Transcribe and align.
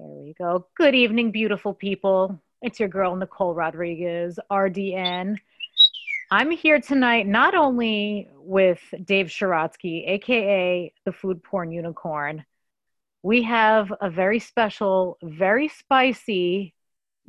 There 0.00 0.08
we 0.08 0.32
go. 0.32 0.66
Good 0.78 0.94
evening, 0.94 1.30
beautiful 1.30 1.74
people. 1.74 2.40
It's 2.62 2.80
your 2.80 2.88
girl, 2.88 3.14
Nicole 3.14 3.54
Rodriguez, 3.54 4.38
RDN. 4.50 5.36
I'm 6.30 6.50
here 6.50 6.80
tonight 6.80 7.26
not 7.26 7.54
only 7.54 8.30
with 8.34 8.80
Dave 9.04 9.26
Sharatsky, 9.26 10.08
aka 10.08 10.90
the 11.04 11.12
food 11.12 11.44
porn 11.44 11.70
unicorn. 11.70 12.46
We 13.22 13.42
have 13.42 13.92
a 14.00 14.08
very 14.08 14.38
special, 14.38 15.18
very 15.22 15.68
spicy 15.68 16.72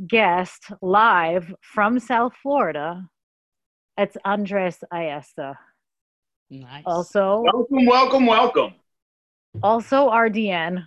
guest 0.07 0.71
live 0.81 1.53
from 1.59 1.99
South 1.99 2.33
Florida. 2.41 3.05
It's 3.97 4.15
Andres 4.23 4.81
Ayesta. 4.93 5.57
Nice. 6.49 6.83
Also, 6.85 7.41
Welcome, 7.43 7.85
welcome, 7.85 8.25
welcome. 8.27 8.75
also 9.61 10.09
RDN. 10.09 10.85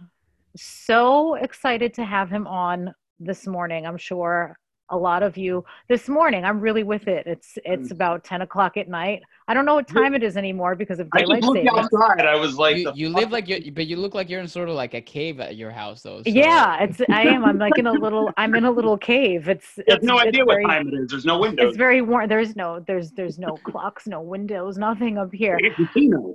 So 0.57 1.35
excited 1.35 1.95
to 1.95 2.05
have 2.05 2.31
him 2.31 2.47
on 2.47 2.95
this 3.19 3.47
morning. 3.47 3.87
I'm 3.87 3.97
sure 3.99 4.57
a 4.91 4.97
lot 4.97 5.23
of 5.23 5.37
you 5.37 5.65
this 5.89 6.09
morning. 6.09 6.45
I'm 6.45 6.61
really 6.61 6.83
with 6.83 7.09
it. 7.09 7.27
It's 7.27 7.59
it's 7.65 7.89
mm. 7.89 7.93
about 7.93 8.23
10 8.25 8.43
o'clock 8.43 8.77
at 8.77 8.89
night. 8.89 9.23
I 9.49 9.55
don't 9.55 9.65
know 9.65 9.75
what 9.75 9.89
time 9.89 10.15
it 10.15 10.23
is 10.23 10.37
anymore 10.37 10.75
because 10.75 11.01
of 11.01 11.11
daylight 11.11 11.43
just 11.43 11.53
savings. 11.53 11.71
outside. 11.77 12.27
I 12.27 12.37
was 12.37 12.57
like, 12.57 12.77
you, 12.77 12.85
the 12.85 12.93
you 12.95 13.09
live 13.09 13.33
like 13.33 13.49
you, 13.49 13.73
but 13.73 13.87
you 13.87 13.97
look 13.97 14.15
like 14.15 14.31
you're 14.31 14.41
in 14.41 14.49
sort 14.49 14.69
of 14.69 14.75
like 14.75 14.95
a 14.95 15.01
cave 15.01 15.41
at 15.41 15.57
your 15.57 15.71
house, 15.71 16.03
though. 16.03 16.23
so- 16.23 16.31
Yeah, 16.31 16.83
it's 16.83 17.01
I 17.11 17.23
am. 17.23 17.45
I'm 17.45 17.59
like 17.59 17.79
in 17.79 17.87
a 17.87 17.93
little. 17.93 18.31
I'm 18.37 18.55
in 18.55 18.65
a 18.65 18.71
little 18.71 18.97
cave. 18.97 19.49
It's. 19.49 19.77
You 19.77 19.85
have 19.89 19.99
it's 19.99 20.07
no 20.07 20.19
it's 20.19 20.29
idea 20.29 20.45
very, 20.45 20.65
what 20.65 20.71
time 20.71 20.89
it 20.89 20.95
is. 20.95 21.11
There's 21.11 21.25
no 21.25 21.39
windows. 21.39 21.69
It's 21.69 21.77
very 21.77 22.03
warm. 22.03 22.29
There's 22.29 22.55
no. 22.57 22.81
There's 22.87 23.11
there's 23.13 23.39
no 23.39 23.57
clocks, 23.65 24.07
no 24.07 24.21
windows, 24.21 24.79
nothing 24.79 25.19
up 25.19 25.33
here. 25.33 25.59
It's 25.61 25.79
a 25.79 25.87
casino. 25.87 26.35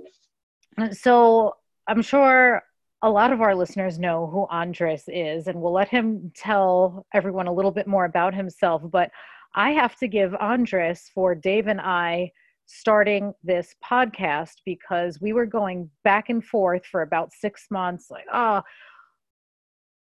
So 0.92 1.56
I'm 1.88 2.02
sure 2.02 2.62
a 3.02 3.10
lot 3.10 3.32
of 3.32 3.40
our 3.40 3.54
listeners 3.54 3.98
know 3.98 4.26
who 4.26 4.46
Andres 4.50 5.04
is, 5.08 5.46
and 5.46 5.60
we'll 5.60 5.72
let 5.72 5.88
him 5.88 6.30
tell 6.34 7.06
everyone 7.14 7.46
a 7.46 7.52
little 7.52 7.70
bit 7.70 7.86
more 7.86 8.04
about 8.04 8.34
himself. 8.34 8.82
But 8.84 9.10
I 9.54 9.70
have 9.70 9.96
to 9.96 10.08
give 10.08 10.34
Andres 10.34 11.10
for 11.14 11.34
Dave 11.34 11.66
and 11.66 11.80
I 11.80 12.30
starting 12.66 13.32
this 13.42 13.74
podcast 13.84 14.56
because 14.64 15.20
we 15.20 15.32
were 15.32 15.46
going 15.46 15.90
back 16.04 16.28
and 16.28 16.44
forth 16.44 16.84
for 16.86 17.02
about 17.02 17.32
six 17.32 17.66
months, 17.70 18.10
like, 18.10 18.26
oh, 18.32 18.62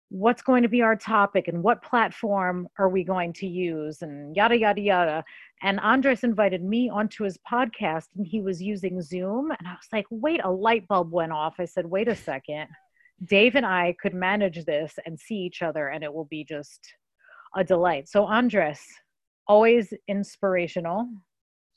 what's 0.10 0.44
going 0.44 0.62
to 0.62 0.70
be 0.70 0.84
our 0.84 0.96
topic 0.96 1.48
and 1.48 1.64
what 1.64 1.82
platform 1.82 2.68
are 2.78 2.88
we 2.88 3.04
going 3.04 3.34
to 3.34 3.48
use? 3.48 4.04
and 4.04 4.36
yada 4.36 4.58
yada 4.58 4.80
yada. 4.80 5.24
And 5.64 5.80
andres 5.80 6.24
invited 6.24 6.64
me 6.64 6.90
onto 6.90 7.24
his 7.24 7.40
podcast 7.52 8.10
and 8.16 8.28
he 8.28 8.40
was 8.40 8.62
using 8.62 9.02
zoom 9.02 9.50
and 9.50 9.68
i 9.68 9.72
was 9.72 9.88
like 9.92 10.06
wait 10.12 10.42
a 10.44 10.52
light 10.52 10.88
bulb 10.88 11.12
went 11.12 11.32
off. 11.32 11.56
I 11.58 11.66
said 11.66 11.88
wait 11.88 12.08
a 12.08 12.16
second 12.16 12.68
dave 13.26 13.56
and 13.56 13.66
i 13.66 13.96
could 14.02 14.14
manage 14.14 14.66
this 14.66 14.94
and 15.06 15.20
see 15.20 15.36
each 15.36 15.62
other 15.62 15.88
and 15.90 16.04
it 16.04 16.14
will 16.14 16.26
be 16.26 16.44
just 16.44 16.80
a 17.56 17.64
delight 17.64 18.08
so 18.10 18.26
andres 18.26 18.80
always 19.48 19.94
inspirational 20.08 21.08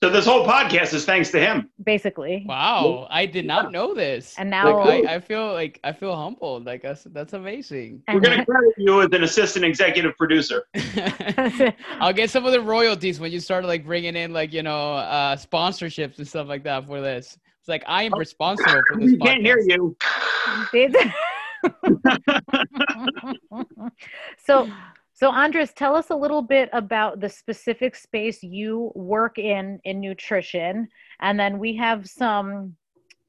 So 0.03 0.11
this 0.11 0.27
whole 0.27 0.45
podcast 0.47 0.93
is 0.93 1.05
thanks 1.07 1.31
to 1.33 1.41
him. 1.41 1.71
basically 1.83 2.45
Wow, 2.47 3.07
I 3.11 3.25
did 3.27 3.47
not 3.47 3.73
know 3.73 3.95
this. 3.95 4.35
And 4.39 4.51
now- 4.51 4.85
like, 4.85 5.07
I, 5.07 5.15
I 5.17 5.21
feel 5.21 5.53
like 5.53 5.81
I 5.83 5.93
feel 5.93 6.15
humbled. 6.15 6.67
Like 6.67 6.83
that's 6.83 7.05
that's 7.17 7.33
amazing. 7.33 8.03
We're 8.13 8.21
gonna 8.21 8.45
credit 8.51 8.75
you 8.77 9.01
as 9.03 9.09
an 9.13 9.25
assistant 9.25 9.65
executive 9.65 10.15
producer. 10.19 10.65
I'll 12.03 12.13
get 12.13 12.29
some 12.31 12.45
of 12.45 12.53
the 12.53 12.61
royalties 12.61 13.19
when 13.21 13.33
you 13.33 13.41
start 13.41 13.65
like 13.65 13.85
bringing 13.87 14.17
in 14.17 14.33
like 14.35 14.53
you 14.53 14.63
know 14.63 14.95
uh, 14.97 15.35
sponsorships 15.37 16.19
and 16.19 16.29
stuff 16.29 16.47
like 16.47 16.63
that 16.65 16.87
for 16.87 17.01
this. 17.01 17.39
It's 17.61 17.69
like 17.69 17.83
I 17.87 18.03
am 18.05 18.13
responsible 18.19 18.81
for 18.89 19.01
this. 19.01 19.13
We 19.13 19.19
can't 19.19 19.43
hear 19.43 19.59
podcast. 19.59 19.95
you. 20.75 21.07
So 24.39 24.71
so 25.15 25.31
andres 25.31 25.73
tell 25.73 25.97
us 25.97 26.11
a 26.11 26.15
little 26.15 26.43
bit 26.43 26.69
about 26.75 27.21
the 27.21 27.29
specific 27.29 27.97
space 27.97 28.43
you 28.43 28.93
work 28.95 29.39
in 29.39 29.81
in 29.85 30.01
nutrition. 30.01 30.89
And 31.21 31.41
then 31.41 31.59
we 31.59 31.77
have 31.77 32.07
some 32.07 32.77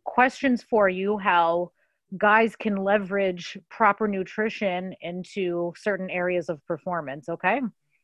questions 0.04 0.64
for 0.64 0.90
you 0.90 1.18
how 1.18 1.72
guys 2.18 2.56
can 2.56 2.76
leverage 2.76 3.58
proper 3.70 4.08
nutrition 4.08 4.94
into 5.02 5.74
certain 5.78 6.10
areas 6.10 6.48
of 6.48 6.66
performance 6.66 7.28
okay 7.28 7.60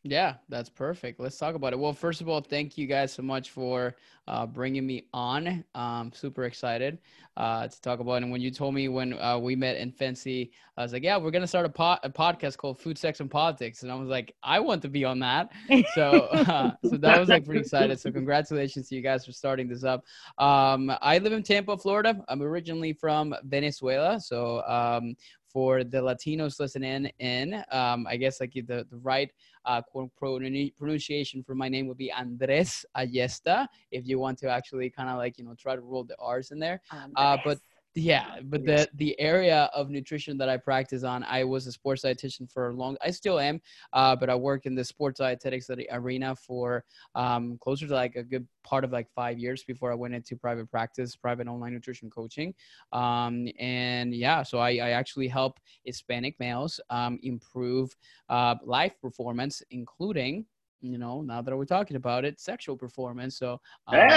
Yeah, 0.06 0.36
that's 0.50 0.68
perfect. 0.68 1.22
Let's 1.22 1.38
talk 1.38 1.56
about 1.56 1.72
it. 1.72 1.80
Well, 1.80 1.94
first 1.94 2.20
of 2.20 2.28
all, 2.28 2.42
thank 2.42 2.78
you 2.78 2.88
guys 2.88 3.14
so 3.14 3.22
much 3.22 3.52
for 3.52 3.96
uh, 4.28 4.46
bringing 4.46 4.86
me 4.86 5.08
on. 5.14 5.64
Um, 5.76 6.12
super 6.14 6.44
excited 6.44 6.98
uh, 7.38 7.70
to 7.70 7.82
talk 7.82 8.02
about 8.02 8.16
it. 8.16 8.24
And 8.24 8.32
when 8.32 8.42
you 8.42 8.52
told 8.52 8.74
me 8.74 8.90
when 8.90 9.18
uh, 9.18 9.38
we 9.38 9.56
met 9.56 9.78
in 9.78 9.94
FNCE, 9.94 10.52
I 10.76 10.84
was 10.84 10.92
like, 10.92 11.04
yeah, 11.04 11.16
we're 11.16 11.32
going 11.32 11.42
to 11.42 11.48
start 11.48 11.66
a, 11.66 11.70
po- 11.70 12.00
a 12.04 12.10
podcast 12.10 12.58
called 12.58 12.82
Food, 12.82 12.98
Sex, 12.98 13.22
and 13.22 13.32
Politics. 13.32 13.84
And 13.84 13.92
I 13.92 13.96
was 13.96 14.10
like, 14.10 14.36
I 14.44 14.60
want 14.60 14.82
to 14.82 14.90
be 14.90 15.06
on 15.06 15.20
that. 15.20 15.54
So, 15.96 16.12
uh, 16.32 16.72
so 16.84 16.98
that 16.98 17.18
was 17.18 17.30
like 17.30 17.46
pretty 17.46 17.62
excited. 17.62 17.98
So 17.98 18.12
congratulations 18.12 18.90
to 18.90 18.96
you 18.96 19.02
guys 19.02 19.26
for 19.26 19.32
starting 19.32 19.70
this 19.70 19.86
up. 19.86 20.04
Um, 20.38 20.92
I 21.02 21.20
live 21.20 21.32
in 21.32 21.44
Tampa, 21.44 21.78
Florida. 21.78 22.22
I'm 22.28 22.42
originally 22.42 22.92
from 22.92 23.34
Venezuela. 23.46 24.20
So 24.20 24.64
um, 24.68 25.16
for 25.54 25.84
the 25.84 26.00
Latinos 26.00 26.60
listening 26.60 27.12
in, 27.20 27.64
um, 27.72 28.08
I 28.10 28.18
guess 28.18 28.42
like 28.42 28.54
the, 28.54 28.86
the 28.90 28.98
right 29.04 29.32
uh, 29.66 29.82
quote 29.84 30.10
pronunciation 30.18 31.44
for 31.44 31.56
my 31.56 31.70
name 31.70 31.88
would 31.88 31.98
be 31.98 32.12
Andres 32.12 32.86
Ayesta. 32.98 33.68
If 33.92 34.08
you 34.08 34.20
want 34.20 34.40
to 34.40 34.50
actually 34.50 34.90
kind 34.90 35.10
of 35.10 35.18
like 35.18 35.38
you 35.38 35.46
know 35.46 35.54
try 35.58 35.76
to 35.76 35.82
roll 35.82 36.04
the 36.04 36.16
R's 36.20 36.52
in 36.52 36.60
there. 36.60 36.82
Uh, 37.16 37.38
but 37.46 37.60
yeah, 37.96 38.40
but 38.44 38.66
the 38.66 38.88
the 38.96 39.20
area 39.20 39.70
of 39.74 39.90
nutrition 39.90 40.38
that 40.40 40.50
I 40.50 40.58
practice 40.58 41.04
on, 41.04 41.24
I 41.24 41.44
was 41.44 41.68
a 41.68 41.72
sports 41.72 42.04
dietitian 42.04 42.52
for 42.52 42.70
a 42.70 42.74
long. 42.74 42.98
I 43.04 43.12
still 43.12 43.40
am, 43.40 43.62
uh, 43.94 44.16
but 44.16 44.30
I 44.30 44.36
worked 44.36 44.66
in 44.66 44.74
the 44.74 44.84
sports 44.84 45.20
dietetics 45.20 45.70
arena 45.92 46.36
for 46.36 46.86
um, 47.14 47.58
closer 47.60 47.88
to 47.88 47.94
like 47.94 48.16
a 48.16 48.24
good 48.24 48.48
part 48.64 48.84
of 48.84 48.92
like 48.92 49.10
five 49.14 49.38
years 49.38 49.64
before 49.64 49.92
I 49.92 49.96
went 49.96 50.16
into 50.16 50.36
private 50.36 50.72
practice, 50.72 51.16
private 51.16 51.48
online 51.48 51.74
nutrition 51.74 52.10
coaching. 52.10 52.56
Um, 52.94 53.48
and 53.60 54.14
yeah, 54.16 54.42
so 54.42 54.58
I, 54.58 54.72
I 54.72 54.90
actually 54.92 55.28
help 55.28 55.60
Hispanic 55.84 56.40
males 56.40 56.80
um, 56.90 57.20
improve 57.22 57.96
uh, 58.30 58.56
life 58.66 58.94
performance, 59.02 59.62
including 59.70 60.46
you 60.84 60.98
know 60.98 61.22
now 61.22 61.42
that 61.42 61.56
we're 61.56 61.66
talking 61.66 61.98
about 61.98 62.26
it, 62.26 62.40
sexual 62.40 62.78
performance. 62.78 63.38
So 63.38 63.60
um, 63.88 64.12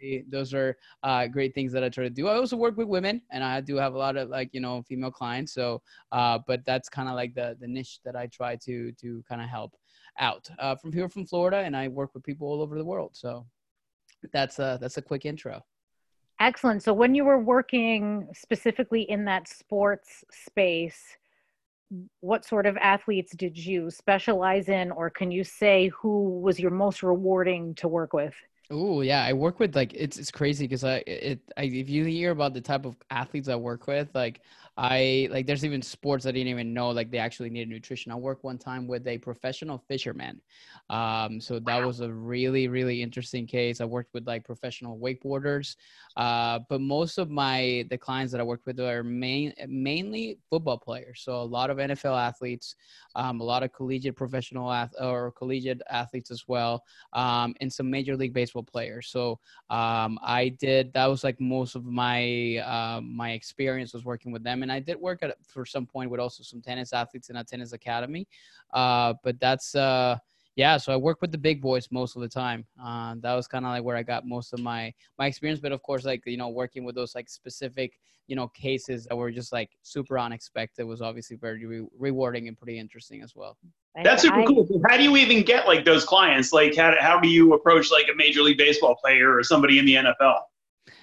Hey, 0.00 0.24
those 0.28 0.54
are 0.54 0.78
uh, 1.02 1.26
great 1.26 1.54
things 1.54 1.72
that 1.72 1.84
I 1.84 1.90
try 1.90 2.04
to 2.04 2.10
do. 2.10 2.26
I 2.28 2.36
also 2.36 2.56
work 2.56 2.76
with 2.78 2.88
women, 2.88 3.20
and 3.30 3.44
I 3.44 3.60
do 3.60 3.76
have 3.76 3.94
a 3.94 3.98
lot 3.98 4.16
of 4.16 4.30
like 4.30 4.48
you 4.52 4.60
know 4.60 4.82
female 4.82 5.10
clients. 5.10 5.52
So, 5.52 5.82
uh, 6.10 6.38
but 6.46 6.64
that's 6.64 6.88
kind 6.88 7.08
of 7.08 7.14
like 7.14 7.34
the 7.34 7.56
the 7.60 7.68
niche 7.68 8.00
that 8.04 8.16
I 8.16 8.26
try 8.26 8.56
to 8.56 8.92
to 8.92 9.22
kind 9.28 9.42
of 9.42 9.48
help 9.48 9.76
out 10.18 10.48
uh, 10.58 10.74
from 10.76 10.92
here 10.92 11.08
from 11.08 11.26
Florida, 11.26 11.58
and 11.58 11.76
I 11.76 11.88
work 11.88 12.14
with 12.14 12.24
people 12.24 12.48
all 12.48 12.62
over 12.62 12.78
the 12.78 12.84
world. 12.84 13.10
So 13.14 13.46
that's 14.32 14.58
a 14.58 14.78
that's 14.80 14.96
a 14.96 15.02
quick 15.02 15.26
intro. 15.26 15.62
Excellent. 16.40 16.82
So 16.82 16.94
when 16.94 17.14
you 17.14 17.24
were 17.26 17.38
working 17.38 18.28
specifically 18.32 19.02
in 19.02 19.26
that 19.26 19.48
sports 19.48 20.24
space, 20.30 21.16
what 22.20 22.44
sort 22.44 22.66
of 22.66 22.76
athletes 22.76 23.32
did 23.36 23.58
you 23.58 23.90
specialize 23.90 24.68
in, 24.68 24.90
or 24.90 25.10
can 25.10 25.30
you 25.30 25.44
say 25.44 25.88
who 25.88 26.40
was 26.40 26.60
your 26.60 26.70
most 26.70 27.02
rewarding 27.02 27.74
to 27.76 27.88
work 27.88 28.12
with? 28.12 28.34
Oh 28.72 29.00
yeah, 29.00 29.24
I 29.24 29.32
work 29.32 29.58
with 29.58 29.74
like 29.74 29.92
it's 29.94 30.16
it's 30.16 30.30
crazy 30.30 30.64
because 30.64 30.84
I 30.84 31.02
it 31.06 31.40
I, 31.56 31.64
if 31.64 31.88
you 31.88 32.04
hear 32.04 32.30
about 32.30 32.54
the 32.54 32.60
type 32.60 32.84
of 32.84 32.96
athletes 33.10 33.48
I 33.48 33.56
work 33.56 33.88
with, 33.88 34.08
like 34.14 34.42
I 34.80 35.28
like 35.30 35.46
there's 35.46 35.62
even 35.62 35.82
sports 35.82 36.24
I 36.24 36.30
didn't 36.32 36.48
even 36.48 36.72
know 36.72 36.88
like 36.88 37.10
they 37.10 37.18
actually 37.18 37.50
needed 37.50 37.68
nutrition. 37.68 38.12
I 38.12 38.14
worked 38.14 38.44
one 38.44 38.56
time 38.56 38.86
with 38.86 39.06
a 39.06 39.18
professional 39.18 39.76
fisherman, 39.76 40.40
um, 40.88 41.38
so 41.38 41.58
that 41.60 41.84
was 41.84 42.00
a 42.00 42.10
really 42.10 42.66
really 42.66 43.02
interesting 43.02 43.46
case. 43.46 43.82
I 43.82 43.84
worked 43.84 44.14
with 44.14 44.26
like 44.26 44.42
professional 44.42 44.98
wakeboarders, 44.98 45.76
uh, 46.16 46.60
but 46.70 46.80
most 46.80 47.18
of 47.18 47.30
my 47.30 47.84
the 47.90 47.98
clients 47.98 48.32
that 48.32 48.40
I 48.40 48.44
worked 48.44 48.64
with 48.64 48.80
are 48.80 49.02
main 49.04 49.52
mainly 49.68 50.38
football 50.48 50.78
players. 50.78 51.20
So 51.20 51.34
a 51.34 51.44
lot 51.44 51.68
of 51.68 51.76
NFL 51.76 52.18
athletes, 52.18 52.74
um, 53.14 53.42
a 53.42 53.44
lot 53.44 53.62
of 53.62 53.74
collegiate 53.74 54.16
professional 54.16 54.72
ath- 54.72 54.94
or 54.98 55.32
collegiate 55.32 55.82
athletes 55.90 56.30
as 56.30 56.44
well 56.48 56.84
um, 57.12 57.54
and 57.60 57.72
some 57.72 57.90
major 57.90 58.16
league 58.16 58.32
baseball 58.32 58.62
players. 58.62 59.08
So 59.08 59.38
um, 59.68 60.18
I 60.22 60.48
did 60.58 60.92
that 60.94 61.06
was 61.06 61.24
like 61.24 61.40
most 61.40 61.74
of 61.74 61.84
my 61.84 62.56
uh, 62.58 63.00
my 63.02 63.32
experience 63.32 63.92
was 63.92 64.04
working 64.04 64.32
with 64.32 64.42
them, 64.42 64.62
and 64.62 64.69
I 64.70 64.80
did 64.80 64.98
work 65.00 65.22
at 65.22 65.36
for 65.46 65.64
some 65.64 65.86
point 65.86 66.10
with 66.10 66.20
also 66.20 66.42
some 66.42 66.60
tennis 66.60 66.92
athletes 66.92 67.30
in 67.30 67.36
a 67.36 67.44
tennis 67.44 67.72
academy. 67.72 68.26
Uh, 68.72 69.14
but 69.22 69.38
that's 69.40 69.74
uh, 69.74 70.16
yeah. 70.56 70.76
So 70.76 70.92
I 70.92 70.96
work 70.96 71.20
with 71.20 71.32
the 71.32 71.38
big 71.38 71.60
boys 71.60 71.88
most 71.90 72.16
of 72.16 72.22
the 72.22 72.28
time. 72.28 72.66
Uh, 72.82 73.14
that 73.20 73.34
was 73.34 73.46
kind 73.46 73.64
of 73.64 73.70
like 73.70 73.84
where 73.84 73.96
I 73.96 74.02
got 74.02 74.26
most 74.26 74.52
of 74.52 74.60
my 74.60 74.92
my 75.18 75.26
experience. 75.26 75.60
But 75.60 75.72
of 75.72 75.82
course, 75.82 76.04
like 76.04 76.22
you 76.26 76.36
know, 76.36 76.48
working 76.48 76.84
with 76.84 76.94
those 76.94 77.14
like 77.14 77.28
specific 77.28 77.98
you 78.30 78.36
know 78.36 78.46
cases 78.48 79.06
that 79.06 79.16
were 79.16 79.30
just 79.30 79.52
like 79.52 79.70
super 79.82 80.18
unexpected 80.18 80.84
was 80.84 81.02
obviously 81.02 81.36
very 81.36 81.66
re- 81.66 81.86
rewarding 81.98 82.46
and 82.46 82.56
pretty 82.56 82.78
interesting 82.78 83.22
as 83.22 83.34
well. 83.34 83.58
that's 84.04 84.22
super 84.22 84.44
cool. 84.44 84.66
So 84.66 84.80
how 84.88 84.96
do 84.96 85.02
you 85.02 85.16
even 85.16 85.42
get 85.42 85.66
like 85.66 85.84
those 85.84 86.04
clients? 86.04 86.52
Like, 86.52 86.76
how, 86.76 86.94
how 87.00 87.18
do 87.18 87.28
you 87.28 87.54
approach 87.54 87.90
like 87.90 88.06
a 88.10 88.14
major 88.14 88.42
league 88.42 88.56
baseball 88.56 88.94
player 88.94 89.36
or 89.36 89.42
somebody 89.42 89.80
in 89.80 89.84
the 89.84 89.94
NFL? 89.94 90.42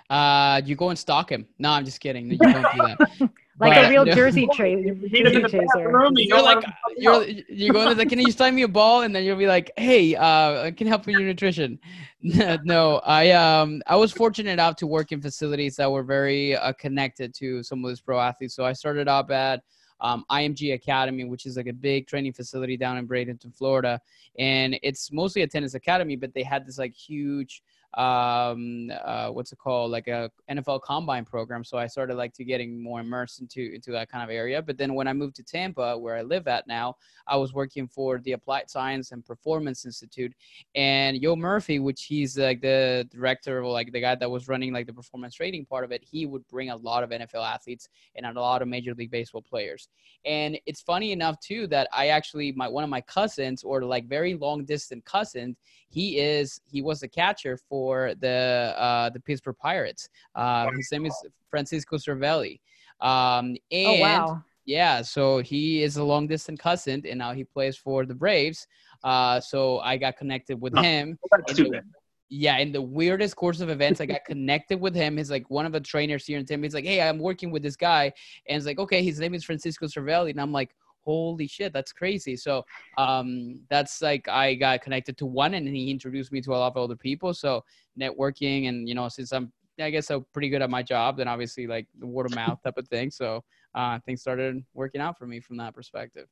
Uh, 0.10 0.62
you 0.64 0.76
go 0.76 0.90
and 0.90 0.98
stalk 0.98 1.30
him. 1.30 1.46
No, 1.60 1.72
I'm 1.72 1.84
just 1.84 2.00
kidding. 2.00 2.32
You 2.32 2.38
don't 2.38 2.54
do 2.54 2.78
that. 2.78 3.30
like 3.60 3.74
But- 3.74 3.86
a 3.86 3.90
real 3.90 4.06
No. 4.06 4.14
Jersey 4.14 4.48
trade. 4.54 5.02
Meet 5.02 5.14
him 5.14 5.28
in 5.28 5.34
the 5.34 5.40
Jersey 5.42 5.58
chaser. 5.58 5.66
bathroom. 5.76 6.18
You 6.18 6.26
You're 6.28 6.42
like 6.42 6.56
let 6.58 6.66
him 6.66 6.72
help 6.72 6.94
you 6.98 7.04
you're 7.04 7.46
you're 7.50 7.74
going 7.74 7.90
to 7.90 7.96
like, 7.96 8.10
can 8.10 8.20
you 8.20 8.32
sign 8.32 8.56
me 8.56 8.64
a 8.64 8.68
ball? 8.68 9.02
And 9.02 9.16
then 9.16 9.24
you'll 9.24 9.38
be 9.38 9.48
like, 9.48 9.72
hey, 9.78 10.16
uh, 10.16 10.64
I 10.64 10.72
can 10.72 10.88
help 10.88 11.06
with 11.06 11.14
your 11.14 11.24
nutrition. 11.24 11.80
no, 12.22 12.98
I 13.06 13.32
um 13.32 13.82
I 13.88 13.96
was 13.96 14.12
fortunate 14.12 14.52
enough 14.52 14.76
to 14.78 14.88
work 14.88 15.12
in 15.12 15.22
facilities 15.22 15.76
that 15.78 15.92
were 15.92 16.04
very 16.04 16.56
uh, 16.56 16.74
connected 16.74 17.34
to 17.36 17.64
some 17.64 17.84
of 17.84 17.90
these 17.90 18.02
pro 18.02 18.20
athletes. 18.20 18.56
So 18.56 18.66
I 18.66 18.74
started 18.74 19.08
up 19.08 19.32
at 19.32 19.62
um, 20.00 20.26
IMG 20.32 20.74
Academy, 20.76 21.24
which 21.24 21.46
is 21.48 21.58
like 21.58 21.68
a 21.68 21.74
big 21.74 22.06
training 22.08 22.34
facility 22.34 22.78
down 22.78 22.98
in 22.98 23.08
Bradenton, 23.08 23.56
Florida, 23.56 24.00
and 24.38 24.78
it's 24.84 25.12
mostly 25.12 25.42
a 25.42 25.48
tennis 25.48 25.74
academy, 25.74 26.16
but 26.16 26.34
they 26.36 26.44
had 26.44 26.68
this 26.68 26.78
like 26.78 26.94
huge 26.94 27.64
um 27.98 28.92
uh 29.04 29.30
what's 29.30 29.52
it 29.52 29.58
called? 29.58 29.90
Like 29.90 30.08
a 30.08 30.30
NFL 30.50 30.82
combine 30.84 31.26
program. 31.26 31.64
So 31.64 31.80
I 31.80 31.88
started 31.88 32.16
like 32.16 32.32
to 32.34 32.44
getting 32.44 32.82
more 32.82 33.00
immersed 33.00 33.42
into 33.42 33.74
into 33.74 33.92
that 33.92 34.10
kind 34.10 34.24
of 34.24 34.30
area. 34.30 34.62
But 34.62 34.78
then 34.78 34.94
when 34.94 35.08
I 35.08 35.14
moved 35.14 35.36
to 35.38 35.44
Tampa 35.44 35.98
where 35.98 36.16
I 36.16 36.22
live 36.22 36.48
at 36.48 36.68
now 36.68 36.96
I 37.26 37.38
was 37.38 37.54
working 37.54 37.88
for 37.88 38.20
the 38.20 38.34
Applied 38.34 38.70
Science 38.70 39.12
and 39.12 39.26
Performance 39.26 39.84
Institute. 39.84 40.32
And 40.76 41.18
Yo 41.18 41.36
Murphy 41.36 41.80
which 41.80 42.04
he's 42.04 42.38
like 42.38 42.62
the 42.62 43.08
director 43.12 43.64
or 43.64 43.72
like 43.72 43.92
the 43.92 44.02
guy 44.02 44.14
that 44.14 44.30
was 44.30 44.48
running 44.48 44.74
like 44.74 44.86
the 44.86 44.94
performance 44.94 45.34
trading 45.34 45.66
part 45.66 45.84
of 45.84 45.92
it 45.92 46.04
he 46.04 46.28
would 46.28 46.48
bring 46.50 46.70
a 46.70 46.76
lot 46.76 47.04
of 47.04 47.10
NFL 47.10 47.44
athletes 47.52 47.90
and 48.16 48.28
a 48.28 48.32
lot 48.40 48.62
of 48.62 48.68
major 48.68 48.94
league 48.94 49.12
baseball 49.12 49.42
players. 49.42 49.90
And 50.24 50.60
it's 50.68 50.82
funny 50.82 51.14
enough 51.14 51.40
too 51.40 51.66
that 51.68 51.88
I 51.92 52.10
actually 52.10 52.52
my 52.52 52.68
one 52.68 52.84
of 52.84 52.92
my 52.92 53.02
cousins 53.02 53.64
or 53.64 53.82
like 53.82 54.08
very 54.08 54.36
long 54.36 54.66
distance 54.66 55.02
cousins 55.04 55.58
he 55.90 56.20
is 56.20 56.60
he 56.66 56.82
was 56.82 57.04
a 57.04 57.08
catcher 57.08 57.58
for 57.70 57.87
the 57.96 58.74
uh, 58.78 59.10
the 59.10 59.20
Pittsburgh 59.20 59.58
Pirates. 59.58 60.10
Uh, 60.36 60.68
his 60.76 60.92
name 60.92 61.06
is 61.06 61.16
Francisco 61.50 61.98
Cervelli. 61.98 62.60
Um, 63.00 63.56
and 63.72 63.88
Oh 63.88 64.00
wow. 64.02 64.44
yeah, 64.66 65.02
so 65.02 65.38
he 65.40 65.84
is 65.84 65.98
a 65.98 66.04
long 66.04 66.28
distance 66.28 66.60
cousin, 66.60 67.04
and 67.10 67.20
now 67.20 67.32
he 67.34 67.44
plays 67.44 67.78
for 67.78 68.06
the 68.06 68.16
Braves. 68.16 68.68
Uh, 69.04 69.40
so 69.40 69.80
I 69.80 69.98
got 69.98 70.18
connected 70.18 70.60
with 70.60 70.74
Huh. 70.76 70.82
him. 70.84 71.20
That's 71.32 71.54
too 71.58 71.66
the- 71.66 71.70
bad. 71.72 71.86
yeah, 72.30 72.58
in 72.58 72.72
the 72.74 72.82
weirdest 72.82 73.36
course 73.38 73.62
of 73.62 73.70
events, 73.70 74.02
I 74.02 74.06
got 74.06 74.26
connected 74.26 74.82
with 74.82 74.94
him. 74.94 75.16
He's 75.18 75.32
like 75.32 75.50
one 75.50 75.66
of 75.66 75.72
the 75.72 75.80
trainers 75.80 76.26
here 76.26 76.38
in 76.40 76.46
Tampa. 76.46 76.66
He's 76.66 76.74
like, 76.74 76.84
"Hey, 76.86 77.00
I'm 77.02 77.20
working 77.20 77.52
with 77.52 77.64
this 77.64 77.78
guy," 77.78 78.12
and 78.48 78.58
it's 78.58 78.66
like, 78.66 78.80
"Okay, 78.80 79.02
his 79.04 79.20
name 79.20 79.34
is 79.34 79.46
Francisco 79.46 79.86
Cervelli," 79.88 80.32
and 80.32 80.42
I'm 80.42 80.52
like, 80.52 80.72
"Holy 81.08 81.48
shit, 81.48 81.72
that's 81.72 81.94
crazy!" 81.94 82.36
So, 82.36 82.66
um, 82.98 83.62
that's 83.70 84.02
like 84.02 84.28
I 84.28 84.56
got 84.56 84.82
connected 84.82 85.18
to 85.20 85.26
one, 85.26 85.54
and 85.54 85.66
he 85.68 85.90
introduced 85.90 86.34
me 86.34 86.42
to 86.42 86.52
a 86.52 86.60
lot 86.60 86.76
of 86.76 86.78
other 86.78 86.98
people. 86.98 87.34
So, 87.34 87.64
networking, 87.98 88.68
and 88.68 88.90
you 88.90 88.96
know, 88.96 89.08
since 89.08 89.32
I'm, 89.32 89.54
I 89.80 89.90
guess, 89.90 90.12
I'm 90.12 90.26
pretty 90.34 90.50
good 90.50 90.62
at 90.62 90.70
my 90.70 90.84
job, 90.84 91.18
then 91.18 91.28
obviously 91.28 91.66
like 91.66 91.88
the 91.98 92.08
word 92.08 92.26
of 92.26 92.36
mouth 92.36 92.60
type 92.62 92.78
of 92.78 92.88
thing. 92.90 93.10
So, 93.10 93.44
uh, 93.74 94.00
things 94.06 94.20
started 94.22 94.64
working 94.74 95.00
out 95.00 95.18
for 95.18 95.28
me 95.28 95.40
from 95.40 95.56
that 95.58 95.74
perspective. 95.74 96.28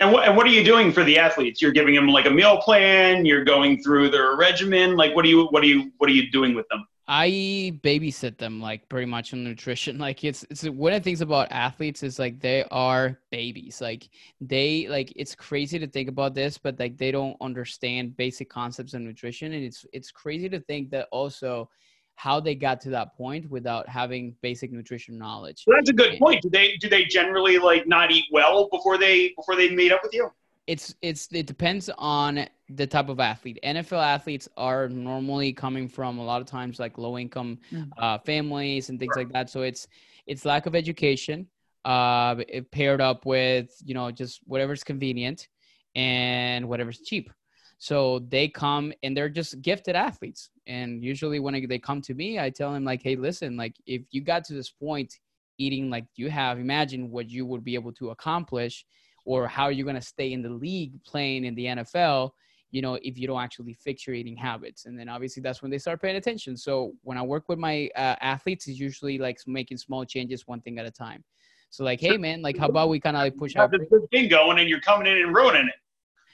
And 0.00 0.12
what, 0.12 0.26
and 0.28 0.36
what 0.36 0.46
are 0.46 0.50
you 0.50 0.64
doing 0.64 0.92
for 0.92 1.04
the 1.04 1.18
athletes? 1.18 1.62
You're 1.62 1.72
giving 1.72 1.94
them 1.94 2.08
like 2.08 2.26
a 2.26 2.30
meal 2.30 2.58
plan. 2.58 3.24
You're 3.24 3.44
going 3.44 3.82
through 3.82 4.10
their 4.10 4.36
regimen. 4.36 4.96
Like, 4.96 5.14
what 5.14 5.24
are 5.24 5.28
you, 5.28 5.46
what 5.46 5.62
are 5.62 5.66
you, 5.66 5.92
what 5.98 6.10
are 6.10 6.12
you 6.12 6.30
doing 6.30 6.54
with 6.54 6.66
them? 6.68 6.86
I 7.08 7.78
babysit 7.84 8.36
them 8.36 8.60
like 8.60 8.88
pretty 8.88 9.06
much 9.06 9.32
on 9.32 9.44
nutrition. 9.44 9.98
Like 9.98 10.24
it's 10.24 10.44
it's 10.50 10.64
one 10.64 10.92
of 10.92 11.00
the 11.00 11.04
things 11.04 11.20
about 11.20 11.52
athletes 11.52 12.02
is 12.02 12.18
like 12.18 12.40
they 12.40 12.64
are 12.70 13.18
babies. 13.30 13.80
Like 13.80 14.08
they 14.40 14.86
like 14.88 15.12
it's 15.16 15.34
crazy 15.34 15.78
to 15.78 15.86
think 15.86 16.08
about 16.08 16.34
this, 16.34 16.58
but 16.58 16.78
like 16.78 16.96
they 16.98 17.10
don't 17.10 17.36
understand 17.40 18.16
basic 18.16 18.48
concepts 18.50 18.94
of 18.94 19.02
nutrition, 19.02 19.52
and 19.52 19.64
it's 19.64 19.86
it's 19.92 20.10
crazy 20.10 20.48
to 20.48 20.60
think 20.60 20.90
that 20.90 21.08
also 21.12 21.68
how 22.16 22.40
they 22.40 22.54
got 22.54 22.80
to 22.80 22.90
that 22.90 23.14
point 23.14 23.48
without 23.50 23.88
having 23.88 24.34
basic 24.40 24.72
nutrition 24.72 25.18
knowledge. 25.18 25.64
So 25.64 25.72
that's 25.74 25.90
a 25.90 25.92
good 25.92 26.18
point. 26.18 26.42
Do 26.42 26.48
they, 26.50 26.76
do 26.78 26.88
they 26.88 27.04
generally 27.04 27.58
like 27.58 27.86
not 27.86 28.10
eat 28.10 28.24
well 28.32 28.68
before 28.72 28.98
they, 28.98 29.34
before 29.36 29.54
they 29.54 29.70
meet 29.70 29.92
up 29.92 30.00
with 30.02 30.14
you? 30.14 30.30
It's 30.66 30.94
it's 31.00 31.28
it 31.32 31.46
depends 31.46 31.88
on 31.96 32.46
the 32.68 32.86
type 32.86 33.08
of 33.08 33.20
athlete. 33.20 33.58
NFL 33.64 34.02
athletes 34.02 34.48
are 34.56 34.88
normally 34.88 35.52
coming 35.52 35.88
from 35.88 36.18
a 36.18 36.24
lot 36.24 36.40
of 36.40 36.46
times 36.46 36.80
like 36.80 36.98
low 36.98 37.18
income 37.18 37.58
Mm. 37.72 37.90
uh, 37.98 38.18
families 38.18 38.88
and 38.88 38.98
things 38.98 39.16
like 39.16 39.32
that. 39.32 39.48
So 39.50 39.62
it's 39.62 39.86
it's 40.26 40.44
lack 40.44 40.66
of 40.66 40.74
education, 40.74 41.46
uh, 41.84 42.36
it 42.48 42.70
paired 42.72 43.00
up 43.00 43.24
with 43.26 43.70
you 43.84 43.94
know 43.94 44.10
just 44.10 44.40
whatever's 44.44 44.82
convenient 44.82 45.48
and 45.94 46.68
whatever's 46.68 46.98
cheap. 47.00 47.30
So 47.78 48.20
they 48.20 48.48
come 48.48 48.92
and 49.02 49.16
they're 49.16 49.28
just 49.28 49.60
gifted 49.60 49.96
athletes. 49.96 50.50
And 50.66 51.04
usually 51.04 51.40
when 51.40 51.66
they 51.68 51.78
come 51.78 52.00
to 52.02 52.14
me, 52.14 52.38
I 52.40 52.50
tell 52.50 52.72
them 52.72 52.84
like, 52.84 53.02
hey, 53.02 53.16
listen, 53.16 53.56
like 53.56 53.76
if 53.86 54.02
you 54.10 54.22
got 54.22 54.44
to 54.44 54.54
this 54.54 54.70
point 54.70 55.14
eating 55.58 55.90
like 55.90 56.06
you 56.16 56.30
have, 56.30 56.58
imagine 56.58 57.10
what 57.10 57.30
you 57.30 57.44
would 57.46 57.64
be 57.64 57.74
able 57.74 57.92
to 57.92 58.10
accomplish 58.10 58.84
or 59.26 59.46
how 59.46 59.64
are 59.64 59.72
you're 59.72 59.84
going 59.84 59.96
to 59.96 60.00
stay 60.00 60.32
in 60.32 60.40
the 60.40 60.48
league 60.48 60.92
playing 61.04 61.44
in 61.44 61.54
the 61.56 61.66
NFL, 61.66 62.30
you 62.70 62.80
know, 62.80 62.94
if 63.02 63.18
you 63.18 63.26
don't 63.26 63.42
actually 63.42 63.74
fix 63.74 64.06
your 64.06 64.14
eating 64.14 64.36
habits. 64.36 64.86
And 64.86 64.98
then 64.98 65.08
obviously 65.08 65.42
that's 65.42 65.60
when 65.60 65.70
they 65.70 65.78
start 65.78 66.00
paying 66.00 66.16
attention. 66.16 66.56
So 66.56 66.92
when 67.02 67.18
I 67.18 67.22
work 67.22 67.48
with 67.48 67.58
my 67.58 67.90
uh, 67.96 68.14
athletes, 68.20 68.68
it's 68.68 68.78
usually 68.78 69.18
like 69.18 69.38
making 69.46 69.78
small 69.78 70.04
changes 70.04 70.46
one 70.46 70.60
thing 70.60 70.78
at 70.78 70.86
a 70.86 70.90
time. 70.90 71.24
So 71.70 71.82
like, 71.84 72.00
hey 72.00 72.16
man, 72.16 72.40
like 72.40 72.56
how 72.56 72.68
about 72.68 72.88
we 72.88 73.00
kind 73.00 73.16
of 73.16 73.22
like 73.22 73.36
push 73.36 73.56
out? 73.56 73.72
this 73.72 73.80
good 73.90 74.08
thing 74.10 74.28
going 74.28 74.60
and 74.60 74.68
you're 74.68 74.80
coming 74.80 75.08
in 75.08 75.18
and 75.18 75.34
ruining 75.34 75.66
it. 75.66 75.74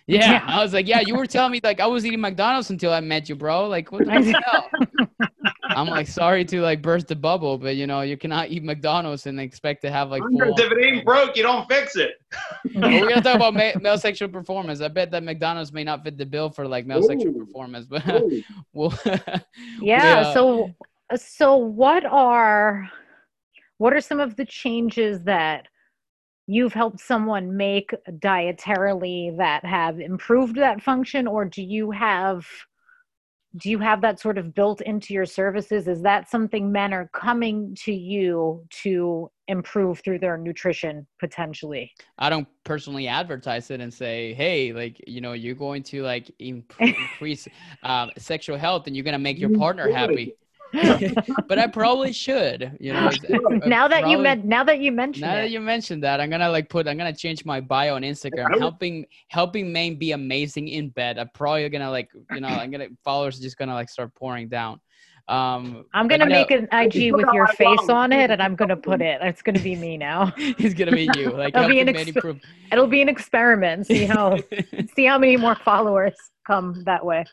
Yeah. 0.07 0.33
Yeah. 0.33 0.45
I 0.47 0.63
was 0.63 0.75
like, 0.75 0.87
yeah, 0.87 1.01
you 1.01 1.17
were 1.17 1.27
telling 1.27 1.53
me 1.53 1.61
like 1.65 1.81
I 1.81 1.87
was 1.87 2.05
eating 2.05 2.21
McDonald's 2.21 2.69
until 2.69 2.93
I 2.93 3.01
met 3.01 3.29
you, 3.29 3.37
bro. 3.37 3.69
Like 3.69 3.91
what 3.91 4.05
the 4.05 4.43
hell? 4.47 4.69
I'm 5.77 5.87
like 5.87 6.07
sorry 6.07 6.45
to 6.47 6.61
like 6.61 6.83
burst 6.83 7.09
the 7.09 7.17
bubble, 7.17 7.59
but 7.59 7.77
you 7.77 7.87
know, 7.87 8.03
you 8.03 8.17
cannot 8.17 8.51
eat 8.51 8.63
McDonald's 8.63 9.27
and 9.27 9.41
expect 9.41 9.83
to 9.83 9.91
have 9.91 10.11
like 10.11 10.23
Andres, 10.23 10.55
if 10.59 10.73
it 10.73 10.85
ain't 10.85 11.05
broke, 11.05 11.37
you 11.37 11.43
don't 11.43 11.69
fix 11.69 11.97
it. 11.97 12.13
We're 12.75 13.09
gonna 13.09 13.23
talk 13.23 13.37
about 13.37 13.55
ma- 13.55 13.79
male 13.81 13.99
sexual 13.99 14.29
performance. 14.29 14.81
I 14.81 14.89
bet 14.89 15.11
that 15.11 15.23
McDonald's 15.23 15.73
may 15.73 15.85
not 15.85 16.05
fit 16.05 16.19
the 16.19 16.27
bill 16.27 16.51
for 16.51 16.67
like 16.67 16.87
male 16.87 17.03
sexual 17.03 17.33
performance, 17.33 17.87
but 17.87 18.07
Ooh. 18.09 18.43
we'll 18.73 18.95
yeah 19.81 20.21
uh, 20.21 20.35
so 20.35 20.75
so 21.17 21.57
what 21.57 22.05
are 22.05 22.89
what 23.79 23.93
are 23.93 24.01
some 24.01 24.21
of 24.21 24.37
the 24.37 24.45
changes 24.45 25.25
that 25.25 25.67
you've 26.47 26.73
helped 26.73 27.01
someone 27.01 27.57
make 27.57 27.91
dietarily 28.19 29.37
that 29.37 29.65
have 29.65 30.01
improved 30.01 30.57
that 30.57 30.83
function 30.83 31.27
or 31.27 31.45
do 31.45 31.63
you 31.63 31.91
have 31.91 32.45
do 33.57 33.71
you 33.71 33.79
have 33.79 34.01
that 34.01 34.19
sort 34.19 34.39
of 34.39 34.55
built 34.55 34.81
into 34.81 35.13
your 35.13 35.27
services? 35.27 35.87
Is 35.87 36.03
that 36.03 36.31
something 36.31 36.73
men 36.73 36.93
are 36.93 37.09
coming 37.13 37.77
to 37.85 37.93
you 37.93 38.65
to 38.83 39.31
improve 39.49 40.01
through 40.01 40.21
their 40.21 40.39
nutrition 40.39 41.07
potentially? 41.21 41.93
I 42.19 42.31
don't 42.31 42.49
personally 42.65 43.09
advertise 43.09 43.71
it 43.71 43.81
and 43.81 43.93
say, 43.93 44.33
hey, 44.35 44.73
like 44.73 45.03
you 45.07 45.21
know, 45.21 45.33
you're 45.33 45.55
going 45.55 45.83
to 45.85 46.03
like 46.03 46.31
imp- 46.39 46.73
increase 46.81 47.47
um, 47.83 48.11
sexual 48.17 48.57
health 48.57 48.87
and 48.87 48.97
you're 48.97 49.05
gonna 49.05 49.19
make 49.19 49.39
your 49.39 49.51
partner 49.51 49.91
happy. 49.91 50.35
but 51.49 51.59
I 51.59 51.67
probably 51.67 52.13
should, 52.13 52.77
you 52.81 52.93
know. 52.93 53.09
it's- 53.09 53.21
I- 53.31 53.55
I 53.65 53.69
now 53.69 53.89
that 53.89 54.09
you 54.09 54.19
meant 54.19 54.45
now 54.45 54.65
that 54.65 54.81
you 54.81 54.93
mentioned 54.93 55.23
Now 55.23 55.35
that 55.37 55.51
you 55.51 55.61
mentioned 55.61 56.03
that, 56.05 56.21
I'm 56.21 56.31
gonna 56.31 56.49
like 56.51 56.69
put. 56.69 56.89
I'm 56.89 56.97
gonna 56.97 57.15
change 57.15 57.45
my 57.45 57.61
bio 57.61 57.95
on 57.97 58.03
Instagram. 58.03 58.51
would- 58.51 58.61
Helping 58.61 59.07
helping 59.29 59.73
men 59.73 59.97
be 59.97 60.13
amazing 60.13 60.69
in 60.69 60.89
bed. 60.91 61.19
I'm 61.19 61.29
probably 61.35 61.69
gonna 61.69 61.91
like 61.91 62.09
you 62.33 62.41
know. 62.41 62.49
I'm 62.49 62.71
gonna 62.71 62.89
followers 63.05 63.39
just 63.39 63.57
gonna 63.59 63.75
like 63.75 63.89
start 63.89 64.15
pouring 64.15 64.49
down. 64.49 64.81
Um, 65.29 65.85
i'm 65.95 66.09
gonna 66.09 66.27
no, 66.27 66.35
make 66.35 66.51
an 66.51 66.67
ig 66.73 67.13
with 67.15 67.27
your 67.33 67.47
face 67.47 67.89
on 67.89 68.11
it 68.11 68.33
and 68.33 68.43
i'm 68.43 68.57
gonna 68.57 68.77
put 68.77 69.01
it 69.01 69.21
it's 69.23 69.41
gonna 69.41 69.61
be 69.61 69.77
me 69.77 69.97
now 69.97 70.33
It's 70.37 70.75
gonna 70.75 70.91
be 70.91 71.09
you. 71.17 71.31
Like 71.31 71.55
It'll 71.55 71.69
be 71.69 71.79
an 71.79 71.87
men 71.87 71.95
exp- 71.95 72.17
improve. 72.17 72.41
it'll 72.73 72.89
be 72.89 73.03
an 73.03 73.09
experiment 73.09 73.87
see 73.87 74.05
how 74.05 74.37
see 74.97 75.05
how 75.05 75.19
many 75.19 75.37
more 75.37 75.55
followers 75.55 76.15
come 76.45 76.83
that 76.87 77.07
way 77.07 77.25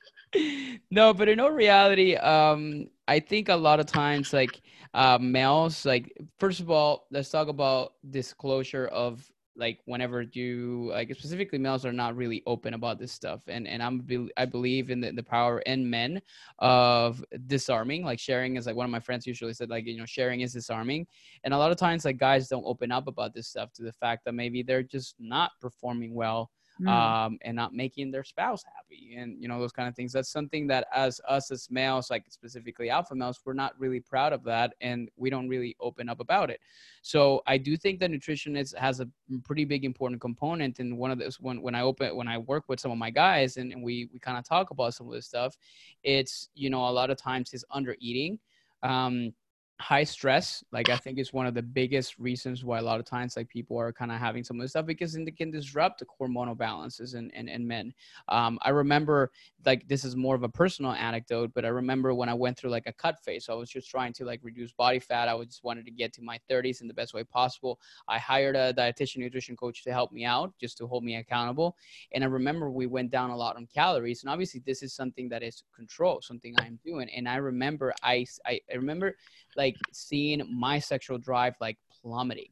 no, 0.91 1.11
but 1.11 1.27
in 1.27 1.39
all 1.39 1.49
reality, 1.51 2.15
um, 2.15 2.87
I 3.09 3.19
think 3.19 3.49
a 3.49 3.55
lot 3.55 3.79
of 3.79 3.87
times, 3.87 4.33
like 4.33 4.61
uh, 4.93 5.17
males, 5.19 5.83
like 5.85 6.15
first 6.37 6.59
of 6.59 6.69
all, 6.69 7.07
let's 7.11 7.29
talk 7.31 7.47
about 7.47 7.93
disclosure 8.11 8.85
of 8.87 9.27
like 9.55 9.79
whenever 9.85 10.21
you 10.21 10.89
like 10.93 11.13
specifically 11.15 11.57
males 11.57 11.85
are 11.85 11.91
not 11.91 12.15
really 12.15 12.43
open 12.45 12.75
about 12.75 12.99
this 12.99 13.11
stuff. 13.11 13.41
And 13.47 13.67
and 13.67 13.83
i'm 13.83 13.99
be- 13.99 14.31
i 14.37 14.45
believe 14.45 14.89
in 14.89 15.01
the, 15.01 15.11
the 15.11 15.23
power 15.23 15.59
in 15.61 15.89
men 15.89 16.21
of 16.59 17.25
disarming. 17.47 18.05
Like 18.05 18.19
sharing 18.19 18.57
is 18.57 18.67
like 18.67 18.75
one 18.75 18.85
of 18.85 18.91
my 18.91 18.99
friends 19.01 19.25
usually 19.27 19.53
said 19.53 19.69
like 19.71 19.85
you 19.87 19.97
know 19.97 20.05
sharing 20.05 20.41
is 20.41 20.53
disarming. 20.53 21.07
And 21.43 21.53
a 21.53 21.57
lot 21.57 21.71
of 21.71 21.77
times 21.77 22.05
like 22.05 22.17
guys 22.19 22.47
don't 22.47 22.63
open 22.65 22.91
up 22.91 23.07
about 23.07 23.33
this 23.33 23.47
stuff 23.47 23.73
to 23.73 23.83
the 23.83 23.93
fact 23.93 24.23
that 24.25 24.33
maybe 24.33 24.61
they're 24.63 24.83
just 24.83 25.15
not 25.19 25.51
performing 25.59 26.13
well 26.13 26.51
Mm. 26.81 26.87
um, 26.87 27.39
and 27.41 27.57
not 27.57 27.73
making 27.73 28.09
their 28.09 28.23
spouse 28.23 28.63
happy 28.63 29.15
and 29.17 29.41
you 29.41 29.49
know 29.49 29.59
those 29.59 29.73
kind 29.73 29.89
of 29.89 29.95
things. 29.95 30.13
That's 30.13 30.29
something 30.29 30.65
that 30.67 30.87
as 30.93 31.19
us 31.27 31.51
as 31.51 31.67
males 31.69 32.09
like 32.09 32.23
specifically 32.29 32.89
alpha 32.89 33.13
males 33.15 33.41
we're 33.43 33.53
not 33.53 33.77
really 33.77 33.99
proud 33.99 34.31
of 34.31 34.45
that 34.45 34.75
and 34.79 35.09
we 35.17 35.29
don't 35.29 35.49
really 35.49 35.75
open 35.81 36.07
up 36.07 36.21
about 36.21 36.49
it. 36.49 36.61
So 37.01 37.41
i 37.47 37.57
do 37.57 37.75
think 37.75 37.99
that 37.99 38.11
nutrition 38.11 38.55
is 38.55 38.73
has 38.77 39.01
a 39.01 39.07
pretty 39.43 39.65
big 39.65 39.83
important 39.83 40.21
component 40.21 40.79
and 40.79 40.97
one 40.97 41.11
of 41.11 41.19
those 41.19 41.39
when, 41.39 41.61
when 41.61 41.75
i 41.75 41.81
open 41.81 42.15
when 42.15 42.27
i 42.27 42.37
work 42.37 42.63
with 42.67 42.79
some 42.79 42.91
of 42.91 42.97
my 42.97 43.09
guys 43.09 43.57
and, 43.57 43.71
and 43.73 43.83
we 43.83 44.09
we 44.13 44.19
kind 44.19 44.37
of 44.37 44.43
talk 44.43 44.71
about 44.71 44.93
some 44.93 45.07
of 45.07 45.13
this 45.13 45.25
stuff 45.25 45.57
it's 46.03 46.49
you 46.55 46.69
know 46.69 46.87
a 46.87 46.91
lot 46.91 47.09
of 47.09 47.17
times 47.17 47.53
is 47.53 47.65
under 47.71 47.95
eating. 47.99 48.39
Um 48.83 49.33
high 49.79 50.03
stress 50.03 50.61
like 50.73 50.89
i 50.89 50.97
think 50.97 51.17
is 51.17 51.31
one 51.31 51.45
of 51.45 51.53
the 51.53 51.61
biggest 51.61 52.19
reasons 52.19 52.65
why 52.65 52.79
a 52.79 52.81
lot 52.81 52.99
of 52.99 53.05
times 53.05 53.37
like 53.37 53.47
people 53.47 53.77
are 53.77 53.93
kind 53.93 54.11
of 54.11 54.19
having 54.19 54.43
some 54.43 54.57
of 54.57 54.61
this 54.61 54.71
stuff 54.71 54.85
because 54.85 55.15
it 55.15 55.37
can 55.37 55.49
disrupt 55.49 55.99
the 55.99 56.05
hormonal 56.19 56.57
balances 56.57 57.13
in, 57.13 57.29
in, 57.31 57.47
in 57.47 57.65
men. 57.65 57.93
Um, 58.27 58.59
i 58.63 58.71
remember 58.71 59.31
like 59.65 59.87
this 59.87 60.03
is 60.03 60.17
more 60.17 60.35
of 60.35 60.43
a 60.43 60.49
personal 60.49 60.91
anecdote 60.91 61.51
but 61.55 61.63
i 61.63 61.69
remember 61.69 62.13
when 62.13 62.27
i 62.27 62.33
went 62.33 62.57
through 62.57 62.71
like 62.71 62.87
a 62.87 62.93
cut 62.93 63.23
phase 63.23 63.45
so 63.45 63.53
i 63.53 63.55
was 63.55 63.69
just 63.69 63.89
trying 63.89 64.11
to 64.13 64.25
like 64.25 64.41
reduce 64.43 64.73
body 64.73 64.99
fat 64.99 65.29
i 65.29 65.33
was 65.33 65.47
just 65.47 65.63
wanted 65.63 65.85
to 65.85 65.91
get 65.91 66.11
to 66.13 66.21
my 66.21 66.37
30s 66.49 66.81
in 66.81 66.87
the 66.87 66.93
best 66.93 67.13
way 67.13 67.23
possible. 67.23 67.79
I 68.07 68.17
hired 68.17 68.55
a 68.55 68.73
dietitian 68.73 69.17
nutrition 69.17 69.55
coach 69.55 69.83
to 69.83 69.91
help 69.91 70.11
me 70.11 70.25
out 70.25 70.53
just 70.59 70.77
to 70.79 70.87
hold 70.87 71.03
me 71.03 71.15
accountable 71.15 71.77
and 72.11 72.23
i 72.23 72.27
remember 72.27 72.69
we 72.69 72.85
went 72.85 73.11
down 73.11 73.29
a 73.29 73.37
lot 73.37 73.55
on 73.55 73.67
calories 73.73 74.23
and 74.23 74.29
obviously 74.29 74.61
this 74.65 74.83
is 74.83 74.93
something 74.93 75.29
that 75.29 75.41
is 75.41 75.63
control 75.73 76.19
something 76.21 76.53
i'm 76.59 76.79
doing 76.83 77.09
and 77.15 77.29
i 77.29 77.37
remember 77.37 77.93
i 78.03 78.25
i, 78.45 78.59
I 78.71 78.75
remember 78.75 79.15
like 79.55 79.68
seeing 79.91 80.41
my 80.51 80.79
sexual 80.79 81.17
drive 81.17 81.55
like 81.61 81.77
plummeting. 82.01 82.49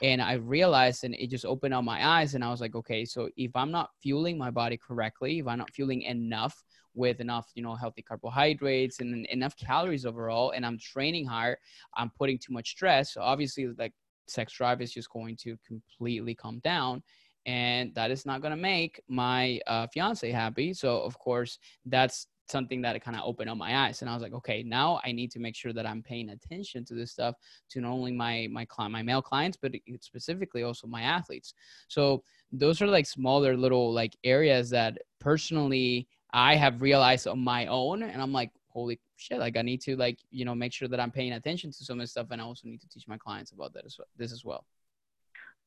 And 0.00 0.22
i 0.22 0.34
realized 0.34 1.02
and 1.02 1.14
it 1.16 1.28
just 1.28 1.44
opened 1.44 1.74
up 1.74 1.82
my 1.82 2.06
eyes 2.06 2.34
and 2.36 2.44
i 2.44 2.50
was 2.50 2.60
like 2.60 2.76
okay 2.76 3.04
so 3.04 3.28
if 3.36 3.50
i'm 3.56 3.72
not 3.72 3.90
fueling 4.00 4.38
my 4.38 4.48
body 4.48 4.76
correctly 4.76 5.40
if 5.40 5.48
i'm 5.48 5.58
not 5.58 5.74
fueling 5.74 6.02
enough 6.02 6.62
with 6.94 7.18
enough 7.18 7.50
you 7.56 7.64
know 7.64 7.74
healthy 7.74 8.02
carbohydrates 8.02 9.00
and 9.00 9.26
enough 9.26 9.56
calories 9.56 10.06
overall 10.06 10.52
and 10.52 10.64
i'm 10.64 10.78
training 10.78 11.26
hard 11.26 11.56
i'm 11.96 12.10
putting 12.16 12.38
too 12.38 12.52
much 12.52 12.68
stress 12.70 13.14
so 13.14 13.20
obviously 13.20 13.66
like 13.76 13.92
sex 14.28 14.52
drive 14.52 14.80
is 14.80 14.92
just 14.92 15.10
going 15.10 15.36
to 15.36 15.56
completely 15.66 16.32
come 16.32 16.60
down 16.60 17.02
and 17.48 17.94
that 17.94 18.10
is 18.10 18.26
not 18.26 18.42
going 18.42 18.50
to 18.50 18.56
make 18.56 19.00
my 19.08 19.58
uh, 19.66 19.86
fiance 19.86 20.30
happy. 20.30 20.74
So 20.74 21.00
of 21.00 21.18
course 21.18 21.58
that's 21.86 22.26
something 22.50 22.80
that 22.82 23.02
kind 23.02 23.16
of 23.16 23.22
opened 23.24 23.50
up 23.50 23.56
my 23.56 23.84
eyes 23.84 24.00
and 24.00 24.10
i 24.10 24.14
was 24.14 24.22
like 24.22 24.32
okay 24.32 24.62
now 24.62 25.00
i 25.04 25.12
need 25.12 25.30
to 25.30 25.38
make 25.38 25.54
sure 25.54 25.72
that 25.72 25.86
i'm 25.86 26.02
paying 26.02 26.30
attention 26.30 26.84
to 26.84 26.94
this 26.94 27.12
stuff 27.12 27.34
to 27.68 27.80
not 27.80 27.90
only 27.90 28.12
my 28.12 28.48
my 28.50 28.64
client 28.64 28.92
my 28.92 29.02
male 29.02 29.22
clients 29.22 29.56
but 29.60 29.72
specifically 30.00 30.62
also 30.62 30.86
my 30.86 31.02
athletes. 31.02 31.54
So 31.88 32.22
those 32.52 32.80
are 32.80 32.86
like 32.86 33.06
smaller 33.06 33.56
little 33.56 33.92
like 33.92 34.16
areas 34.24 34.70
that 34.70 34.98
personally 35.20 36.08
i 36.32 36.54
have 36.54 36.80
realized 36.82 37.26
on 37.26 37.38
my 37.38 37.66
own 37.66 38.02
and 38.02 38.20
i'm 38.22 38.32
like 38.32 38.50
holy 38.68 39.00
shit 39.16 39.38
like 39.38 39.56
i 39.56 39.62
need 39.62 39.80
to 39.80 39.96
like 39.96 40.18
you 40.30 40.44
know 40.44 40.54
make 40.54 40.72
sure 40.72 40.88
that 40.88 41.00
i'm 41.00 41.10
paying 41.10 41.32
attention 41.32 41.70
to 41.70 41.84
some 41.84 41.98
of 41.98 42.02
this 42.02 42.12
stuff 42.12 42.28
and 42.30 42.40
i 42.40 42.44
also 42.44 42.68
need 42.68 42.80
to 42.80 42.88
teach 42.88 43.08
my 43.08 43.18
clients 43.18 43.52
about 43.52 43.72
that 43.74 43.84
as 43.84 43.96
well 43.98 44.08
this 44.16 44.32
as 44.32 44.44
well 44.44 44.64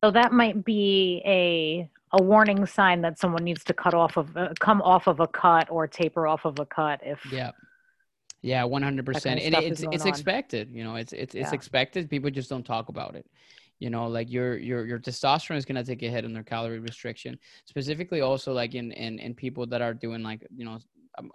so 0.03 0.11
that 0.11 0.33
might 0.33 0.63
be 0.65 1.21
a 1.25 1.89
a 2.13 2.21
warning 2.21 2.65
sign 2.65 3.01
that 3.01 3.17
someone 3.17 3.43
needs 3.43 3.63
to 3.63 3.73
cut 3.73 3.93
off 3.93 4.17
of 4.17 4.35
uh, 4.35 4.49
come 4.59 4.81
off 4.81 5.07
of 5.07 5.19
a 5.19 5.27
cut 5.27 5.69
or 5.69 5.87
taper 5.87 6.27
off 6.27 6.45
of 6.45 6.59
a 6.59 6.65
cut 6.65 6.99
if 7.03 7.19
yeah. 7.31 7.51
Yeah 8.41 8.63
100% 8.63 9.23
kind 9.23 9.39
of 9.39 9.45
and 9.45 9.55
it's 9.55 9.83
it's 9.91 10.05
expected 10.05 10.71
you 10.71 10.83
know 10.83 10.95
it's 10.95 11.13
it's, 11.13 11.35
it's 11.35 11.51
yeah. 11.51 11.53
expected. 11.53 12.09
People 12.09 12.29
just 12.31 12.49
don't 12.49 12.65
talk 12.65 12.89
about 12.89 13.15
it. 13.15 13.25
You 13.79 13.89
know 13.89 14.07
like 14.07 14.31
your 14.31 14.57
your 14.57 14.85
your 14.85 14.99
testosterone 14.99 15.57
is 15.57 15.65
going 15.65 15.75
to 15.75 15.83
take 15.83 16.03
a 16.03 16.09
hit 16.09 16.25
on 16.25 16.33
their 16.33 16.43
calorie 16.43 16.79
restriction 16.79 17.37
specifically 17.65 18.21
also 18.21 18.51
like 18.53 18.75
in 18.75 18.91
in 18.91 19.19
in 19.19 19.33
people 19.33 19.65
that 19.67 19.81
are 19.81 19.93
doing 19.93 20.21
like 20.23 20.45
you 20.55 20.65
know 20.65 20.79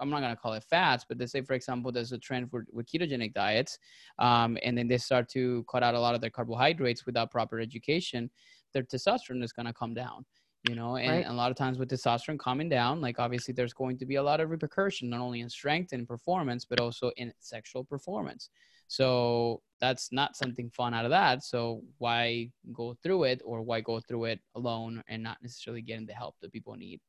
I'm 0.01 0.11
not 0.11 0.21
going 0.21 0.35
to 0.35 0.41
call 0.41 0.55
it 0.55 0.65
fats, 0.65 1.05
but 1.07 1.19
they 1.19 1.27
say, 1.27 1.43
for 1.43 1.53
example, 1.55 1.93
there's 1.93 2.13
a 2.13 2.19
trend 2.19 2.51
for 2.51 2.67
with 2.73 2.87
ketogenic 2.87 3.35
diets, 3.35 3.79
um, 4.19 4.57
and 4.63 4.77
then 4.77 4.89
they 4.89 4.99
start 4.99 5.29
to 5.31 5.65
cut 5.71 5.83
out 5.83 5.95
a 5.95 6.01
lot 6.01 6.15
of 6.15 6.21
their 6.21 6.31
carbohydrates 6.31 7.05
without 7.05 7.31
proper 7.31 7.61
education. 7.61 8.31
Their 8.77 8.85
testosterone 8.85 9.43
is 9.43 9.53
going 9.53 9.67
to 9.67 9.73
come 9.73 9.95
down 9.95 10.27
you 10.69 10.75
know 10.75 10.97
and, 10.97 11.11
right. 11.11 11.27
a 11.27 11.33
lot 11.33 11.51
of 11.51 11.57
times 11.57 11.79
with 11.79 11.91
testosterone 11.91 12.39
coming 12.39 12.69
down 12.69 13.01
like 13.01 13.19
obviously 13.19 13.55
there's 13.55 13.73
going 13.73 13.99
to 13.99 14.07
be 14.07 14.17
a 14.17 14.23
lot 14.23 14.41
of 14.41 14.51
repercussion 14.51 15.11
not 15.11 15.21
only 15.21 15.41
in 15.41 15.49
strength 15.49 15.93
and 15.93 16.07
performance 16.09 16.65
but 16.65 16.81
also 16.81 17.11
in 17.17 17.33
sexual 17.39 17.85
performance 17.85 18.51
so 18.89 19.61
that's 19.81 20.13
not 20.13 20.37
something 20.37 20.71
fun 20.71 20.95
out 20.95 21.05
of 21.05 21.11
that 21.11 21.43
so 21.43 21.83
why 21.99 22.49
go 22.73 22.95
through 23.03 23.25
it 23.25 23.41
or 23.45 23.63
why 23.63 23.81
go 23.81 24.01
through 24.01 24.25
it 24.25 24.41
alone 24.55 25.03
and 25.09 25.23
not 25.23 25.39
necessarily 25.43 25.83
getting 25.83 26.07
the 26.07 26.13
help 26.13 26.35
that 26.41 26.53
people 26.53 26.75
need 26.75 27.01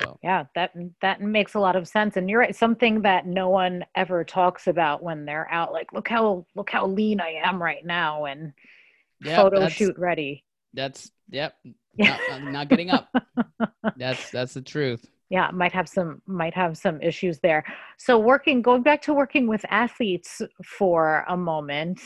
so. 0.00 0.18
yeah 0.22 0.44
that 0.54 0.70
that 1.02 1.20
makes 1.20 1.54
a 1.54 1.60
lot 1.60 1.76
of 1.76 1.88
sense 1.88 2.16
and 2.16 2.30
you're 2.30 2.40
right 2.40 2.54
something 2.54 3.02
that 3.02 3.26
no 3.26 3.48
one 3.48 3.84
ever 3.96 4.24
talks 4.24 4.66
about 4.66 5.02
when 5.02 5.24
they're 5.24 5.50
out 5.50 5.72
like 5.72 5.92
look 5.92 6.08
how 6.08 6.46
look 6.54 6.70
how 6.70 6.86
lean 6.86 7.20
i 7.20 7.30
am 7.44 7.62
right 7.62 7.84
now 7.84 8.24
and 8.24 8.52
yep, 9.22 9.36
photo 9.36 9.68
shoot 9.68 9.96
ready 9.98 10.44
that's 10.74 11.10
yep 11.30 11.54
not, 11.98 12.42
not 12.42 12.68
getting 12.68 12.90
up. 12.90 13.08
that's 13.96 14.30
that's 14.30 14.54
the 14.54 14.62
truth. 14.62 15.06
Yeah, 15.30 15.50
might 15.52 15.72
have 15.72 15.88
some 15.88 16.20
might 16.26 16.54
have 16.54 16.76
some 16.76 17.00
issues 17.00 17.38
there. 17.38 17.64
So 17.96 18.18
working 18.18 18.62
going 18.62 18.82
back 18.82 19.02
to 19.02 19.14
working 19.14 19.46
with 19.46 19.64
athletes 19.70 20.42
for 20.64 21.24
a 21.28 21.36
moment, 21.36 22.00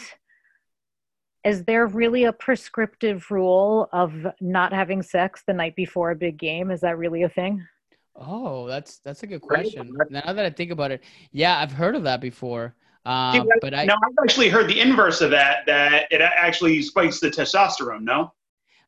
is 1.45 1.65
there 1.65 1.87
really 1.87 2.25
a 2.25 2.33
prescriptive 2.33 3.31
rule 3.31 3.89
of 3.93 4.27
not 4.41 4.73
having 4.73 5.03
sex 5.03 5.43
the 5.47 5.53
night 5.53 5.75
before 5.77 6.11
a 6.11 6.17
big 6.17 6.39
game? 6.39 6.71
Is 6.71 6.81
that 6.83 6.99
really 6.99 7.23
a 7.23 7.29
thing? 7.29 7.67
Oh, 8.15 8.67
that's 8.67 8.99
that's 8.99 9.23
a 9.23 9.27
good 9.27 9.43
question. 9.43 9.97
Now 10.11 10.33
that 10.33 10.45
I 10.45 10.51
think 10.51 10.71
about 10.71 10.91
it, 10.91 11.03
yeah, 11.33 11.59
I've 11.59 11.73
heard 11.73 11.95
of 11.95 12.05
that 12.05 12.21
before. 12.21 12.75
Um, 13.07 13.49
but 13.61 13.73
I 13.73 13.85
no, 13.85 13.95
I've 13.95 14.25
actually 14.25 14.49
heard 14.49 14.69
the 14.69 14.81
inverse 14.81 15.21
of 15.21 15.31
that. 15.31 15.65
That 15.67 16.07
it 16.11 16.21
actually 16.21 16.83
spikes 16.83 17.21
the 17.21 17.31
testosterone. 17.31 18.03
No. 18.03 18.33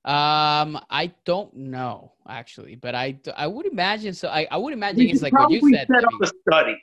Um, 0.04 0.80
I 0.88 1.12
don't 1.26 1.54
know 1.54 2.12
actually, 2.26 2.74
but 2.74 2.94
I 2.94 3.18
I 3.36 3.46
would 3.46 3.66
imagine 3.66 4.14
so. 4.14 4.28
I, 4.28 4.46
I 4.50 4.56
would 4.56 4.72
imagine 4.72 5.08
it's 5.08 5.20
like 5.20 5.34
what 5.34 5.50
you 5.50 5.60
said. 5.74 5.88
Set 5.92 6.04
up 6.04 6.10
a 6.22 6.26
study. 6.26 6.82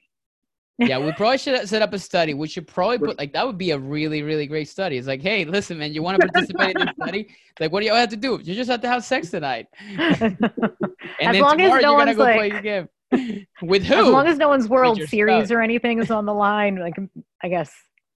yeah, 0.78 1.00
we 1.00 1.12
probably 1.14 1.40
should 1.40 1.68
set 1.68 1.82
up 1.82 1.94
a 1.94 2.00
study. 2.00 2.36
We 2.36 2.48
should 2.48 2.68
probably 2.68 3.00
put 3.00 3.18
like 3.18 3.34
that 3.34 3.44
would 3.44 3.58
be 3.58 3.72
a 3.72 3.80
really 3.80 4.22
really 4.22 4.46
great 4.46 4.70
study. 4.70 4.98
It's 4.98 5.08
like, 5.08 5.24
hey, 5.24 5.46
listen, 5.46 5.80
man, 5.80 5.94
you 5.94 6.04
want 6.04 6.22
to 6.22 6.28
participate 6.28 6.78
in 6.78 6.86
this 6.86 6.96
study? 7.02 7.28
Like, 7.60 7.72
what 7.72 7.80
do 7.80 7.88
you 7.88 7.94
have 7.94 8.10
to 8.10 8.18
do? 8.18 8.40
You 8.44 8.54
just 8.54 8.70
have 8.70 8.82
to 8.82 8.88
have 8.88 9.04
sex 9.04 9.32
tonight. 9.32 9.66
and 9.80 10.22
as 10.22 10.38
then 11.20 11.42
long 11.42 11.58
tomorrow 11.58 11.78
as 11.78 11.82
no 11.82 11.92
you're 11.92 11.98
gonna 11.98 12.14
go 12.14 12.24
like, 12.24 12.36
play 12.36 12.52
the 12.52 12.62
game. 12.62 13.48
With 13.64 13.84
who? 13.84 13.96
As 13.96 14.08
long 14.10 14.28
as 14.28 14.38
no 14.38 14.50
one's 14.50 14.70
World 14.70 15.02
Series 15.08 15.52
or 15.52 15.62
anything 15.62 15.98
is 15.98 16.12
on 16.12 16.28
the 16.28 16.34
line, 16.36 16.76
like 16.76 16.94
I 17.42 17.48
guess 17.48 17.74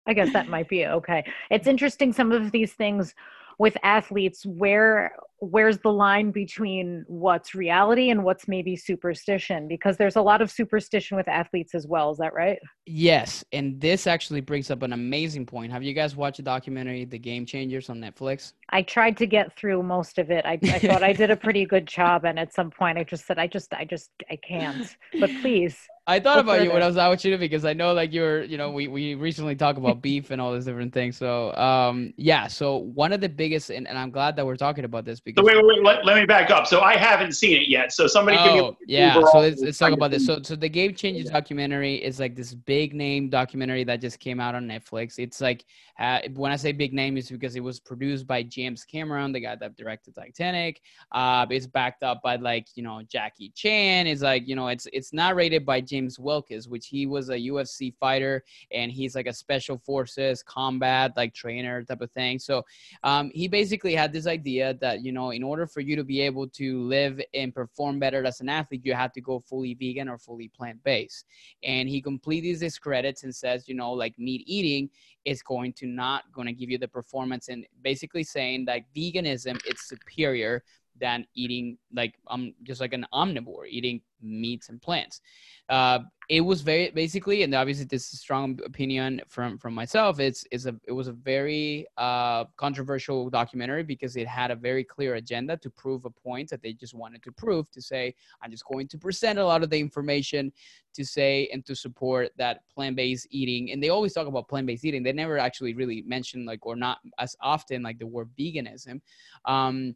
I 0.08 0.12
guess 0.14 0.32
that 0.32 0.48
might 0.48 0.68
be 0.68 0.86
okay. 0.86 1.24
It's 1.50 1.68
interesting. 1.68 2.12
Some 2.12 2.32
of 2.32 2.50
these 2.50 2.72
things 2.72 3.14
with 3.58 3.76
athletes 3.82 4.46
where 4.46 5.12
where's 5.40 5.78
the 5.78 5.92
line 5.92 6.30
between 6.30 7.04
what's 7.06 7.54
reality 7.54 8.10
and 8.10 8.24
what's 8.24 8.48
maybe 8.48 8.76
superstition? 8.76 9.68
Because 9.68 9.96
there's 9.96 10.16
a 10.16 10.22
lot 10.22 10.42
of 10.42 10.50
superstition 10.50 11.16
with 11.16 11.28
athletes 11.28 11.74
as 11.74 11.86
well 11.86 12.10
is 12.10 12.18
that 12.18 12.34
right? 12.34 12.58
Yes 12.86 13.44
and 13.52 13.80
this 13.80 14.06
actually 14.06 14.40
brings 14.40 14.70
up 14.70 14.82
an 14.82 14.92
amazing 14.92 15.46
point. 15.46 15.72
Have 15.72 15.82
you 15.82 15.92
guys 15.92 16.16
watched 16.16 16.38
the 16.38 16.42
documentary 16.42 17.04
the 17.04 17.18
game 17.18 17.46
changers 17.46 17.90
on 17.90 17.98
netflix? 17.98 18.52
I 18.70 18.82
tried 18.82 19.16
to 19.18 19.26
get 19.26 19.56
through 19.56 19.82
most 19.82 20.18
of 20.18 20.30
it. 20.30 20.44
I, 20.44 20.58
I 20.62 20.78
thought 20.78 21.02
i 21.02 21.12
did 21.12 21.30
a 21.30 21.36
pretty 21.36 21.64
good 21.64 21.86
job 21.86 22.24
and 22.24 22.38
at 22.38 22.54
some 22.54 22.70
point 22.70 22.98
i 22.98 23.04
just 23.04 23.26
said 23.26 23.38
i 23.38 23.46
just 23.46 23.72
i 23.74 23.84
just 23.84 24.10
i 24.30 24.36
can't. 24.36 24.96
But 25.18 25.30
please 25.40 25.76
I 26.08 26.20
thought 26.20 26.38
about 26.38 26.64
you 26.64 26.72
when 26.72 26.82
I 26.82 26.86
was 26.86 26.96
out 26.96 27.10
with 27.10 27.24
you 27.26 27.36
because 27.36 27.66
I 27.66 27.74
know 27.74 27.92
like 27.92 28.14
you're, 28.14 28.42
you 28.42 28.56
know, 28.56 28.70
we, 28.70 28.88
we 28.88 29.14
recently 29.14 29.54
talked 29.54 29.78
about 29.78 30.00
beef 30.08 30.30
and 30.30 30.40
all 30.40 30.54
these 30.54 30.64
different 30.64 30.94
things. 30.94 31.18
So 31.18 31.54
um 31.54 32.14
yeah, 32.16 32.46
so 32.46 32.78
one 32.78 33.12
of 33.12 33.20
the 33.20 33.28
biggest 33.28 33.68
and, 33.68 33.86
and 33.86 33.98
I'm 33.98 34.10
glad 34.10 34.34
that 34.36 34.46
we're 34.46 34.56
talking 34.56 34.86
about 34.86 35.04
this 35.04 35.20
because 35.28 35.42
so 35.42 35.46
wait, 35.46 35.56
wait, 35.56 35.76
wait 35.76 35.84
let, 35.84 36.04
let, 36.06 36.16
me 36.16 36.24
back 36.24 36.50
up. 36.50 36.66
So 36.66 36.80
I 36.80 36.96
haven't 36.96 37.32
seen 37.32 37.60
it 37.60 37.68
yet. 37.68 37.92
So 37.92 38.06
somebody 38.06 38.38
oh, 38.38 38.76
yeah. 38.86 39.14
So 39.14 39.40
let's, 39.40 39.60
let's 39.60 39.78
talk 39.78 39.92
about 39.92 40.10
this. 40.10 40.24
So 40.24 40.40
so 40.42 40.56
the 40.56 40.68
Game 40.68 40.94
Changers 40.94 41.30
documentary 41.30 41.96
is 41.96 42.18
like 42.18 42.34
this 42.34 42.54
big 42.54 42.94
name 42.94 43.28
documentary 43.28 43.84
that 43.84 44.00
just 44.00 44.20
came 44.20 44.40
out 44.40 44.54
on 44.54 44.66
Netflix. 44.66 45.18
It's 45.18 45.40
like 45.40 45.66
uh, 45.98 46.20
when 46.34 46.50
I 46.50 46.56
say 46.56 46.72
big 46.72 46.94
name, 46.94 47.16
is 47.16 47.28
because 47.28 47.56
it 47.56 47.60
was 47.60 47.78
produced 47.80 48.26
by 48.26 48.42
James 48.42 48.84
Cameron, 48.84 49.32
the 49.32 49.40
guy 49.40 49.56
that 49.56 49.76
directed 49.76 50.14
Titanic. 50.14 50.80
Uh, 51.12 51.44
it's 51.50 51.66
backed 51.66 52.02
up 52.02 52.22
by 52.22 52.36
like 52.36 52.68
you 52.74 52.82
know 52.82 53.02
Jackie 53.08 53.52
Chan. 53.54 54.06
It's 54.06 54.22
like 54.22 54.48
you 54.48 54.56
know 54.56 54.68
it's 54.68 54.86
it's 54.92 55.12
narrated 55.12 55.66
by 55.66 55.80
James 55.80 56.18
Wilks, 56.18 56.66
which 56.68 56.86
he 56.86 57.06
was 57.06 57.28
a 57.28 57.36
UFC 57.36 57.94
fighter 58.00 58.44
and 58.72 58.90
he's 58.90 59.14
like 59.14 59.26
a 59.26 59.32
special 59.32 59.78
forces 59.78 60.42
combat 60.42 61.12
like 61.16 61.34
trainer 61.34 61.82
type 61.84 62.00
of 62.00 62.10
thing. 62.12 62.38
So 62.38 62.64
um, 63.02 63.30
he 63.34 63.48
basically 63.48 63.94
had 63.94 64.12
this 64.12 64.26
idea 64.26 64.74
that 64.80 65.04
you 65.04 65.12
know 65.12 65.17
in 65.30 65.42
order 65.42 65.66
for 65.66 65.80
you 65.80 65.96
to 65.96 66.04
be 66.04 66.20
able 66.20 66.48
to 66.48 66.82
live 66.82 67.20
and 67.34 67.54
perform 67.54 67.98
better 67.98 68.24
as 68.24 68.40
an 68.40 68.48
athlete, 68.48 68.82
you 68.84 68.94
have 68.94 69.12
to 69.12 69.20
go 69.20 69.40
fully 69.40 69.74
vegan 69.74 70.08
or 70.08 70.18
fully 70.18 70.48
plant 70.48 70.82
based. 70.84 71.26
And 71.62 71.88
he 71.88 72.00
completely 72.00 72.54
discredits 72.54 73.24
and 73.24 73.34
says 73.34 73.68
you 73.68 73.74
know 73.74 73.92
like 73.92 74.18
meat 74.18 74.42
eating 74.46 74.90
is 75.24 75.42
going 75.42 75.72
to 75.74 75.86
not 75.86 76.24
going 76.32 76.46
to 76.46 76.52
give 76.52 76.70
you 76.70 76.78
the 76.78 76.88
performance 76.88 77.48
and 77.48 77.66
basically 77.82 78.24
saying 78.24 78.64
that 78.66 78.82
veganism 78.96 79.60
it's 79.66 79.88
superior 79.88 80.62
than 81.00 81.26
eating 81.34 81.78
like 81.92 82.14
um 82.28 82.54
just 82.62 82.80
like 82.80 82.92
an 82.92 83.06
omnivore 83.12 83.66
eating 83.68 84.00
meats 84.20 84.68
and 84.68 84.82
plants. 84.82 85.20
Uh, 85.68 86.00
it 86.28 86.40
was 86.40 86.60
very 86.62 86.90
basically 86.90 87.42
and 87.42 87.54
obviously 87.54 87.84
this 87.84 88.08
is 88.08 88.14
a 88.14 88.16
strong 88.16 88.58
opinion 88.64 89.20
from 89.28 89.56
from 89.58 89.72
myself 89.72 90.18
it's 90.18 90.44
is 90.50 90.66
a 90.66 90.74
it 90.86 90.92
was 90.92 91.08
a 91.08 91.12
very 91.12 91.86
uh, 91.96 92.44
controversial 92.56 93.30
documentary 93.30 93.82
because 93.82 94.16
it 94.16 94.26
had 94.26 94.50
a 94.50 94.56
very 94.56 94.82
clear 94.82 95.14
agenda 95.14 95.56
to 95.56 95.70
prove 95.70 96.04
a 96.04 96.10
point 96.10 96.48
that 96.50 96.62
they 96.62 96.72
just 96.72 96.94
wanted 96.94 97.22
to 97.22 97.32
prove 97.32 97.70
to 97.70 97.80
say 97.80 98.14
i'm 98.42 98.50
just 98.50 98.64
going 98.64 98.88
to 98.88 98.98
present 98.98 99.38
a 99.38 99.44
lot 99.44 99.62
of 99.62 99.70
the 99.70 99.78
information 99.78 100.52
to 100.98 101.04
say 101.04 101.48
and 101.52 101.64
to 101.64 101.76
support 101.76 102.30
that 102.36 102.62
plant-based 102.74 103.28
eating. 103.30 103.70
And 103.70 103.82
they 103.82 103.88
always 103.88 104.12
talk 104.12 104.26
about 104.26 104.48
plant-based 104.48 104.84
eating. 104.84 105.02
They 105.02 105.12
never 105.12 105.38
actually 105.38 105.74
really 105.74 106.02
mention 106.02 106.44
like 106.44 106.66
or 106.66 106.76
not 106.76 106.98
as 107.18 107.36
often 107.40 107.82
like 107.82 107.98
the 107.98 108.06
word 108.06 108.28
veganism. 108.38 109.00
Um, 109.44 109.94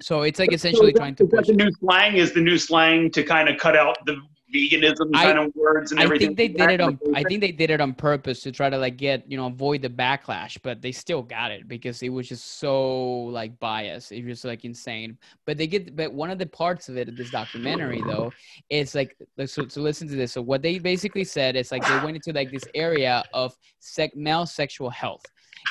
so 0.00 0.22
it's 0.22 0.38
like 0.38 0.52
essentially 0.52 0.92
so 0.92 0.98
trying 0.98 1.14
to 1.16 1.26
push. 1.26 1.46
The 1.46 1.54
new 1.54 1.70
slang 1.72 2.16
is 2.16 2.32
the 2.32 2.40
new 2.40 2.58
slang 2.58 3.10
to 3.12 3.22
kind 3.22 3.48
of 3.48 3.58
cut 3.58 3.76
out 3.76 3.98
the 4.06 4.20
veganism 4.54 5.12
kind 5.12 5.38
I, 5.38 5.44
of 5.44 5.54
words 5.54 5.92
and 5.92 6.00
everything. 6.00 6.32
I 6.32 6.34
think 6.34 6.36
they 6.38 6.48
did 6.48 6.70
it 6.70 6.80
on. 6.80 6.98
I 7.14 7.22
think 7.22 7.40
they 7.40 7.52
did 7.52 7.70
it 7.70 7.80
on 7.80 7.94
purpose 7.94 8.40
to 8.42 8.52
try 8.52 8.70
to 8.70 8.78
like 8.78 8.96
get 8.96 9.30
you 9.30 9.36
know 9.36 9.46
avoid 9.46 9.82
the 9.82 9.90
backlash, 9.90 10.56
but 10.62 10.80
they 10.80 10.92
still 10.92 11.22
got 11.22 11.50
it 11.50 11.68
because 11.68 12.02
it 12.02 12.08
was 12.08 12.28
just 12.28 12.58
so 12.58 13.00
like 13.24 13.58
biased. 13.58 14.12
It 14.12 14.24
was 14.24 14.44
like 14.44 14.64
insane. 14.64 15.18
But 15.46 15.58
they 15.58 15.66
get. 15.66 15.96
But 15.96 16.12
one 16.12 16.30
of 16.30 16.38
the 16.38 16.46
parts 16.46 16.88
of 16.88 16.96
it, 16.96 17.14
this 17.16 17.30
documentary 17.30 18.02
though, 18.06 18.32
is 18.70 18.94
like 18.94 19.16
so. 19.46 19.66
So 19.68 19.80
listen 19.80 20.08
to 20.08 20.16
this. 20.16 20.32
So 20.32 20.42
what 20.42 20.62
they 20.62 20.78
basically 20.78 21.24
said 21.24 21.56
is 21.56 21.72
like 21.72 21.86
they 21.86 21.98
went 21.98 22.16
into 22.16 22.32
like 22.32 22.50
this 22.50 22.64
area 22.74 23.24
of 23.34 23.56
sec- 23.80 24.16
male 24.16 24.46
sexual 24.46 24.90
health, 24.90 25.24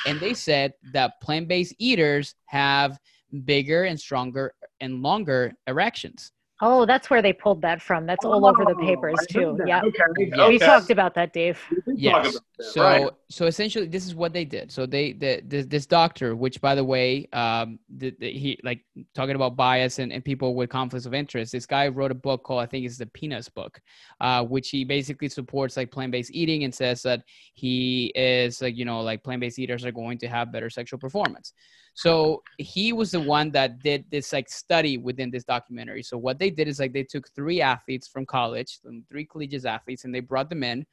and 0.06 0.20
they 0.20 0.34
said 0.34 0.74
that 0.92 1.20
plant 1.20 1.48
based 1.48 1.74
eaters 1.78 2.34
have 2.46 2.98
bigger 3.44 3.84
and 3.84 3.98
stronger 3.98 4.54
and 4.80 5.02
longer 5.02 5.52
erections. 5.66 6.32
Oh, 6.60 6.86
that's 6.86 7.08
where 7.08 7.22
they 7.22 7.32
pulled 7.32 7.62
that 7.62 7.80
from. 7.80 8.04
That's 8.04 8.24
all 8.24 8.44
over 8.44 8.64
the 8.64 8.74
oh, 8.74 8.84
papers 8.84 9.18
too. 9.30 9.56
Yeah. 9.64 9.80
Okay. 9.82 10.02
okay. 10.26 10.48
We 10.48 10.58
talked 10.58 10.90
about 10.90 11.14
that, 11.14 11.32
Dave. 11.32 11.60
Yes. 11.86 12.36
So 12.60 12.82
right. 12.82 13.10
so 13.30 13.46
essentially 13.46 13.86
this 13.86 14.04
is 14.04 14.16
what 14.16 14.32
they 14.32 14.44
did. 14.44 14.72
So 14.72 14.84
they 14.84 15.12
the, 15.12 15.40
the 15.46 15.62
this 15.62 15.86
doctor, 15.86 16.34
which 16.34 16.60
by 16.60 16.74
the 16.74 16.82
way, 16.82 17.28
um 17.32 17.78
the, 17.88 18.12
the, 18.18 18.32
he 18.32 18.58
like 18.64 18.84
talking 19.14 19.36
about 19.36 19.54
bias 19.54 20.00
and, 20.00 20.12
and 20.12 20.24
people 20.24 20.56
with 20.56 20.68
conflicts 20.68 21.06
of 21.06 21.14
interest, 21.14 21.52
this 21.52 21.66
guy 21.66 21.86
wrote 21.86 22.10
a 22.10 22.16
book 22.16 22.42
called 22.42 22.60
I 22.60 22.66
think 22.66 22.86
it's 22.86 22.98
the 22.98 23.06
Penis 23.06 23.48
book, 23.48 23.80
uh, 24.20 24.44
which 24.44 24.70
he 24.70 24.84
basically 24.84 25.28
supports 25.28 25.76
like 25.76 25.92
plant-based 25.92 26.32
eating 26.34 26.64
and 26.64 26.74
says 26.74 27.02
that 27.02 27.22
he 27.54 28.12
is 28.16 28.60
like, 28.60 28.76
you 28.76 28.84
know, 28.84 29.00
like 29.00 29.22
plant-based 29.22 29.60
eaters 29.60 29.84
are 29.84 29.92
going 29.92 30.18
to 30.18 30.26
have 30.26 30.52
better 30.52 30.70
sexual 30.70 30.98
performance. 30.98 31.52
So 31.94 32.42
he 32.58 32.92
was 32.92 33.10
the 33.10 33.20
one 33.20 33.50
that 33.52 33.80
did 33.80 34.04
this 34.10 34.32
like 34.32 34.48
study 34.48 34.98
within 34.98 35.30
this 35.30 35.44
documentary. 35.44 36.02
So 36.02 36.16
what 36.16 36.38
they 36.38 36.50
did 36.50 36.68
is 36.68 36.78
like 36.78 36.92
they 36.92 37.02
took 37.02 37.28
three 37.34 37.60
athletes 37.60 38.06
from 38.06 38.26
college, 38.26 38.78
three 39.08 39.24
collegiate 39.24 39.64
athletes, 39.64 40.04
and 40.04 40.14
they 40.14 40.20
brought 40.20 40.48
them 40.48 40.62
in 40.62 40.86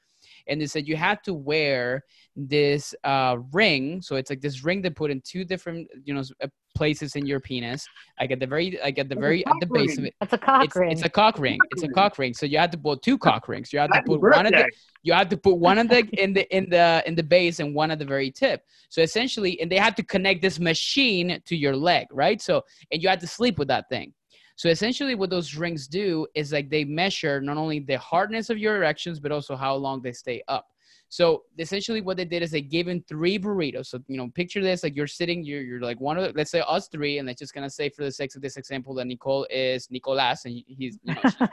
and 0.47 0.61
they 0.61 0.67
said 0.67 0.87
you 0.87 0.95
had 0.95 1.23
to 1.23 1.33
wear 1.33 2.03
this 2.35 2.93
uh, 3.03 3.37
ring. 3.51 4.01
So 4.01 4.15
it's 4.15 4.29
like 4.29 4.41
this 4.41 4.63
ring 4.63 4.81
they 4.81 4.89
put 4.89 5.11
in 5.11 5.21
two 5.21 5.45
different, 5.45 5.87
you 6.03 6.13
know, 6.13 6.23
uh, 6.43 6.47
places 6.75 7.15
in 7.15 7.25
your 7.25 7.39
penis. 7.39 7.87
I 8.19 8.27
get 8.27 8.39
the 8.39 8.47
very, 8.47 8.77
like 8.83 8.99
at 8.99 9.07
the 9.07 9.15
very, 9.15 9.45
at 9.45 9.53
the 9.59 9.65
base 9.65 9.97
ring. 9.97 9.99
of 9.99 10.05
it. 10.05 10.15
It's 10.21 10.33
a 10.33 10.37
cock 10.37 10.65
it's, 10.65 10.75
ring. 10.75 10.91
It's 10.91 11.03
a 11.03 11.09
cock 11.09 11.39
ring. 11.39 11.57
It's 11.71 11.83
a 11.83 11.87
cock 11.87 12.17
ring. 12.17 12.33
So 12.33 12.45
you 12.45 12.57
had 12.57 12.71
to 12.73 12.77
put 12.77 13.01
two 13.01 13.17
cock 13.17 13.47
rings. 13.47 13.71
You 13.71 13.79
had 13.79 13.91
to 13.93 14.03
put 14.05 14.21
one 14.21 14.45
of 14.45 14.51
the, 14.51 14.69
you 15.03 15.13
had 15.13 15.29
to 15.29 15.37
put 15.37 15.57
one 15.57 15.77
of 15.77 15.87
the 15.87 15.99
in 16.21 16.33
the 16.33 16.55
in 16.55 16.69
the 16.69 17.03
in 17.05 17.15
the 17.15 17.23
base 17.23 17.59
and 17.59 17.73
one 17.73 17.91
at 17.91 17.99
the 17.99 18.05
very 18.05 18.29
tip. 18.31 18.63
So 18.89 19.01
essentially, 19.01 19.59
and 19.61 19.71
they 19.71 19.77
had 19.77 19.95
to 19.97 20.03
connect 20.03 20.41
this 20.41 20.59
machine 20.59 21.41
to 21.45 21.55
your 21.55 21.75
leg, 21.75 22.07
right? 22.11 22.41
So 22.41 22.63
and 22.91 23.01
you 23.01 23.07
had 23.07 23.21
to 23.21 23.27
sleep 23.27 23.57
with 23.57 23.69
that 23.69 23.87
thing. 23.87 24.13
So 24.55 24.69
essentially, 24.69 25.15
what 25.15 25.29
those 25.29 25.55
rings 25.55 25.87
do 25.87 26.27
is 26.33 26.53
like 26.53 26.69
they 26.69 26.85
measure 26.85 27.41
not 27.41 27.57
only 27.57 27.79
the 27.79 27.97
hardness 27.97 28.49
of 28.49 28.57
your 28.57 28.77
erections, 28.77 29.19
but 29.19 29.31
also 29.31 29.55
how 29.55 29.75
long 29.75 30.01
they 30.01 30.13
stay 30.13 30.41
up. 30.47 30.67
So 31.09 31.43
essentially, 31.57 32.01
what 32.01 32.17
they 32.17 32.25
did 32.25 32.43
is 32.43 32.51
they 32.51 32.61
gave 32.61 32.87
him 32.87 33.03
three 33.07 33.39
burritos. 33.39 33.87
So 33.87 33.99
you 34.07 34.17
know, 34.17 34.29
picture 34.33 34.61
this: 34.61 34.83
like 34.83 34.95
you're 34.95 35.07
sitting, 35.07 35.43
you're, 35.43 35.61
you're 35.61 35.81
like 35.81 35.99
one 35.99 36.17
of, 36.17 36.23
the, 36.23 36.37
let's 36.37 36.51
say 36.51 36.63
us 36.67 36.87
three, 36.87 37.19
and 37.19 37.27
let's 37.27 37.39
just 37.39 37.53
gonna 37.53 37.69
say 37.69 37.89
for 37.89 38.03
the 38.03 38.11
sake 38.11 38.35
of 38.35 38.41
this 38.41 38.57
example 38.57 38.93
that 38.95 39.05
Nicole 39.05 39.47
is 39.49 39.89
Nicolas, 39.89 40.45
and 40.45 40.61
he's. 40.67 40.99
You 41.03 41.15
know, 41.15 41.47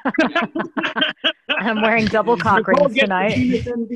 I'm 1.58 1.82
wearing 1.82 2.06
double 2.06 2.36
cock 2.36 2.66
rings 2.66 2.94
tonight. 2.94 3.34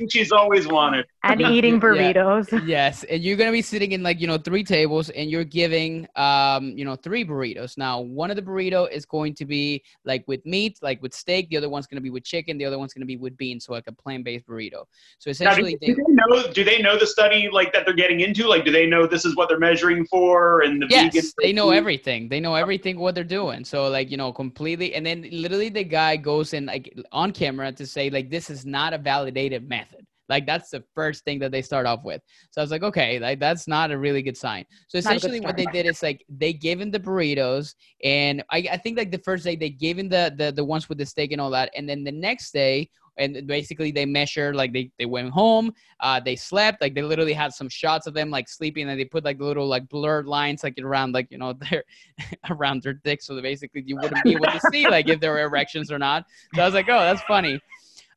She's 0.08 0.32
always 0.32 0.68
wanted. 0.68 1.06
And 1.24 1.40
eating 1.40 1.80
burritos. 1.80 2.52
Yeah. 2.52 2.60
Yes, 2.76 3.04
and 3.04 3.22
you're 3.22 3.36
gonna 3.36 3.52
be 3.52 3.62
sitting 3.62 3.92
in 3.92 4.02
like 4.02 4.20
you 4.20 4.26
know 4.26 4.36
three 4.36 4.62
tables, 4.62 5.08
and 5.10 5.30
you're 5.30 5.44
giving 5.44 6.06
um 6.16 6.74
you 6.76 6.84
know 6.84 6.94
three 6.94 7.24
burritos. 7.24 7.78
Now 7.78 8.00
one 8.00 8.30
of 8.30 8.36
the 8.36 8.42
burrito 8.42 8.90
is 8.90 9.06
going 9.06 9.34
to 9.36 9.46
be 9.46 9.82
like 10.04 10.24
with 10.26 10.44
meat, 10.44 10.78
like 10.82 11.00
with 11.00 11.14
steak. 11.14 11.48
The 11.48 11.56
other 11.56 11.68
one's 11.68 11.86
gonna 11.86 12.02
be 12.02 12.10
with 12.10 12.24
chicken. 12.24 12.58
The 12.58 12.64
other 12.66 12.78
one's 12.78 12.92
gonna 12.92 13.06
be 13.06 13.16
with 13.16 13.36
beans, 13.36 13.64
so 13.64 13.72
like 13.72 13.86
a 13.86 13.92
plant-based 13.92 14.46
burrito. 14.46 14.84
So 15.18 15.30
essentially, 15.30 15.45
now, 15.46 15.56
do, 15.56 15.76
do, 15.80 15.94
they 15.94 16.04
know? 16.08 16.52
Do 16.52 16.64
they 16.64 16.80
know 16.82 16.98
the 16.98 17.06
study 17.06 17.48
like 17.52 17.72
that 17.72 17.84
they're 17.84 17.94
getting 17.94 18.20
into? 18.20 18.46
Like, 18.46 18.64
do 18.64 18.70
they 18.70 18.86
know 18.86 19.06
this 19.06 19.24
is 19.24 19.34
what 19.36 19.48
they're 19.48 19.58
measuring 19.58 20.06
for? 20.06 20.62
And 20.62 20.80
the 20.80 20.86
yes, 20.88 21.14
vegan 21.14 21.30
they 21.42 21.52
know 21.52 21.70
everything. 21.70 22.28
They 22.28 22.40
know 22.40 22.54
everything 22.54 22.98
what 22.98 23.14
they're 23.14 23.24
doing. 23.24 23.64
So 23.64 23.88
like 23.88 24.10
you 24.10 24.16
know 24.16 24.32
completely, 24.32 24.94
and 24.94 25.04
then 25.04 25.26
literally 25.32 25.68
the 25.68 25.84
guy 25.84 26.16
goes 26.16 26.54
in 26.54 26.66
like 26.66 26.94
on 27.12 27.32
camera 27.32 27.56
camera 27.56 27.72
to 27.72 27.86
say 27.86 28.10
like 28.10 28.30
this 28.30 28.50
is 28.50 28.64
not 28.66 28.92
a 28.92 28.98
validated 28.98 29.68
method 29.68 30.04
like 30.28 30.46
that's 30.46 30.70
the 30.70 30.82
first 30.94 31.24
thing 31.24 31.38
that 31.38 31.52
they 31.52 31.62
start 31.62 31.86
off 31.86 32.02
with 32.04 32.20
so 32.50 32.60
i 32.60 32.64
was 32.64 32.70
like 32.70 32.82
okay 32.82 33.18
like 33.18 33.38
that's 33.38 33.68
not 33.68 33.90
a 33.90 33.98
really 33.98 34.22
good 34.22 34.36
sign 34.36 34.64
so 34.88 34.98
essentially 34.98 35.40
what 35.40 35.56
they 35.56 35.66
did 35.66 35.86
is 35.86 36.02
like 36.02 36.24
they 36.28 36.52
gave 36.52 36.80
him 36.80 36.90
the 36.90 36.98
burritos 36.98 37.74
and 38.02 38.42
I, 38.50 38.68
I 38.72 38.76
think 38.76 38.98
like 38.98 39.12
the 39.12 39.24
first 39.28 39.44
day 39.44 39.56
they 39.56 39.70
gave 39.70 39.98
him 39.98 40.08
the, 40.08 40.34
the 40.36 40.52
the 40.52 40.64
ones 40.64 40.88
with 40.88 40.98
the 40.98 41.06
steak 41.06 41.32
and 41.32 41.40
all 41.40 41.50
that 41.50 41.70
and 41.76 41.88
then 41.88 42.04
the 42.04 42.12
next 42.12 42.52
day 42.52 42.90
and 43.18 43.46
basically 43.46 43.90
they 43.90 44.06
measured 44.06 44.54
like 44.54 44.72
they, 44.72 44.90
they 44.98 45.06
went 45.06 45.30
home 45.30 45.72
uh, 46.00 46.20
they 46.20 46.36
slept 46.36 46.80
like 46.80 46.94
they 46.94 47.02
literally 47.02 47.32
had 47.32 47.52
some 47.52 47.68
shots 47.68 48.06
of 48.06 48.14
them 48.14 48.30
like 48.30 48.48
sleeping 48.48 48.88
and 48.88 48.98
they 48.98 49.04
put 49.04 49.24
like 49.24 49.40
little 49.40 49.66
like 49.66 49.88
blurred 49.88 50.26
lines 50.26 50.62
like 50.62 50.78
around 50.82 51.12
like 51.12 51.26
you 51.30 51.38
know 51.38 51.52
their 51.70 51.84
around 52.50 52.82
their 52.82 52.94
dick 52.94 53.22
so 53.22 53.40
basically 53.40 53.82
you 53.86 53.96
wouldn't 53.96 54.22
be 54.24 54.32
able 54.32 54.46
to 54.46 54.60
see 54.70 54.88
like 54.88 55.08
if 55.08 55.20
there 55.20 55.32
were 55.32 55.42
erections 55.42 55.90
or 55.90 55.98
not 55.98 56.24
so 56.54 56.62
i 56.62 56.64
was 56.64 56.74
like 56.74 56.88
oh 56.88 57.00
that's 57.00 57.22
funny 57.22 57.60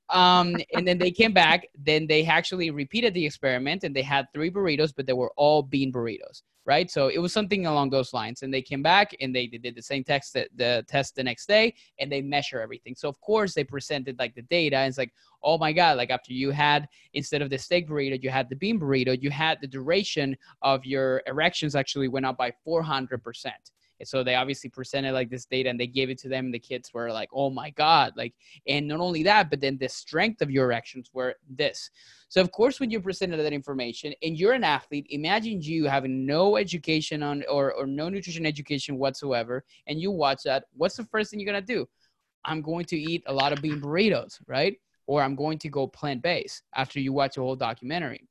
um, 0.10 0.56
and 0.74 0.88
then 0.88 0.98
they 0.98 1.12
came 1.12 1.34
back. 1.34 1.68
Then 1.78 2.08
they 2.08 2.26
actually 2.26 2.72
repeated 2.72 3.14
the 3.14 3.26
experiment, 3.26 3.84
and 3.84 3.96
they 3.96 4.02
had 4.02 4.28
three 4.34 4.50
burritos, 4.50 4.94
but 4.96 5.06
they 5.06 5.14
were 5.14 5.32
all 5.36 5.62
bean 5.62 5.92
burritos, 5.92 6.42
right? 6.66 6.90
So 6.92 7.08
it 7.08 7.18
was 7.20 7.34
something 7.34 7.66
along 7.66 7.90
those 7.90 8.14
lines. 8.14 8.44
And 8.44 8.54
they 8.54 8.62
came 8.62 8.84
back 8.84 9.16
and 9.20 9.36
they, 9.36 9.48
did 9.48 9.76
the 9.76 9.82
same 9.82 10.04
test 10.04 10.34
the 10.34 10.86
test 10.88 11.16
the 11.16 11.24
next 11.24 11.48
day, 11.48 11.74
and 12.00 12.12
they 12.12 12.22
measure 12.22 12.62
everything. 12.62 12.96
So 12.96 13.10
of 13.10 13.20
course 13.22 13.54
they 13.54 13.64
presented 13.64 14.20
like 14.20 14.36
the 14.36 14.44
data. 14.44 14.78
And 14.78 14.90
it's 14.90 14.98
like, 14.98 15.14
oh 15.44 15.58
my 15.58 15.72
god, 15.74 15.98
like 15.98 16.10
after 16.10 16.34
you 16.34 16.52
had 16.52 16.88
instead 17.14 17.42
of 17.42 17.50
the 17.50 17.58
steak 17.58 17.90
burrito, 17.90 18.22
you 18.22 18.30
had 18.30 18.50
the 18.50 18.56
bean 18.56 18.80
burrito. 18.80 19.20
You 19.20 19.32
had 19.32 19.60
the 19.62 19.68
duration 19.68 20.38
of 20.62 20.86
your 20.86 21.22
erections 21.28 21.76
actually 21.76 22.08
went 22.08 22.26
up 22.26 22.38
by 22.38 22.52
400 22.64 23.24
percent. 23.24 23.72
So 24.04 24.24
they 24.24 24.36
obviously 24.36 24.70
presented 24.70 25.14
like 25.14 25.30
this 25.30 25.46
data 25.46 25.70
and 25.70 25.80
they 25.80 25.88
gave 25.88 26.10
it 26.10 26.18
to 26.20 26.30
them. 26.30 26.52
The 26.52 26.60
kids 26.60 26.94
were 26.94 27.12
like, 27.12 27.30
oh 27.34 27.50
my 27.50 27.70
God. 27.72 28.14
Like, 28.16 28.34
and 28.68 28.88
not 28.88 29.00
only 29.00 29.24
that, 29.24 29.50
but 29.50 29.60
then 29.62 29.78
the 29.78 29.90
strength 29.90 30.42
of 30.42 30.50
your 30.50 30.66
erections 30.66 31.10
were 31.14 31.36
this. 31.50 31.90
So 32.30 32.42
of 32.42 32.52
course, 32.52 32.80
when 32.80 32.92
you 32.92 33.02
presented 33.02 33.38
that 33.38 33.54
information 33.54 34.14
and 34.24 34.38
you're 34.38 34.54
an 34.54 34.64
athlete, 34.64 35.08
imagine 35.10 35.62
you 35.62 35.86
having 35.86 36.26
no 36.26 36.58
education 36.58 37.24
on 37.24 37.44
or, 37.50 37.74
or 37.74 37.86
no 37.88 38.08
nutrition 38.10 38.46
education 38.46 38.98
whatsoever, 38.98 39.66
and 39.88 40.00
you 40.00 40.12
watch 40.12 40.44
that. 40.44 40.66
What's 40.76 40.96
the 40.96 41.06
first 41.06 41.32
thing 41.32 41.40
you're 41.40 41.52
gonna 41.52 41.62
do? 41.62 41.88
I'm 42.46 42.62
going 42.62 42.86
to 42.86 42.98
eat 42.98 43.24
a 43.26 43.34
lot 43.34 43.52
of 43.52 43.62
bean 43.62 43.82
burritos, 43.82 44.40
right? 44.48 44.78
Or 45.08 45.22
I'm 45.22 45.36
going 45.36 45.58
to 45.60 45.70
go 45.70 45.88
plant 45.88 46.22
based 46.22 46.64
after 46.76 47.00
you 47.00 47.12
watch 47.12 47.38
a 47.38 47.42
whole 47.42 47.56
documentary 47.56 48.29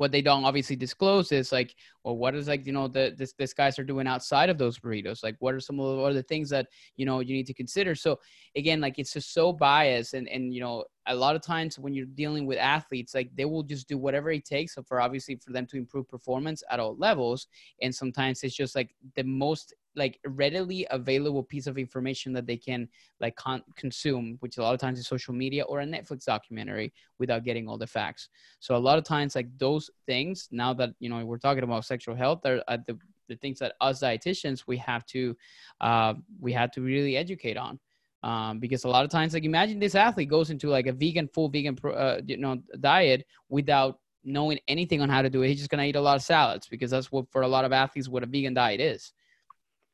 what 0.00 0.10
they 0.10 0.22
don't 0.22 0.46
obviously 0.46 0.76
disclose 0.76 1.30
is 1.30 1.52
like, 1.52 1.76
well, 2.04 2.16
what 2.16 2.34
is 2.34 2.48
like, 2.48 2.66
you 2.66 2.72
know, 2.72 2.88
the 2.88 3.14
this 3.18 3.34
this 3.34 3.52
guys 3.52 3.78
are 3.78 3.84
doing 3.84 4.06
outside 4.06 4.48
of 4.48 4.56
those 4.56 4.78
burritos? 4.78 5.22
Like, 5.22 5.36
what 5.40 5.54
are 5.54 5.60
some 5.60 5.78
of 5.78 6.14
the, 6.14 6.14
the 6.14 6.22
things 6.22 6.48
that 6.48 6.68
you 6.96 7.04
know 7.04 7.20
you 7.20 7.34
need 7.34 7.46
to 7.48 7.52
consider? 7.52 7.94
So 7.94 8.18
again, 8.56 8.80
like 8.80 8.98
it's 8.98 9.12
just 9.12 9.34
so 9.34 9.52
biased, 9.52 10.14
and 10.14 10.26
and 10.26 10.54
you 10.54 10.62
know, 10.62 10.84
a 11.06 11.14
lot 11.14 11.36
of 11.36 11.42
times 11.42 11.78
when 11.78 11.92
you're 11.92 12.06
dealing 12.06 12.46
with 12.46 12.56
athletes, 12.56 13.14
like 13.14 13.30
they 13.36 13.44
will 13.44 13.62
just 13.62 13.88
do 13.88 13.98
whatever 13.98 14.30
it 14.30 14.46
takes 14.46 14.74
for 14.88 15.02
obviously 15.02 15.36
for 15.36 15.52
them 15.52 15.66
to 15.66 15.76
improve 15.76 16.08
performance 16.08 16.62
at 16.70 16.80
all 16.80 16.96
levels, 16.96 17.48
and 17.82 17.94
sometimes 17.94 18.42
it's 18.42 18.56
just 18.56 18.74
like 18.74 18.94
the 19.16 19.24
most 19.24 19.74
like 19.96 20.18
readily 20.24 20.86
available 20.90 21.42
piece 21.42 21.66
of 21.66 21.76
information 21.76 22.32
that 22.32 22.46
they 22.46 22.56
can 22.56 22.88
like 23.20 23.34
con- 23.36 23.64
consume 23.76 24.36
which 24.40 24.56
a 24.56 24.62
lot 24.62 24.72
of 24.72 24.80
times 24.80 24.98
is 24.98 25.06
social 25.06 25.34
media 25.34 25.64
or 25.64 25.80
a 25.80 25.84
netflix 25.84 26.24
documentary 26.24 26.92
without 27.18 27.44
getting 27.44 27.68
all 27.68 27.78
the 27.78 27.86
facts. 27.86 28.28
So 28.60 28.76
a 28.76 28.78
lot 28.78 28.98
of 28.98 29.04
times 29.04 29.34
like 29.34 29.46
those 29.58 29.90
things 30.06 30.48
now 30.50 30.72
that 30.74 30.90
you 30.98 31.08
know 31.08 31.24
we're 31.24 31.38
talking 31.38 31.64
about 31.64 31.84
sexual 31.84 32.14
health 32.14 32.44
are, 32.44 32.62
the, 32.86 32.98
the 33.28 33.36
things 33.36 33.58
that 33.60 33.74
us 33.80 34.00
dietitians 34.00 34.64
we 34.66 34.76
have 34.78 35.04
to 35.06 35.36
uh, 35.80 36.14
we 36.40 36.52
have 36.52 36.70
to 36.72 36.80
really 36.80 37.16
educate 37.16 37.56
on. 37.56 37.78
Um, 38.22 38.58
because 38.58 38.84
a 38.84 38.88
lot 38.88 39.04
of 39.06 39.10
times 39.10 39.32
like 39.32 39.44
imagine 39.44 39.78
this 39.78 39.94
athlete 39.94 40.28
goes 40.28 40.50
into 40.50 40.68
like 40.68 40.86
a 40.86 40.92
vegan 40.92 41.26
full 41.28 41.48
vegan 41.48 41.78
uh, 41.84 42.20
you 42.26 42.36
know 42.36 42.60
diet 42.80 43.24
without 43.48 43.98
knowing 44.24 44.58
anything 44.68 45.00
on 45.00 45.08
how 45.08 45.22
to 45.22 45.30
do 45.30 45.42
it. 45.42 45.48
He's 45.48 45.58
just 45.58 45.70
going 45.70 45.82
to 45.82 45.88
eat 45.88 45.96
a 45.96 46.00
lot 46.00 46.16
of 46.16 46.22
salads 46.22 46.68
because 46.68 46.90
that's 46.90 47.10
what 47.10 47.30
for 47.30 47.42
a 47.42 47.48
lot 47.48 47.64
of 47.64 47.72
athletes 47.72 48.08
what 48.08 48.22
a 48.22 48.26
vegan 48.26 48.52
diet 48.52 48.80
is 48.80 49.12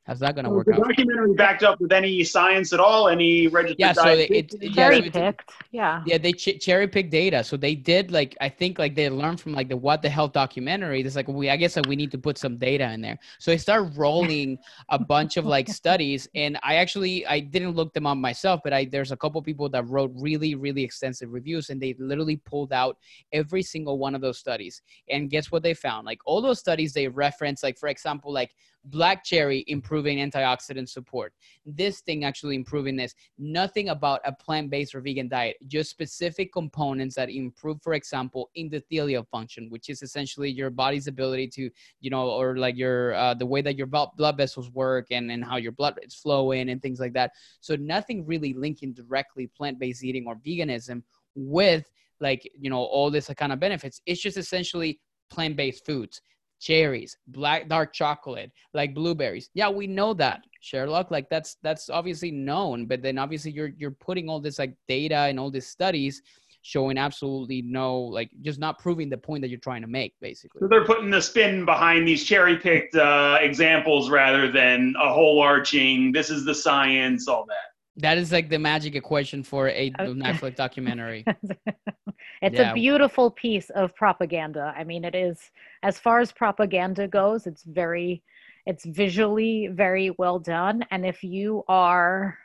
How's 0.07 0.19
that 0.19 0.35
going 0.35 0.45
to 0.45 0.49
Was 0.51 0.65
work 0.65 0.67
the 0.67 0.73
out? 0.81 0.87
documentary 0.87 1.33
backed 1.33 1.63
up 1.63 1.81
with 1.81 1.91
any 1.91 2.23
science 2.23 2.71
at 2.71 2.79
all? 2.79 3.09
Any 3.09 3.47
registered 3.49 3.77
Yeah, 3.79 3.91
so 3.91 4.03
dietitian? 4.05 4.29
it, 4.31 4.53
it, 4.53 4.63
yeah, 4.63 4.71
Cherry 4.73 4.95
so 4.95 5.03
it's- 5.05 5.35
picked. 5.35 5.51
Yeah. 5.71 6.01
Yeah, 6.05 6.17
they 6.17 6.31
ch- 6.31 6.59
cherry 6.61 6.87
pick 6.87 7.11
data. 7.11 7.43
So 7.43 7.57
they 7.57 7.75
did 7.75 8.09
like 8.09 8.35
I 8.39 8.47
think 8.47 8.79
like 8.79 8.95
they 8.95 9.09
learned 9.09 9.41
from 9.41 9.51
like 9.53 9.67
the 9.67 9.75
What 9.75 10.01
the 10.01 10.09
Health 10.09 10.31
documentary. 10.31 11.01
It's 11.01 11.17
like 11.17 11.27
we 11.27 11.49
I 11.49 11.57
guess 11.57 11.75
like 11.75 11.87
we 11.87 11.97
need 11.97 12.11
to 12.11 12.17
put 12.17 12.37
some 12.37 12.57
data 12.57 12.89
in 12.93 13.01
there. 13.01 13.19
So 13.39 13.51
they 13.51 13.57
start 13.57 13.91
rolling 13.97 14.57
a 14.89 14.97
bunch 14.97 15.35
of 15.35 15.45
like 15.45 15.67
studies, 15.81 16.27
and 16.33 16.57
I 16.63 16.75
actually 16.75 17.25
I 17.27 17.41
didn't 17.41 17.71
look 17.75 17.93
them 17.93 18.07
up 18.07 18.17
myself, 18.17 18.61
but 18.63 18.71
I 18.71 18.85
there's 18.85 19.11
a 19.11 19.17
couple 19.17 19.41
people 19.41 19.67
that 19.69 19.85
wrote 19.89 20.11
really 20.15 20.55
really 20.55 20.83
extensive 20.83 21.33
reviews, 21.33 21.69
and 21.69 21.81
they 21.81 21.93
literally 21.99 22.37
pulled 22.37 22.71
out 22.71 22.97
every 23.33 23.61
single 23.61 23.97
one 23.99 24.15
of 24.15 24.21
those 24.21 24.37
studies. 24.37 24.81
And 25.09 25.29
guess 25.29 25.51
what 25.51 25.63
they 25.63 25.73
found? 25.73 26.05
Like 26.05 26.19
all 26.25 26.41
those 26.41 26.59
studies 26.59 26.93
they 26.93 27.09
reference, 27.09 27.61
like 27.61 27.77
for 27.77 27.89
example, 27.89 28.31
like 28.31 28.55
black 28.89 29.23
cherry 29.23 29.63
improving 29.67 30.17
antioxidant 30.17 30.89
support. 30.89 31.33
This 31.65 32.01
thing 32.01 32.23
actually 32.23 32.55
improving 32.55 32.95
this. 32.95 33.13
Nothing 33.37 33.89
about 33.89 34.21
a 34.25 34.31
plant-based 34.31 34.95
or 34.95 35.01
vegan 35.01 35.27
diet 35.27 35.57
just 35.67 35.89
specific 35.89 36.51
components 36.53 37.15
that 37.15 37.29
improve 37.29 37.81
for 37.81 37.93
example 37.93 38.49
endothelial 38.57 39.27
function 39.27 39.69
which 39.69 39.89
is 39.89 40.01
essentially 40.01 40.49
your 40.49 40.69
body's 40.69 41.07
ability 41.07 41.47
to 41.47 41.69
you 41.99 42.09
know 42.09 42.29
or 42.29 42.57
like 42.57 42.77
your 42.77 43.13
uh, 43.15 43.33
the 43.33 43.45
way 43.45 43.61
that 43.61 43.75
your 43.75 43.87
blood 43.87 44.37
vessels 44.37 44.71
work 44.71 45.07
and 45.11 45.31
and 45.31 45.43
how 45.43 45.57
your 45.57 45.71
blood 45.71 45.99
is 46.01 46.15
flowing 46.15 46.69
and 46.69 46.81
things 46.81 46.99
like 46.99 47.13
that. 47.13 47.31
So 47.59 47.75
nothing 47.75 48.25
really 48.25 48.53
linking 48.53 48.93
directly 48.93 49.47
plant-based 49.47 50.03
eating 50.03 50.25
or 50.27 50.35
veganism 50.35 51.03
with 51.35 51.89
like 52.19 52.49
you 52.57 52.69
know 52.69 52.79
all 52.79 53.11
this 53.11 53.29
kind 53.37 53.51
of 53.51 53.59
benefits. 53.59 54.01
It's 54.05 54.21
just 54.21 54.37
essentially 54.37 54.99
plant-based 55.29 55.85
foods 55.85 56.21
cherries 56.59 57.17
black 57.27 57.67
dark 57.67 57.93
chocolate 57.93 58.51
like 58.73 58.93
blueberries 58.95 59.49
yeah 59.53 59.69
we 59.69 59.85
know 59.87 60.13
that 60.13 60.41
sherlock 60.61 61.11
like 61.11 61.29
that's 61.29 61.57
that's 61.61 61.89
obviously 61.89 62.31
known 62.31 62.85
but 62.85 63.01
then 63.01 63.17
obviously 63.17 63.51
you're 63.51 63.71
you're 63.77 63.91
putting 63.91 64.27
all 64.29 64.39
this 64.39 64.57
like 64.59 64.73
data 64.87 65.15
and 65.29 65.39
all 65.39 65.51
these 65.51 65.67
studies 65.67 66.21
showing 66.63 66.97
absolutely 66.97 67.61
no 67.61 67.99
like 68.01 68.29
just 68.41 68.59
not 68.59 68.77
proving 68.79 69.07
the 69.09 69.17
point 69.17 69.41
that 69.41 69.49
you're 69.49 69.59
trying 69.59 69.81
to 69.81 69.87
make 69.87 70.13
basically 70.19 70.59
So 70.59 70.67
they're 70.67 70.83
putting 70.83 71.09
the 71.11 71.21
spin 71.21 71.63
behind 71.63 72.07
these 72.07 72.23
cherry 72.25 72.57
picked 72.57 72.95
uh, 72.95 73.37
examples 73.39 74.09
rather 74.09 74.51
than 74.51 74.93
a 75.01 75.13
whole 75.13 75.39
arching, 75.39 76.11
this 76.11 76.29
is 76.29 76.43
the 76.43 76.55
science, 76.55 77.27
all 77.29 77.45
that. 77.47 78.01
that 78.01 78.17
is 78.17 78.31
like 78.33 78.49
the 78.49 78.59
magic 78.59 78.95
equation 78.95 79.43
for 79.43 79.69
a 79.69 79.93
Okay. 79.99 80.11
netflix 80.11 80.55
documentary 80.55 81.23
it's 82.41 82.59
Yeah. 82.59 82.71
a 82.71 82.73
beautiful 82.73 83.31
piece 83.31 83.69
of 83.71 83.95
propaganda. 83.95 84.73
I 84.75 84.83
mean, 84.83 85.03
it 85.05 85.15
is 85.15 85.51
as 85.83 85.99
far 85.99 86.19
as 86.19 86.31
propaganda 86.31 87.07
goes, 87.07 87.47
it's 87.47 87.63
very 87.63 88.23
it's 88.65 88.85
visually 88.85 89.67
very 89.67 90.09
well 90.17 90.39
done 90.39 90.85
and 90.91 91.05
if 91.05 91.23
you 91.23 91.63
are 91.69 92.37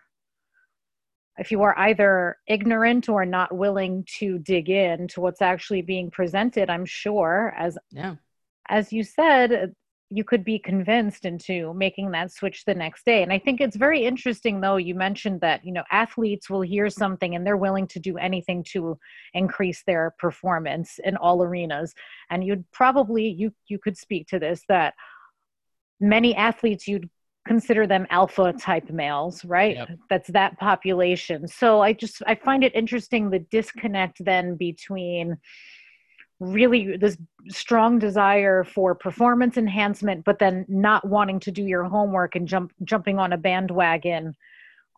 if 1.38 1.50
you 1.50 1.62
are 1.62 1.76
either 1.78 2.36
ignorant 2.46 3.08
or 3.08 3.24
not 3.24 3.56
willing 3.56 4.04
to 4.18 4.38
dig 4.38 4.68
in 4.68 5.08
to 5.08 5.20
what's 5.20 5.42
actually 5.42 5.82
being 5.82 6.10
presented, 6.10 6.70
I'm 6.70 6.84
sure 6.84 7.54
as 7.56 7.78
yeah 7.90 8.16
as 8.68 8.92
you 8.92 9.02
said, 9.02 9.74
you 10.14 10.24
could 10.24 10.44
be 10.44 10.58
convinced 10.58 11.24
into 11.24 11.72
making 11.74 12.10
that 12.10 12.30
switch 12.30 12.64
the 12.64 12.74
next 12.74 13.06
day. 13.06 13.22
And 13.22 13.32
I 13.32 13.38
think 13.38 13.60
it's 13.60 13.76
very 13.76 14.04
interesting, 14.04 14.60
though, 14.60 14.76
you 14.76 14.94
mentioned 14.94 15.40
that, 15.40 15.64
you 15.64 15.72
know, 15.72 15.84
athletes 15.90 16.50
will 16.50 16.60
hear 16.60 16.90
something 16.90 17.34
and 17.34 17.46
they're 17.46 17.56
willing 17.56 17.86
to 17.88 17.98
do 17.98 18.18
anything 18.18 18.62
to 18.72 18.98
increase 19.32 19.82
their 19.86 20.14
performance 20.18 21.00
in 21.02 21.16
all 21.16 21.42
arenas. 21.42 21.94
And 22.30 22.44
you'd 22.44 22.70
probably, 22.72 23.26
you, 23.28 23.52
you 23.68 23.78
could 23.78 23.96
speak 23.96 24.28
to 24.28 24.38
this, 24.38 24.62
that 24.68 24.94
many 25.98 26.34
athletes 26.36 26.86
you'd 26.86 27.08
consider 27.46 27.86
them 27.86 28.06
alpha 28.10 28.52
type 28.52 28.88
males 28.90 29.44
right 29.44 29.76
Yep. 29.76 29.88
that's 30.08 30.28
that 30.30 30.56
population 30.60 31.48
so 31.48 31.80
i 31.80 31.92
just 31.92 32.22
i 32.28 32.36
find 32.36 32.62
it 32.62 32.72
interesting 32.74 33.30
the 33.30 33.40
disconnect 33.40 34.24
then 34.24 34.54
between 34.54 35.36
really 36.42 36.96
this 36.96 37.16
strong 37.48 37.98
desire 38.00 38.64
for 38.64 38.94
performance 38.96 39.56
enhancement 39.56 40.24
but 40.24 40.40
then 40.40 40.64
not 40.68 41.06
wanting 41.06 41.38
to 41.38 41.52
do 41.52 41.62
your 41.62 41.84
homework 41.84 42.34
and 42.34 42.48
jump 42.48 42.72
jumping 42.82 43.18
on 43.18 43.32
a 43.32 43.38
bandwagon 43.38 44.34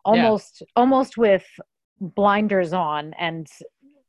almost 0.03 0.63
almost 0.75 1.17
with 1.17 1.45
blinders 2.01 2.73
on 2.73 3.13
and 3.19 3.47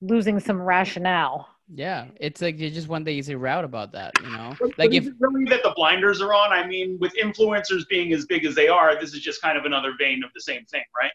losing 0.00 0.40
some 0.40 0.60
rationale 0.60 1.46
yeah 1.74 2.06
it's 2.18 2.40
like 2.40 2.58
you 2.58 2.70
just 2.70 2.88
want 2.88 3.04
the 3.04 3.10
easy 3.10 3.34
route 3.34 3.64
about 3.64 3.92
that 3.92 4.12
you 4.22 4.30
know 4.30 4.54
But- 4.58 4.68
like 4.78 4.90
but 4.90 4.94
if 4.94 5.02
is 5.02 5.08
it 5.08 5.14
really 5.20 5.44
that 5.50 5.62
the 5.62 5.72
blinders 5.76 6.22
are 6.22 6.32
on? 6.32 6.52
I 6.52 6.66
mean, 6.66 6.96
with 7.00 7.12
influencers 7.22 7.86
being 7.90 8.12
as 8.14 8.24
big 8.24 8.44
as 8.46 8.54
they 8.54 8.68
are, 8.68 8.98
this 8.98 9.12
is 9.14 9.20
just 9.20 9.42
kind 9.42 9.58
of 9.58 9.64
another 9.66 9.92
vein 9.98 10.22
of 10.24 10.30
the 10.34 10.40
same 10.40 10.64
thing, 10.66 10.84
right? 10.98 11.10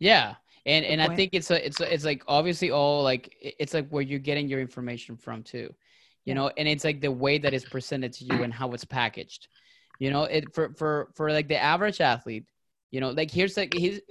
Yeah, 0.00 0.34
and 0.66 0.84
and 0.84 1.00
I 1.00 1.14
think 1.14 1.30
it's 1.32 1.50
a 1.50 1.64
it's 1.64 1.80
a, 1.80 1.92
it's 1.92 2.04
like 2.04 2.22
obviously 2.28 2.70
all 2.70 3.02
like 3.02 3.34
it's 3.40 3.72
like 3.72 3.88
where 3.88 4.02
you're 4.02 4.18
getting 4.18 4.48
your 4.48 4.60
information 4.60 5.16
from 5.16 5.42
too, 5.42 5.74
you 6.24 6.34
Yeah. 6.34 6.34
know, 6.34 6.50
and 6.56 6.68
it's 6.68 6.84
like 6.84 7.00
the 7.00 7.12
way 7.12 7.38
that 7.38 7.54
it's 7.54 7.64
presented 7.64 8.12
to 8.14 8.24
you 8.24 8.42
and 8.42 8.52
how 8.52 8.72
it's 8.72 8.84
packaged, 8.84 9.48
you 9.98 10.10
know, 10.10 10.24
it 10.24 10.54
for 10.54 10.74
for 10.74 11.10
for 11.14 11.30
like 11.32 11.48
the 11.48 11.56
average 11.58 12.00
athlete, 12.00 12.46
you 12.90 13.00
know, 13.00 13.10
like 13.10 13.30
here's 13.30 13.56
like 13.56 13.72
his 13.72 14.02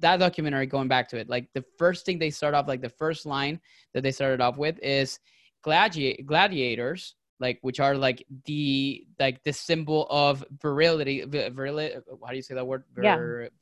that 0.00 0.18
documentary 0.18 0.66
going 0.66 0.88
back 0.88 1.08
to 1.08 1.16
it, 1.16 1.28
like 1.28 1.48
the 1.54 1.64
first 1.78 2.04
thing 2.04 2.18
they 2.18 2.30
start 2.30 2.54
off 2.54 2.68
like 2.68 2.82
the 2.82 2.88
first 2.90 3.26
line 3.26 3.58
that 3.94 4.02
they 4.02 4.12
started 4.12 4.40
off 4.40 4.58
with 4.58 4.78
is 4.82 5.18
gladi- 5.64 6.24
gladiators 6.26 7.14
like 7.40 7.58
which 7.62 7.80
are 7.80 7.96
like 7.96 8.24
the 8.44 9.04
like 9.18 9.42
the 9.42 9.52
symbol 9.52 10.06
of 10.10 10.44
virility 10.60 11.24
virility 11.24 11.96
how 12.24 12.30
do 12.30 12.36
you 12.36 12.42
say 12.42 12.54
that 12.54 12.66
word? 12.66 12.84
Yeah, 13.00 13.16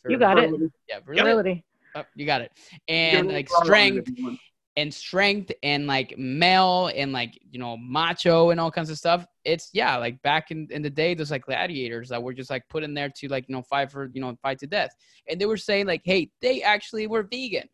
you 0.08 0.18
got 0.18 0.38
it. 0.38 0.50
yeah 0.88 0.98
virility 1.06 1.64
Oh, 1.94 2.04
you 2.14 2.26
got 2.26 2.40
it. 2.40 2.52
And 2.88 3.28
like 3.28 3.48
strength 3.48 4.10
and 4.76 4.94
strength 4.94 5.50
and 5.62 5.86
like 5.86 6.16
male 6.16 6.90
and 6.94 7.12
like 7.12 7.38
you 7.50 7.58
know 7.58 7.76
macho 7.76 8.50
and 8.50 8.60
all 8.60 8.70
kinds 8.70 8.90
of 8.90 8.98
stuff. 8.98 9.26
It's 9.44 9.70
yeah, 9.72 9.96
like 9.96 10.22
back 10.22 10.50
in, 10.50 10.68
in 10.70 10.82
the 10.82 10.90
day, 10.90 11.14
there's 11.14 11.30
like 11.30 11.44
gladiators 11.44 12.08
that 12.10 12.22
were 12.22 12.32
just 12.32 12.50
like 12.50 12.68
put 12.68 12.82
in 12.82 12.94
there 12.94 13.10
to 13.16 13.28
like 13.28 13.46
you 13.48 13.54
know 13.54 13.62
fight 13.62 13.90
for 13.90 14.10
you 14.12 14.20
know 14.20 14.36
fight 14.42 14.58
to 14.60 14.66
death, 14.66 14.94
and 15.28 15.40
they 15.40 15.46
were 15.46 15.56
saying 15.56 15.86
like, 15.86 16.02
hey, 16.04 16.30
they 16.40 16.62
actually 16.62 17.06
were 17.06 17.22
vegan. 17.22 17.68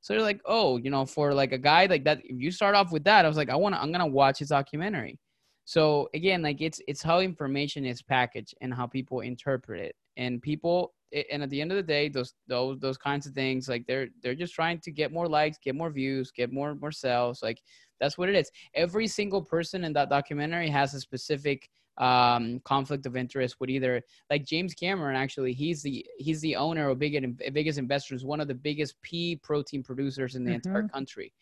So 0.00 0.12
they're 0.12 0.22
like, 0.22 0.42
oh, 0.44 0.76
you 0.76 0.90
know, 0.90 1.06
for 1.06 1.32
like 1.32 1.52
a 1.52 1.58
guy 1.58 1.86
like 1.86 2.04
that, 2.04 2.20
if 2.24 2.38
you 2.38 2.50
start 2.50 2.74
off 2.74 2.92
with 2.92 3.04
that, 3.04 3.24
I 3.24 3.28
was 3.28 3.38
like, 3.38 3.48
I 3.48 3.56
want 3.56 3.74
to, 3.74 3.80
I'm 3.80 3.90
gonna 3.90 4.06
watch 4.06 4.38
his 4.38 4.50
documentary. 4.50 5.18
So 5.64 6.10
again, 6.12 6.42
like 6.42 6.60
it's 6.60 6.80
it's 6.86 7.02
how 7.02 7.20
information 7.20 7.86
is 7.86 8.02
packaged 8.02 8.54
and 8.60 8.74
how 8.74 8.86
people 8.86 9.20
interpret 9.20 9.80
it, 9.80 9.96
and 10.16 10.40
people, 10.42 10.94
and 11.30 11.42
at 11.42 11.50
the 11.50 11.60
end 11.60 11.70
of 11.70 11.76
the 11.76 11.82
day, 11.82 12.08
those 12.08 12.34
those 12.46 12.78
those 12.80 12.96
kinds 12.96 13.26
of 13.26 13.34
things, 13.34 13.68
like 13.68 13.86
they're 13.86 14.08
they're 14.22 14.34
just 14.34 14.54
trying 14.54 14.80
to 14.80 14.90
get 14.90 15.12
more 15.12 15.28
likes, 15.28 15.58
get 15.62 15.74
more 15.74 15.90
views, 15.90 16.30
get 16.30 16.52
more 16.52 16.74
more 16.74 16.92
sales. 16.92 17.42
Like 17.42 17.60
that's 18.00 18.18
what 18.18 18.28
it 18.28 18.34
is. 18.34 18.50
Every 18.74 19.06
single 19.06 19.42
person 19.42 19.84
in 19.84 19.92
that 19.94 20.10
documentary 20.10 20.68
has 20.68 20.94
a 20.94 21.00
specific 21.00 21.68
um 21.98 22.60
conflict 22.64 23.06
of 23.06 23.16
interest 23.16 23.54
with 23.60 23.70
either 23.70 24.02
like 24.28 24.44
James 24.44 24.74
Cameron 24.74 25.14
actually 25.14 25.52
he's 25.52 25.80
the 25.80 26.04
he's 26.18 26.40
the 26.40 26.56
owner 26.56 26.90
of 26.90 26.98
biggest 26.98 27.24
biggest 27.52 27.78
investors, 27.78 28.24
one 28.24 28.40
of 28.40 28.48
the 28.48 28.54
biggest 28.54 29.00
pea 29.02 29.36
protein 29.36 29.80
producers 29.80 30.34
in 30.34 30.42
the 30.44 30.52
entire 30.52 30.88
country 30.88 31.32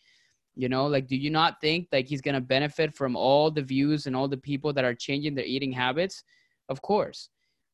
you 0.55 0.69
know 0.69 0.85
like 0.85 1.07
do 1.07 1.15
you 1.15 1.29
not 1.29 1.59
think 1.61 1.87
like 1.91 2.07
he's 2.07 2.21
going 2.21 2.35
to 2.35 2.41
benefit 2.41 2.93
from 2.93 3.15
all 3.15 3.49
the 3.49 3.61
views 3.61 4.05
and 4.07 4.15
all 4.15 4.27
the 4.27 4.37
people 4.37 4.71
that 4.73 4.85
are 4.85 4.93
changing 4.93 5.33
their 5.33 5.45
eating 5.45 5.71
habits 5.71 6.23
of 6.69 6.81
course 6.81 7.29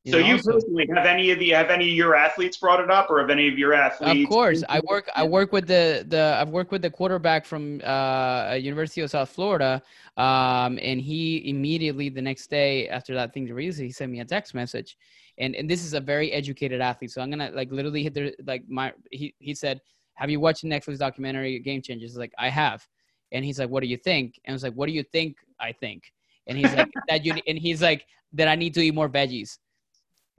so 0.07 0.17
know? 0.17 0.25
you 0.25 0.41
personally 0.41 0.87
have 0.95 1.05
any 1.05 1.29
of 1.31 1.39
the 1.39 1.49
have 1.49 1.69
any 1.69 1.89
of 1.89 1.95
your 1.95 2.15
athletes 2.15 2.55
brought 2.55 2.79
it 2.79 2.89
up, 2.89 3.09
or 3.09 3.19
have 3.19 3.29
any 3.29 3.49
of 3.49 3.57
your 3.57 3.73
athletes? 3.73 4.23
Of 4.23 4.29
course, 4.29 4.63
I 4.69 4.79
work. 4.87 5.09
I 5.13 5.25
work 5.25 5.51
with 5.51 5.67
the 5.67 6.05
the. 6.07 6.37
I've 6.39 6.49
worked 6.49 6.71
with 6.71 6.81
the 6.81 6.89
quarterback 6.89 7.45
from 7.45 7.81
uh, 7.83 8.53
University 8.53 9.01
of 9.01 9.11
South 9.11 9.29
Florida, 9.29 9.81
um, 10.15 10.79
and 10.81 11.01
he 11.01 11.49
immediately 11.49 12.07
the 12.07 12.21
next 12.21 12.49
day 12.49 12.87
after 12.87 13.13
that 13.13 13.33
thing 13.33 13.45
released, 13.53 13.79
he 13.79 13.91
sent 13.91 14.09
me 14.09 14.21
a 14.21 14.25
text 14.25 14.53
message, 14.53 14.97
and 15.37 15.53
and 15.53 15.69
this 15.69 15.83
is 15.83 15.93
a 15.93 15.99
very 15.99 16.31
educated 16.31 16.79
athlete. 16.79 17.11
So 17.11 17.21
I'm 17.21 17.29
gonna 17.29 17.51
like 17.53 17.69
literally 17.69 18.03
hit 18.03 18.13
the 18.13 18.33
like 18.45 18.63
my 18.69 18.93
he 19.11 19.35
he 19.39 19.53
said, 19.53 19.81
"Have 20.13 20.29
you 20.29 20.39
watched 20.39 20.61
the 20.61 20.69
Netflix 20.69 20.97
documentary 20.97 21.59
Game 21.59 21.81
Changers?" 21.81 22.15
Like 22.15 22.31
I 22.37 22.47
have, 22.47 22.87
and 23.33 23.43
he's 23.43 23.59
like, 23.59 23.69
"What 23.69 23.81
do 23.81 23.87
you 23.87 23.97
think?" 23.97 24.39
And 24.45 24.53
I 24.53 24.55
was 24.55 24.63
like, 24.63 24.75
"What 24.75 24.85
do 24.85 24.93
you 24.93 25.03
think? 25.03 25.35
I 25.59 25.73
think." 25.73 26.13
And 26.47 26.57
he's 26.57 26.73
like, 26.73 26.89
"That 27.09 27.25
you," 27.25 27.33
and 27.45 27.59
he's 27.59 27.81
like, 27.81 28.05
"That 28.31 28.47
I 28.47 28.55
need 28.55 28.73
to 28.75 28.81
eat 28.81 28.93
more 28.93 29.09
veggies." 29.09 29.57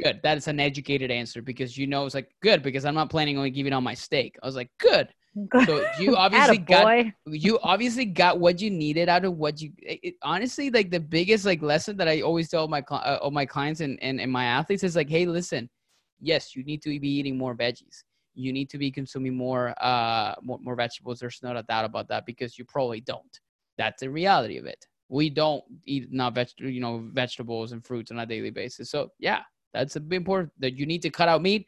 Good. 0.02 0.20
That 0.22 0.38
is 0.38 0.48
an 0.48 0.60
educated 0.60 1.10
answer 1.10 1.42
because 1.42 1.76
you 1.76 1.86
know 1.86 2.06
it's 2.06 2.14
like 2.14 2.30
good 2.42 2.62
because 2.62 2.84
I'm 2.84 2.94
not 2.94 3.10
planning 3.10 3.36
on 3.38 3.50
giving 3.52 3.72
on 3.72 3.84
my 3.84 3.94
steak. 3.94 4.36
I 4.42 4.46
was 4.46 4.56
like, 4.56 4.70
good. 4.78 5.08
So 5.64 5.84
you 6.00 6.16
obviously 6.16 6.58
got 6.58 6.86
you 7.26 7.58
obviously 7.62 8.04
got 8.04 8.40
what 8.40 8.60
you 8.60 8.68
needed 8.68 9.08
out 9.08 9.24
of 9.24 9.36
what 9.36 9.60
you. 9.60 9.70
It, 9.78 10.00
it- 10.02 10.14
honestly, 10.22 10.70
like 10.70 10.90
the 10.90 10.98
biggest 10.98 11.44
like 11.44 11.62
lesson 11.62 11.96
that 11.98 12.08
I 12.08 12.22
always 12.22 12.48
tell 12.48 12.66
my 12.66 12.82
uh, 12.90 13.18
all 13.22 13.30
my 13.30 13.46
clients 13.46 13.80
and, 13.80 13.96
and 14.02 14.20
and 14.20 14.32
my 14.32 14.44
athletes 14.44 14.82
is 14.82 14.96
like, 14.96 15.08
hey, 15.08 15.26
listen, 15.26 15.70
yes, 16.18 16.56
you 16.56 16.64
need 16.64 16.82
to 16.82 16.98
be 16.98 17.08
eating 17.08 17.38
more 17.38 17.54
veggies. 17.54 18.02
You 18.34 18.52
need 18.52 18.70
to 18.70 18.78
be 18.78 18.90
consuming 18.90 19.36
more 19.36 19.72
uh 19.80 20.34
more, 20.42 20.58
more 20.60 20.74
vegetables. 20.74 21.20
There's 21.20 21.38
not 21.44 21.56
a 21.56 21.62
doubt 21.62 21.84
about 21.84 22.08
that 22.08 22.26
because 22.26 22.58
you 22.58 22.64
probably 22.64 23.00
don't. 23.00 23.38
That's 23.78 24.00
the 24.00 24.10
reality 24.10 24.56
of 24.58 24.66
it. 24.66 24.84
We 25.08 25.30
don't 25.30 25.62
eat 25.86 26.12
not 26.12 26.34
veg, 26.34 26.48
you 26.58 26.80
know, 26.80 27.08
vegetables 27.12 27.70
and 27.72 27.84
fruits 27.84 28.10
on 28.10 28.18
a 28.18 28.26
daily 28.26 28.50
basis. 28.50 28.90
So 28.90 29.10
yeah, 29.20 29.42
That's 29.72 29.96
a 29.96 30.00
big 30.00 30.18
important 30.18 30.52
that 30.58 30.76
you 30.76 30.86
need 30.86 31.02
to 31.02 31.10
cut 31.10 31.28
out 31.28 31.42
meat. 31.42 31.66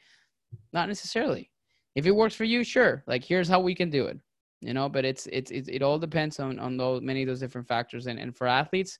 Not 0.72 0.88
necessarily. 0.88 1.50
If 1.94 2.06
it 2.06 2.10
works 2.10 2.34
for 2.34 2.44
you, 2.44 2.64
sure. 2.64 3.04
Like 3.06 3.24
here's 3.24 3.48
how 3.48 3.60
we 3.60 3.74
can 3.74 3.90
do 3.90 4.06
it. 4.06 4.18
You 4.60 4.74
know, 4.74 4.88
but 4.88 5.04
it's 5.04 5.26
it's, 5.32 5.50
it's 5.50 5.68
it 5.68 5.82
all 5.82 5.98
depends 5.98 6.38
on 6.38 6.58
on 6.58 6.76
those 6.76 7.02
many 7.02 7.22
of 7.22 7.28
those 7.28 7.40
different 7.40 7.66
factors. 7.66 8.06
And 8.06 8.18
and 8.18 8.36
for 8.36 8.46
athletes, 8.46 8.98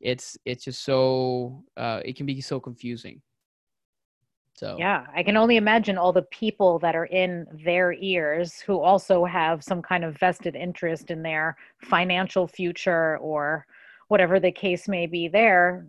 it's 0.00 0.36
it's 0.44 0.64
just 0.64 0.84
so 0.84 1.62
uh, 1.76 2.00
it 2.04 2.16
can 2.16 2.26
be 2.26 2.40
so 2.40 2.58
confusing. 2.60 3.20
So 4.54 4.76
yeah, 4.78 5.04
I 5.14 5.22
can 5.22 5.36
only 5.36 5.56
imagine 5.56 5.98
all 5.98 6.14
the 6.14 6.22
people 6.22 6.78
that 6.78 6.96
are 6.96 7.04
in 7.04 7.46
their 7.62 7.92
ears 7.92 8.58
who 8.58 8.80
also 8.80 9.26
have 9.26 9.62
some 9.62 9.82
kind 9.82 10.02
of 10.02 10.18
vested 10.18 10.56
interest 10.56 11.10
in 11.10 11.22
their 11.22 11.56
financial 11.82 12.46
future 12.46 13.18
or 13.18 13.66
whatever 14.08 14.40
the 14.40 14.52
case 14.52 14.88
may 14.88 15.06
be 15.06 15.28
there 15.28 15.86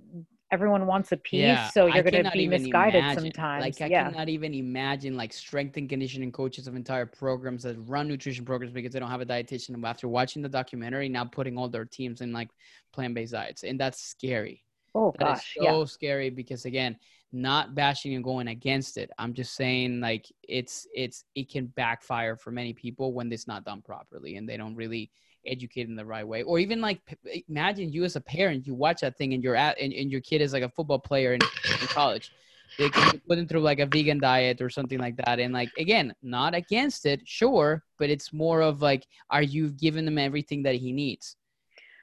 everyone 0.52 0.86
wants 0.86 1.12
a 1.12 1.18
piece 1.18 1.42
yeah, 1.42 1.70
so 1.70 1.88
you're 1.88 2.04
going 2.04 2.24
to 2.24 2.32
be 2.32 2.48
misguided 2.48 3.04
imagine, 3.04 3.24
sometimes 3.24 3.62
like 3.62 3.82
i 3.82 3.86
yeah. 3.88 4.10
cannot 4.10 4.30
even 4.30 4.54
imagine 4.54 5.16
like 5.16 5.34
strength 5.34 5.76
and 5.78 5.90
conditioning 5.90 6.32
coaches 6.32 6.68
of 6.68 6.76
entire 6.76 7.06
programs 7.06 7.64
that 7.64 7.76
run 7.88 8.08
nutrition 8.08 8.46
programs 8.46 8.74
because 8.74 8.94
they 8.94 9.00
don't 9.00 9.10
have 9.10 9.22
a 9.22 9.26
dietitian 9.26 9.84
after 9.86 10.08
watching 10.08 10.42
the 10.42 10.50
documentary 10.50 11.10
now 11.10 11.26
putting 11.26 11.58
all 11.58 11.68
their 11.68 11.86
teams 11.86 12.22
in 12.22 12.32
like 12.32 12.50
plant-based 12.94 13.34
diets 13.34 13.64
and 13.64 13.80
that's 13.80 14.02
scary 14.02 14.64
oh 14.96 15.14
that 15.20 15.26
gosh 15.26 15.56
so 15.58 15.80
yeah. 15.80 15.86
scary 15.86 16.30
because 16.30 16.66
again 16.66 16.98
not 17.34 17.76
bashing 17.76 18.16
and 18.16 18.24
going 18.24 18.48
against 18.48 18.98
it 18.98 19.12
i'm 19.18 19.34
just 19.34 19.54
saying 19.54 20.00
like 20.00 20.26
it's 20.44 20.88
it's 20.96 21.26
it 21.36 21.52
can 21.52 21.66
backfire 21.68 22.38
for 22.38 22.52
many 22.52 22.72
people 22.72 23.12
when 23.12 23.32
it's 23.32 23.48
not 23.48 23.66
done 23.66 23.82
properly 23.82 24.38
and 24.38 24.48
they 24.48 24.56
don't 24.56 24.76
really 24.76 25.12
educated 25.48 25.90
in 25.90 25.96
the 25.96 26.06
right 26.06 26.28
way. 26.28 26.44
Or 26.44 26.60
even 26.60 26.82
like 26.82 27.00
imagine 27.48 27.92
you 27.92 28.04
as 28.04 28.16
a 28.16 28.22
parent 28.22 28.68
you 28.68 28.74
watch 28.74 29.02
that 29.02 29.18
thing 29.18 29.34
and 29.34 29.44
you're 29.44 29.56
at 29.56 29.80
and, 29.80 29.94
and 29.94 30.12
your 30.12 30.22
kid 30.22 30.42
is 30.42 30.54
like 30.54 30.64
a 30.64 30.70
football 30.70 31.00
player 31.00 31.34
in, 31.34 31.42
in 31.42 31.88
college. 31.88 32.32
They 32.78 32.90
can 32.90 33.20
put 33.28 33.40
him 33.40 33.48
through 33.48 33.62
like 33.62 33.80
a 33.80 33.86
vegan 33.86 34.20
diet 34.20 34.62
or 34.62 34.70
something 34.70 35.00
like 35.00 35.16
that. 35.18 35.40
And 35.40 35.54
like 35.54 35.70
again 35.78 36.14
not 36.22 36.54
against 36.54 37.06
it 37.06 37.22
sure 37.26 37.84
but 37.98 38.10
it's 38.10 38.34
more 38.34 38.62
of 38.62 38.82
like 38.82 39.06
are 39.30 39.44
you 39.44 39.72
giving 39.72 40.06
them 40.06 40.18
everything 40.18 40.64
that 40.64 40.76
he 40.76 40.92
needs? 40.92 41.36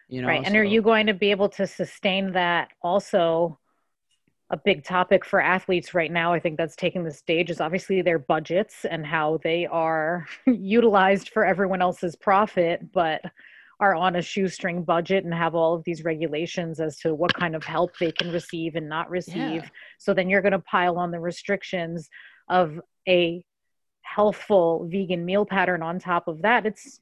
You 0.09 0.23
know 0.23 0.29
right 0.29 0.45
and 0.45 0.55
so, 0.55 0.59
are 0.59 0.65
you 0.65 0.83
going 0.83 1.07
to 1.07 1.15
be 1.15 1.31
able 1.31 1.49
to 1.51 1.67
sustain 1.67 2.33
that 2.33 2.71
also 2.83 3.59
a 4.55 4.57
big 4.65 4.85
topic 4.85 5.25
for 5.25 5.41
athletes 5.41 5.95
right 5.95 6.13
now 6.13 6.33
i 6.33 6.39
think 6.39 6.57
that's 6.57 6.77
taking 6.77 7.03
the 7.03 7.11
stage 7.11 7.51
is 7.51 7.61
obviously 7.61 8.03
their 8.03 8.21
budgets 8.21 8.85
and 8.85 9.05
how 9.05 9.41
they 9.43 9.67
are 9.67 10.27
utilized 10.47 11.31
for 11.31 11.45
everyone 11.45 11.83
else's 11.83 12.15
profit 12.15 12.93
but 12.93 13.21
are 13.81 13.97
on 13.97 14.15
a 14.15 14.23
shoestring 14.23 14.85
budget 14.85 15.25
and 15.25 15.35
have 15.35 15.57
all 15.57 15.75
of 15.75 15.83
these 15.83 16.05
regulations 16.05 16.79
as 16.79 16.97
to 16.99 17.13
what 17.13 17.35
kind 17.35 17.57
of 17.57 17.65
help 17.65 17.99
they 17.99 18.13
can 18.13 18.31
receive 18.31 18.77
and 18.77 18.89
not 18.89 19.11
receive 19.11 19.37
yeah. 19.37 19.69
so 19.99 20.15
then 20.15 20.31
you're 20.31 20.41
going 20.41 20.53
to 20.53 20.61
pile 20.61 20.99
on 20.99 21.11
the 21.11 21.19
restrictions 21.19 22.09
of 22.49 22.81
a 23.09 23.45
healthful 24.03 24.87
vegan 24.89 25.25
meal 25.25 25.45
pattern 25.45 25.83
on 25.83 25.99
top 25.99 26.29
of 26.29 26.43
that 26.43 26.65
it's 26.65 27.01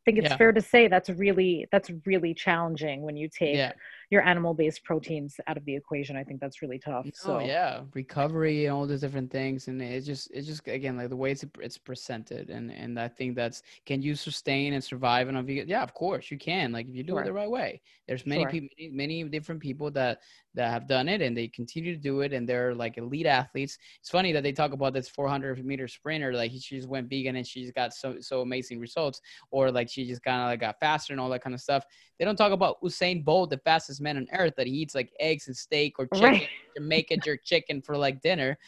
I 0.00 0.12
think 0.12 0.18
it's 0.24 0.30
yeah. 0.30 0.36
fair 0.38 0.52
to 0.52 0.62
say 0.62 0.88
that's 0.88 1.10
really 1.10 1.68
that's 1.70 1.88
really 2.04 2.34
challenging 2.34 3.02
when 3.02 3.16
you 3.16 3.28
take 3.28 3.54
yeah 3.54 3.74
your 4.10 4.26
animal 4.26 4.54
based 4.54 4.82
proteins 4.82 5.36
out 5.46 5.56
of 5.56 5.64
the 5.64 5.74
equation. 5.74 6.16
I 6.16 6.24
think 6.24 6.40
that's 6.40 6.62
really 6.62 6.80
tough. 6.80 7.06
Oh 7.06 7.10
so 7.14 7.38
yeah, 7.38 7.82
recovery 7.94 8.66
and 8.66 8.74
all 8.74 8.86
those 8.86 9.00
different 9.00 9.30
things, 9.30 9.68
and 9.68 9.80
it's 9.80 10.04
just 10.04 10.30
it's 10.32 10.48
just 10.48 10.66
again 10.66 10.96
like 10.96 11.08
the 11.08 11.16
way 11.16 11.30
it's 11.30 11.44
it's 11.60 11.78
presented, 11.78 12.50
and 12.50 12.72
and 12.72 12.98
I 12.98 13.06
think 13.06 13.36
that's 13.36 13.62
can 13.86 14.02
you 14.02 14.16
sustain 14.16 14.72
and 14.72 14.82
survive 14.82 15.28
on 15.28 15.36
a 15.36 15.42
vegan? 15.42 15.68
Yeah, 15.68 15.82
of 15.82 15.94
course 15.94 16.30
you 16.30 16.38
can. 16.38 16.72
Like 16.72 16.88
if 16.88 16.94
you 16.94 17.04
do 17.04 17.12
sure. 17.12 17.22
it 17.22 17.24
the 17.24 17.32
right 17.32 17.50
way. 17.50 17.80
There's 18.08 18.26
many 18.26 18.42
sure. 18.42 18.50
people, 18.50 18.68
many, 18.76 18.90
many 18.90 19.24
different 19.24 19.60
people 19.60 19.92
that 19.92 20.18
that 20.54 20.70
have 20.70 20.88
done 20.88 21.08
it 21.08 21.22
and 21.22 21.36
they 21.36 21.46
continue 21.46 21.94
to 21.94 22.00
do 22.00 22.22
it 22.22 22.32
and 22.32 22.48
they're 22.48 22.74
like 22.74 22.98
elite 22.98 23.26
athletes. 23.26 23.78
It's 24.00 24.10
funny 24.10 24.32
that 24.32 24.42
they 24.42 24.50
talk 24.50 24.72
about 24.72 24.92
this 24.92 25.08
400 25.08 25.64
meter 25.64 25.86
sprinter 25.86 26.32
like 26.32 26.50
she 26.50 26.76
just 26.76 26.88
went 26.88 27.08
vegan 27.08 27.36
and 27.36 27.46
she's 27.46 27.70
got 27.70 27.92
so 27.92 28.16
so 28.20 28.40
amazing 28.40 28.80
results 28.80 29.20
or 29.52 29.70
like 29.70 29.88
she 29.88 30.04
just 30.04 30.24
kind 30.24 30.42
of 30.42 30.46
like 30.48 30.60
got 30.60 30.80
faster 30.80 31.12
and 31.12 31.20
all 31.20 31.28
that 31.28 31.42
kind 31.42 31.54
of 31.54 31.60
stuff. 31.60 31.84
They 32.18 32.24
don't 32.24 32.36
talk 32.36 32.52
about 32.52 32.82
Usain 32.82 33.24
Bolt, 33.24 33.50
the 33.50 33.58
fastest 33.58 33.99
man 34.00 34.16
on 34.16 34.26
earth 34.32 34.54
that 34.56 34.66
he 34.66 34.72
eats 34.72 34.94
like 34.94 35.12
eggs 35.20 35.46
and 35.46 35.56
steak 35.56 35.94
or 35.98 36.06
chicken, 36.06 36.22
right. 36.24 36.48
Jamaican 36.76 37.20
jerk 37.24 37.40
chicken 37.44 37.82
for 37.82 37.96
like 37.96 38.20
dinner. 38.20 38.58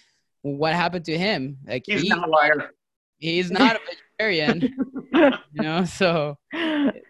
What 0.42 0.74
happened 0.74 1.04
to 1.06 1.16
him? 1.16 1.58
Like 1.66 1.84
he's 1.86 2.02
he, 2.02 2.08
not 2.08 2.26
a 2.26 2.30
liar. 2.30 2.72
He's 3.18 3.50
not 3.50 3.76
a 3.76 3.80
vegetarian. 3.86 4.74
you 5.14 5.62
know, 5.62 5.84
so 5.84 6.36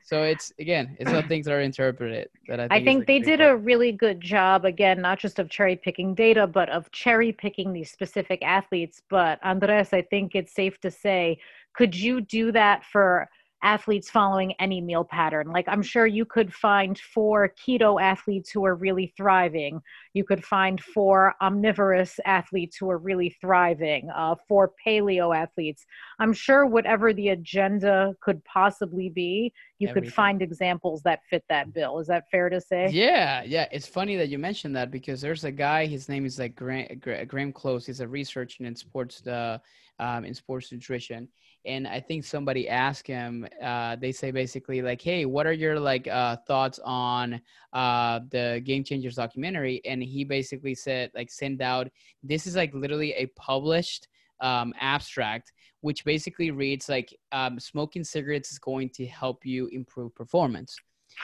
so 0.04 0.22
it's 0.22 0.52
again, 0.58 0.96
it's 1.00 1.11
how 1.11 1.22
things 1.22 1.46
that 1.46 1.54
are 1.54 1.61
interpreted. 1.61 2.28
That 2.48 2.61
I 2.61 2.68
think, 2.68 2.72
I 2.72 2.85
think 2.85 3.06
they 3.06 3.18
did 3.20 3.40
part. 3.40 3.52
a 3.52 3.56
really 3.56 3.92
good 3.92 4.20
job. 4.20 4.64
Again, 4.64 5.00
not 5.00 5.18
just 5.18 5.38
of 5.38 5.48
cherry 5.48 5.76
picking 5.76 6.14
data, 6.14 6.46
but 6.46 6.68
of 6.68 6.90
cherry 6.90 7.32
picking 7.32 7.72
these 7.72 7.90
specific 7.90 8.42
athletes. 8.42 9.00
But 9.08 9.38
Andres, 9.42 9.92
I 9.92 10.02
think 10.02 10.35
it's 10.35 10.52
safe 10.52 10.78
to 10.80 10.90
say, 10.90 11.38
could 11.74 11.94
you 11.94 12.20
do 12.20 12.52
that 12.52 12.85
for? 12.85 13.28
Athletes 13.62 14.11
following 14.11 14.53
any 14.59 14.81
meal 14.81 15.05
pattern. 15.05 15.48
Like 15.48 15.66
I'm 15.68 15.83
sure 15.83 16.07
you 16.07 16.25
could 16.25 16.53
find 16.53 16.98
four 16.98 17.48
keto 17.48 18.01
athletes 18.01 18.51
who 18.51 18.64
are 18.64 18.75
really 18.75 19.12
thriving. 19.16 19.81
You 20.14 20.25
could 20.25 20.44
find 20.44 20.83
four 20.83 21.35
omnivorous 21.40 22.18
athletes 22.25 22.77
who 22.77 22.90
are 22.90 22.98
really 22.98 23.37
thriving, 23.40 24.11
uh, 24.11 24.35
four 24.48 24.72
paleo 24.85 25.35
athletes. 25.35 25.87
I'm 26.18 26.33
sure 26.33 26.66
whatever 26.66 27.12
the 27.12 27.29
agenda 27.29 28.14
could 28.20 28.44
possibly 28.44 29.09
be, 29.09 29.53
you 29.79 29.88
Everything. 29.88 30.09
could 30.09 30.14
find 30.14 30.42
examples 30.42 31.03
that 31.03 31.20
fit 31.31 31.44
that 31.48 31.72
bill. 31.72 31.98
Is 32.01 32.09
that 32.09 32.25
fair 32.31 32.48
to 32.51 32.61
say? 32.61 32.88
Yeah, 32.90 33.42
yeah. 33.44 33.68
It's 33.70 33.87
funny 33.87 34.16
that 34.16 34.29
you 34.29 34.38
mentioned 34.38 34.75
that 34.77 34.90
because 34.90 35.20
there's 35.20 35.44
a 35.44 35.53
guy. 35.53 35.87
His 35.87 36.09
name 36.09 36.27
is 36.27 36.38
like 36.38 36.57
Graeme, 36.57 37.01
Graeme 37.29 37.53
Close. 37.53 37.87
He's 37.87 38.01
a 38.01 38.09
researcher 38.09 38.64
in 38.64 38.75
sports, 38.75 39.27
uh, 39.27 39.59
um, 39.98 40.25
in 40.25 40.35
sports 40.35 40.72
nutrition 40.72 41.29
and 41.64 41.87
i 41.87 42.01
think 42.01 42.25
somebody 42.25 42.68
asked 42.68 43.07
him 43.07 43.46
uh, 43.62 43.96
they 43.96 44.12
say 44.12 44.31
basically 44.31 44.83
like 44.83 45.01
hey 45.01 45.25
what 45.25 45.46
are 45.46 45.53
your 45.53 45.79
like 45.79 46.09
uh, 46.09 46.37
thoughts 46.46 46.79
on 46.85 47.40
uh, 47.72 48.20
the 48.31 48.61
game 48.64 48.85
changers 48.85 49.16
documentary? 49.16 49.81
And 49.85 50.03
he 50.03 50.25
basically 50.25 50.75
said 50.75 51.11
like 51.14 51.31
send 51.31 51.62
out 51.62 51.88
this 52.22 52.46
is 52.46 52.57
like 52.57 52.75
literally 52.75 53.12
a 53.14 53.27
published 53.37 54.09
um, 54.40 54.75
abstract 54.81 55.53
which 55.81 56.05
basically 56.05 56.51
reads 56.51 56.88
like 56.88 57.16
um, 57.33 57.59
smoking 57.59 58.05
cigarettes 58.05 58.53
is 58.53 58.59
going 58.59 58.88
to 58.90 59.07
help 59.07 59.44
you 59.44 59.66
improve 59.68 60.14
performance. 60.14 60.77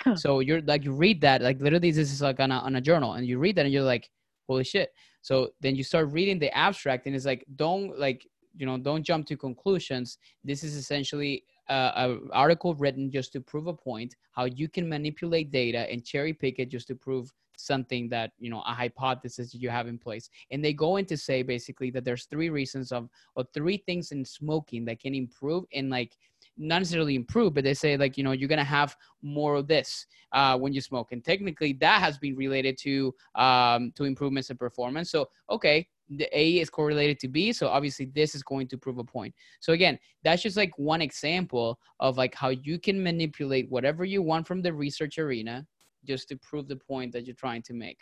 Huh. 0.05 0.17
so 0.17 0.41
you're 0.41 0.61
like 0.63 0.85
you 0.85 0.93
read 0.93 1.19
that 1.23 1.41
like 1.41 1.59
literally 1.63 1.91
this 1.91 2.13
is 2.13 2.21
like 2.21 2.41
on 2.41 2.53
a, 2.53 2.59
on 2.59 2.77
a 2.77 2.81
journal 2.81 3.15
and 3.15 3.27
you 3.27 3.39
read 3.39 3.57
that 3.57 3.65
and 3.65 3.73
you're 3.73 3.83
like 3.83 4.11
holy 4.47 4.65
shit. 4.65 4.91
So 5.23 5.51
then 5.61 5.77
you 5.77 5.83
start 5.83 6.11
reading 6.13 6.39
the 6.39 6.55
abstract 6.57 7.07
and 7.07 7.17
it's 7.17 7.25
like 7.25 7.45
don't 7.57 7.99
like 7.99 8.27
you 8.59 8.67
know 8.67 8.77
don't 8.77 9.03
jump 9.03 9.27
to 9.29 9.37
conclusions. 9.37 10.19
This 10.45 10.63
is 10.63 10.75
essentially 10.75 11.45
an 11.69 12.29
article 12.33 12.75
written 12.75 13.11
just 13.11 13.33
to 13.33 13.41
prove 13.41 13.67
a 13.67 13.73
point 13.73 14.17
how 14.33 14.45
you 14.45 14.69
can 14.69 14.89
manipulate 14.89 15.51
data 15.51 15.91
and 15.91 16.05
cherry 16.05 16.33
pick 16.33 16.59
it 16.59 16.71
just 16.71 16.89
to 16.89 16.95
prove 16.95 17.33
something 17.57 18.09
that 18.09 18.33
you 18.39 18.51
know 18.51 18.63
a 18.67 18.73
hypothesis 18.73 19.55
you 19.55 19.69
have 19.69 19.87
in 19.87 19.99
place. 19.99 20.31
And 20.51 20.65
they 20.65 20.73
go 20.73 20.97
into 20.97 21.17
say 21.17 21.43
basically 21.43 21.91
that 21.91 22.05
there's 22.05 22.27
three 22.27 22.51
reasons 22.51 22.93
of 22.93 23.09
or 23.35 23.45
three 23.55 23.83
things 23.87 24.13
in 24.13 24.25
smoking 24.25 24.85
that 24.87 25.01
can 25.01 25.15
improve 25.15 25.65
and 25.73 25.91
like 25.91 26.17
not 26.57 26.79
necessarily 26.79 27.15
improve, 27.15 27.55
but 27.55 27.65
they 27.65 27.75
say 27.75 27.97
like 27.97 28.17
you 28.17 28.25
know 28.25 28.33
you're 28.33 28.49
gonna 28.49 28.65
have 28.65 28.97
more 29.23 29.55
of 29.57 29.69
this 29.69 30.07
uh, 30.33 30.57
when 30.57 30.73
you 30.73 30.81
smoke, 30.81 31.13
and 31.13 31.25
technically 31.25 31.73
that 31.75 32.01
has 32.01 32.19
been 32.19 32.37
related 32.37 32.79
to 32.79 33.15
um, 33.35 33.93
to 33.97 34.05
improvements 34.05 34.51
in 34.51 34.57
performance. 34.57 35.11
So 35.11 35.29
okay, 35.51 35.87
the 36.09 36.29
A 36.39 36.59
is 36.59 36.71
correlated 36.71 37.19
to 37.21 37.29
B. 37.29 37.53
So 37.53 37.69
obviously 37.69 38.07
this 38.15 38.35
is 38.35 38.43
going 38.43 38.69
to 38.69 38.79
prove 38.79 38.99
a 38.99 39.05
point. 39.05 39.35
So 39.61 39.73
again, 39.73 39.99
that's 40.25 40.43
just 40.43 40.57
like 40.57 40.77
one 40.79 41.03
example 41.03 41.79
of 42.01 42.17
like 42.17 42.35
how 42.35 42.49
you 42.51 42.79
can 42.79 43.03
manipulate 43.03 43.71
whatever 43.71 44.05
you 44.05 44.23
want 44.23 44.47
from 44.47 44.63
the 44.63 44.73
research 44.73 45.19
arena 45.19 45.67
just 46.07 46.29
to 46.29 46.37
prove 46.37 46.69
the 46.69 46.77
point 46.77 47.13
that 47.13 47.27
you're 47.27 47.37
trying 47.37 47.63
to 47.63 47.75
make. 47.75 47.99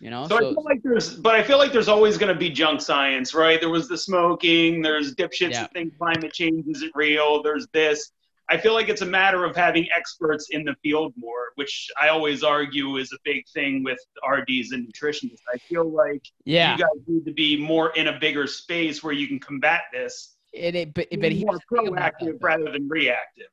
You 0.00 0.08
know, 0.08 0.26
so, 0.26 0.38
so 0.38 0.50
I 0.50 0.54
feel 0.54 0.64
like 0.64 0.82
there's, 0.82 1.14
but 1.14 1.34
I 1.34 1.42
feel 1.42 1.58
like 1.58 1.72
there's 1.72 1.88
always 1.88 2.16
going 2.16 2.32
to 2.32 2.38
be 2.38 2.48
junk 2.48 2.80
science, 2.80 3.34
right? 3.34 3.60
There 3.60 3.68
was 3.68 3.86
the 3.86 3.98
smoking, 3.98 4.80
there's 4.80 5.14
dipshits 5.14 5.50
yeah. 5.50 5.62
that 5.62 5.72
think 5.74 5.98
climate 5.98 6.32
change 6.32 6.64
isn't 6.66 6.92
real, 6.94 7.42
there's 7.42 7.66
this. 7.74 8.10
I 8.50 8.56
feel 8.56 8.74
like 8.74 8.88
it's 8.88 9.02
a 9.02 9.06
matter 9.06 9.44
of 9.44 9.54
having 9.54 9.86
experts 9.96 10.48
in 10.50 10.64
the 10.64 10.74
field 10.82 11.14
more, 11.16 11.52
which 11.54 11.88
I 12.00 12.08
always 12.08 12.42
argue 12.42 12.96
is 12.96 13.12
a 13.12 13.18
big 13.24 13.44
thing 13.54 13.84
with 13.84 13.98
RDs 14.28 14.72
and 14.72 14.92
nutritionists. 14.92 15.42
I 15.54 15.58
feel 15.58 15.88
like 15.88 16.22
yeah. 16.44 16.72
you 16.72 16.78
guys 16.78 17.02
need 17.06 17.24
to 17.26 17.32
be 17.32 17.56
more 17.56 17.90
in 17.90 18.08
a 18.08 18.18
bigger 18.18 18.48
space 18.48 19.04
where 19.04 19.12
you 19.12 19.28
can 19.28 19.38
combat 19.38 19.82
this. 19.92 20.34
It, 20.52 20.74
it 20.74 20.94
but, 20.94 21.06
but 21.12 21.32
more 21.36 21.60
proactive 21.72 22.38
rather 22.40 22.72
than 22.72 22.88
reactive. 22.88 23.46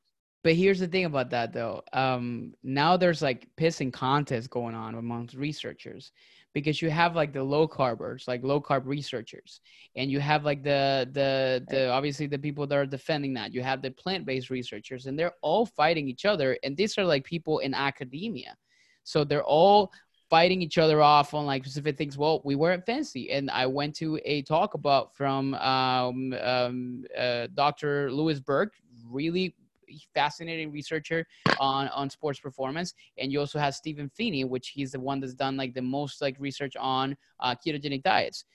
But 0.44 0.56
here's 0.56 0.80
the 0.80 0.88
thing 0.88 1.06
about 1.06 1.30
that 1.30 1.54
though. 1.54 1.84
Um, 1.94 2.54
now 2.64 2.98
there's 2.98 3.22
like 3.22 3.48
pissing 3.56 3.94
contests 3.94 4.48
going 4.48 4.74
on 4.74 4.96
amongst 4.96 5.36
researchers 5.36 6.12
because 6.58 6.82
you 6.82 6.90
have 6.90 7.16
like 7.16 7.34
the 7.34 7.44
low 7.44 7.68
carbers, 7.68 8.28
like 8.28 8.44
low 8.44 8.60
carb 8.60 8.88
researchers, 8.88 9.62
and 9.96 10.10
you 10.10 10.20
have 10.20 10.44
like 10.44 10.64
the 10.64 11.08
the 11.12 11.64
the 11.70 11.88
obviously 11.90 12.26
the 12.26 12.40
people 12.40 12.66
that 12.66 12.76
are 12.76 12.88
defending 12.88 13.36
that. 13.36 13.54
You 13.54 13.62
have 13.62 13.84
the 13.84 13.92
plant 13.92 14.26
based 14.26 14.50
researchers, 14.50 15.06
and 15.06 15.20
they're 15.20 15.36
all 15.44 15.68
fighting 15.68 16.08
each 16.08 16.26
other. 16.26 16.58
And 16.64 16.76
these 16.76 16.98
are 16.98 17.06
like 17.06 17.24
people 17.24 17.60
in 17.60 17.76
academia, 17.76 18.58
so 19.04 19.24
they're 19.24 19.44
all 19.44 19.92
fighting 20.32 20.64
each 20.64 20.80
other 20.80 21.00
off 21.00 21.36
on 21.36 21.46
like 21.46 21.64
specific 21.64 21.96
things. 21.96 22.18
Well, 22.18 22.42
we 22.44 22.56
weren't 22.56 22.88
fancy, 22.88 23.30
and 23.30 23.52
I 23.52 23.68
went 23.68 23.96
to 23.98 24.20
a 24.26 24.42
talk 24.42 24.74
about 24.74 25.16
from 25.16 25.54
um, 25.54 26.34
um, 26.42 27.06
uh, 27.16 27.50
Dr. 27.54 28.12
Louise 28.12 28.40
Burke, 28.40 28.74
really 29.08 29.54
fascinating 30.14 30.72
researcher 30.72 31.26
on 31.60 31.88
on 31.90 32.10
sports 32.10 32.40
performance. 32.40 32.94
And 33.18 33.32
you 33.32 33.40
also 33.40 33.60
have 33.60 33.76
Stephen 33.76 34.10
Phinney 34.10 34.44
which 34.44 34.70
he's 34.70 34.92
the 34.92 35.00
one 35.00 35.20
that's 35.20 35.34
done 35.34 35.58
like 35.58 35.74
the 35.74 35.82
most 35.82 36.22
like 36.22 36.36
research 36.40 36.76
on 36.76 37.16
uh, 37.40 37.56
ketogenic 37.56 38.04
diets. 38.04 38.46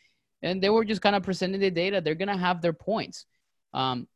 And 0.43 0.63
they 0.63 0.71
were 0.71 0.85
just 0.85 1.03
kind 1.03 1.15
of 1.15 1.23
presenting 1.23 1.61
the 1.61 1.71
data. 1.71 2.01
They're 2.01 2.15
gonna 2.15 2.37
have 2.37 2.61
their 2.61 2.73
points. 2.73 3.27
Um, 3.73 4.09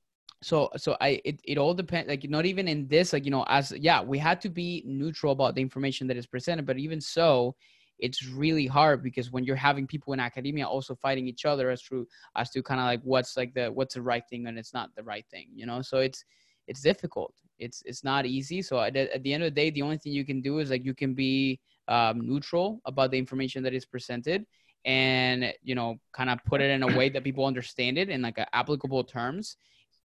so 0.42 0.68
so 0.76 0.94
i 1.00 1.18
it, 1.24 1.40
it 1.44 1.56
all 1.56 1.72
depends 1.72 2.10
like 2.10 2.28
not 2.28 2.44
even 2.44 2.68
in 2.68 2.86
this 2.88 3.14
like 3.14 3.24
you 3.24 3.30
know 3.30 3.42
as 3.48 3.72
yeah 3.72 4.02
we 4.02 4.18
had 4.18 4.38
to 4.38 4.50
be 4.50 4.82
neutral 4.84 5.32
about 5.32 5.54
the 5.54 5.62
information 5.62 6.06
that 6.06 6.16
is 6.18 6.26
presented 6.26 6.66
but 6.66 6.78
even 6.78 7.00
so 7.00 7.56
it's 7.98 8.26
really 8.26 8.66
hard 8.66 9.02
because 9.02 9.30
when 9.30 9.44
you're 9.44 9.56
having 9.56 9.86
people 9.86 10.12
in 10.12 10.20
academia 10.20 10.66
also 10.66 10.94
fighting 10.94 11.26
each 11.26 11.44
other 11.44 11.70
as 11.70 11.82
to 11.82 12.06
as 12.36 12.50
to 12.50 12.62
kind 12.62 12.80
of 12.80 12.86
like 12.86 13.00
what's 13.02 13.36
like 13.36 13.54
the 13.54 13.68
what's 13.68 13.94
the 13.94 14.02
right 14.02 14.24
thing 14.28 14.46
and 14.46 14.58
it's 14.58 14.74
not 14.74 14.94
the 14.94 15.02
right 15.02 15.24
thing 15.30 15.48
you 15.54 15.66
know? 15.66 15.82
So 15.82 15.98
it's 15.98 16.24
it's 16.66 16.80
difficult 16.80 17.34
it's 17.58 17.82
it's 17.86 18.04
not 18.04 18.26
easy 18.26 18.60
so 18.62 18.80
at, 18.80 18.96
at 18.96 19.22
the 19.22 19.32
end 19.32 19.42
of 19.42 19.54
the 19.54 19.60
day 19.60 19.70
the 19.70 19.82
only 19.82 19.96
thing 19.98 20.12
you 20.12 20.24
can 20.24 20.40
do 20.40 20.58
is 20.58 20.70
like 20.70 20.84
you 20.84 20.94
can 20.94 21.14
be 21.14 21.58
um, 21.88 22.26
neutral 22.26 22.80
about 22.84 23.10
the 23.10 23.18
information 23.18 23.62
that 23.62 23.72
is 23.72 23.84
presented 23.84 24.44
and 24.84 25.52
you 25.62 25.74
know 25.74 25.96
kind 26.12 26.30
of 26.30 26.38
put 26.44 26.60
it 26.60 26.70
in 26.70 26.82
a 26.82 26.96
way 26.96 27.08
that 27.08 27.24
people 27.24 27.44
understand 27.44 27.98
it 27.98 28.08
in 28.08 28.22
like 28.22 28.38
applicable 28.52 29.04
terms 29.04 29.56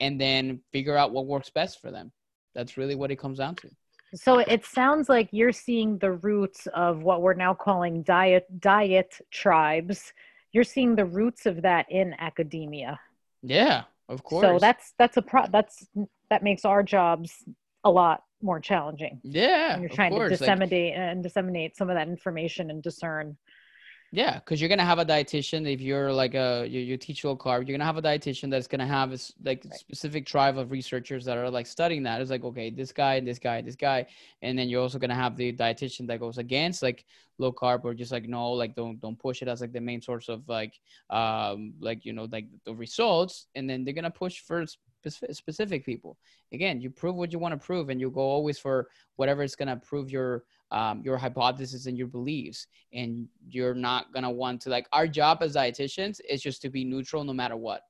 and 0.02 0.20
then 0.20 0.60
figure 0.74 0.98
out 0.98 1.12
what 1.14 1.28
works 1.28 1.50
best 1.50 1.80
for 1.80 1.92
them. 1.92 2.12
That's 2.54 2.76
really 2.76 2.96
what 2.96 3.12
it 3.12 3.18
comes 3.18 3.38
down 3.38 3.56
to. 3.58 3.70
So 4.14 4.40
it 4.40 4.66
sounds 4.66 5.08
like 5.08 5.30
you're 5.32 5.54
seeing 5.54 5.98
the 6.00 6.12
roots 6.14 6.68
of 6.74 7.04
what 7.04 7.22
we're 7.22 7.36
now 7.36 7.54
calling 7.54 8.04
diet 8.04 8.46
diet 8.60 9.16
tribes. 9.30 10.12
You're 10.52 10.66
seeing 10.66 10.96
the 10.96 11.06
roots 11.06 11.46
of 11.46 11.62
that 11.62 11.90
in 11.90 12.14
academia. 12.20 13.00
Yeah, 13.42 13.84
of 14.10 14.22
course. 14.24 14.46
So 14.46 14.60
that's 14.60 14.94
that's 14.98 15.16
a 15.16 15.22
pro 15.22 15.46
that's 15.50 15.88
that 16.32 16.42
makes 16.42 16.66
our 16.66 16.82
jobs 16.82 17.44
a 17.84 17.92
lot 17.92 18.24
more 18.42 18.60
challenging. 18.60 19.20
Yeah. 19.24 19.74
When 19.74 19.82
you're 19.82 19.90
trying 19.90 20.18
to 20.18 20.30
disseminate 20.30 20.94
like, 20.94 21.00
and 21.00 21.22
disseminate 21.22 21.78
some 21.78 21.90
of 21.90 21.96
that 21.96 22.08
information 22.08 22.72
and 22.72 22.82
discern 22.82 23.38
yeah, 24.14 24.40
because 24.40 24.60
you're 24.60 24.68
gonna 24.68 24.84
have 24.84 25.00
a 25.00 25.06
dietitian 25.06 25.72
if 25.72 25.80
you're 25.80 26.12
like 26.12 26.34
a 26.34 26.68
you, 26.68 26.82
you 26.82 26.98
teach 26.98 27.24
low 27.24 27.38
carb. 27.38 27.66
You're 27.66 27.78
gonna 27.78 27.86
have 27.86 27.96
a 27.96 28.02
dietitian 28.02 28.52
that's 28.52 28.68
gonna 28.68 28.86
have 28.86 29.14
a 29.14 29.18
like 29.46 29.64
right. 29.64 29.80
specific 29.80 30.26
tribe 30.26 30.58
of 30.58 30.70
researchers 30.70 31.24
that 31.26 31.38
are 31.38 31.50
like 31.50 31.66
studying 31.66 32.04
that. 32.04 32.20
It's 32.20 32.30
like 32.30 32.44
okay, 32.44 32.70
this 32.72 32.92
guy, 32.92 33.22
this 33.22 33.40
guy, 33.40 33.62
this 33.62 33.78
guy, 33.78 34.06
and 34.42 34.60
then 34.60 34.68
you're 34.68 34.82
also 34.82 35.00
gonna 35.00 35.16
have 35.16 35.38
the 35.38 35.54
dietitian 35.54 36.08
that 36.08 36.20
goes 36.20 36.38
against 36.38 36.84
like 36.84 37.06
low 37.38 37.54
carb 37.54 37.86
or 37.86 37.94
just 37.94 38.12
like 38.12 38.28
no, 38.28 38.52
like 38.52 38.76
don't 38.76 39.00
don't 39.00 39.18
push 39.18 39.42
it 39.42 39.48
as 39.48 39.62
like 39.62 39.72
the 39.72 39.80
main 39.80 40.02
source 40.02 40.28
of 40.28 40.48
like 40.50 40.78
um 41.10 41.74
like 41.80 42.04
you 42.04 42.12
know 42.12 42.28
like 42.30 42.48
the 42.66 42.76
results, 42.76 43.48
and 43.56 43.70
then 43.70 43.86
they're 43.86 43.94
gonna 43.94 44.12
push 44.12 44.42
for 44.42 44.66
specific 45.08 45.86
people. 45.86 46.18
Again, 46.54 46.82
you 46.82 46.90
prove 46.90 47.16
what 47.16 47.32
you 47.32 47.40
want 47.40 47.60
to 47.60 47.66
prove, 47.66 47.90
and 47.90 48.00
you 48.00 48.10
go 48.10 48.22
always 48.22 48.60
for 48.60 48.90
whatever 49.16 49.44
is 49.44 49.56
gonna 49.56 49.78
prove 49.78 50.10
your 50.10 50.44
um, 50.72 51.02
your 51.04 51.18
hypothesis 51.18 51.86
and 51.86 51.98
your 51.98 52.08
beliefs. 52.08 52.68
And 52.94 53.28
you're 53.48 53.74
not 53.74 54.14
gonna 54.14 54.32
want 54.32 54.62
to 54.62 54.70
like 54.70 54.88
our 54.94 55.08
job 55.08 55.40
as 55.42 55.56
dietitians 55.56 56.20
is 56.30 56.42
just 56.42 56.62
to 56.64 56.70
be 56.70 56.84
neutral 56.84 57.24
no 57.24 57.34
matter 57.34 57.58
what. 57.58 57.82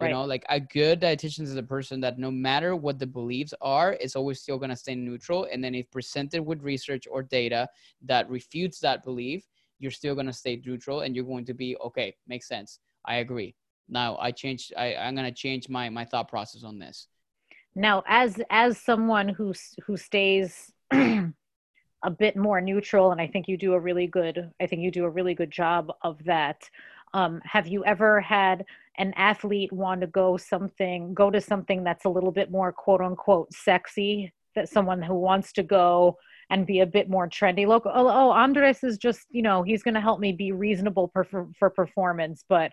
You 0.00 0.06
right. 0.06 0.10
know 0.10 0.24
like 0.24 0.44
a 0.48 0.58
good 0.58 1.00
dietitian 1.00 1.42
is 1.42 1.54
a 1.54 1.62
person 1.62 2.00
that 2.00 2.18
no 2.18 2.30
matter 2.30 2.74
what 2.74 2.98
the 2.98 3.06
beliefs 3.06 3.54
are 3.60 3.92
is 3.92 4.16
always 4.16 4.40
still 4.40 4.58
going 4.58 4.70
to 4.70 4.76
stay 4.76 4.96
neutral. 4.96 5.46
And 5.52 5.62
then 5.62 5.72
if 5.72 5.88
presented 5.92 6.42
with 6.42 6.62
research 6.62 7.06
or 7.08 7.22
data 7.22 7.68
that 8.02 8.28
refutes 8.28 8.80
that 8.80 9.04
belief 9.04 9.46
you're 9.78 9.90
still 9.90 10.14
going 10.14 10.26
to 10.26 10.32
stay 10.32 10.60
neutral 10.64 11.02
and 11.02 11.14
you're 11.14 11.24
going 11.24 11.44
to 11.44 11.54
be 11.54 11.76
okay 11.76 12.14
makes 12.26 12.48
sense. 12.48 12.80
I 13.04 13.16
agree 13.16 13.54
now 13.88 14.16
i 14.18 14.30
changed 14.30 14.72
I, 14.76 14.94
i'm 14.96 15.14
going 15.14 15.26
to 15.26 15.34
change 15.34 15.68
my 15.68 15.88
my 15.90 16.04
thought 16.04 16.28
process 16.28 16.64
on 16.64 16.78
this. 16.78 17.08
Now 17.74 18.04
as 18.06 18.40
as 18.50 18.78
someone 18.78 19.28
who 19.28 19.52
who 19.84 19.96
stays 19.96 20.72
a 20.92 22.10
bit 22.18 22.36
more 22.36 22.60
neutral 22.60 23.12
and 23.12 23.20
i 23.20 23.26
think 23.26 23.48
you 23.48 23.56
do 23.56 23.72
a 23.72 23.80
really 23.80 24.06
good 24.06 24.50
i 24.60 24.66
think 24.66 24.82
you 24.82 24.90
do 24.90 25.04
a 25.04 25.10
really 25.10 25.34
good 25.34 25.50
job 25.50 25.90
of 26.02 26.22
that 26.24 26.68
um, 27.14 27.40
have 27.44 27.68
you 27.68 27.84
ever 27.84 28.20
had 28.20 28.64
an 28.98 29.12
athlete 29.16 29.72
want 29.72 30.00
to 30.00 30.06
go 30.06 30.36
something 30.36 31.14
go 31.14 31.30
to 31.30 31.40
something 31.40 31.82
that's 31.82 32.04
a 32.04 32.08
little 32.08 32.30
bit 32.30 32.50
more 32.50 32.72
quote 32.72 33.00
unquote 33.00 33.52
sexy 33.52 34.32
that 34.54 34.68
someone 34.68 35.02
who 35.02 35.14
wants 35.14 35.52
to 35.52 35.62
go 35.62 36.16
and 36.50 36.66
be 36.66 36.80
a 36.80 36.86
bit 36.86 37.08
more 37.08 37.28
trendy? 37.28 37.66
Look 37.66 37.84
oh, 37.86 38.08
oh 38.08 38.30
andres 38.30 38.84
is 38.84 38.98
just 38.98 39.26
you 39.30 39.42
know 39.42 39.62
he's 39.62 39.82
going 39.82 39.94
to 39.94 40.00
help 40.00 40.20
me 40.20 40.32
be 40.32 40.52
reasonable 40.52 41.10
for, 41.12 41.48
for 41.58 41.70
performance 41.70 42.44
but 42.48 42.70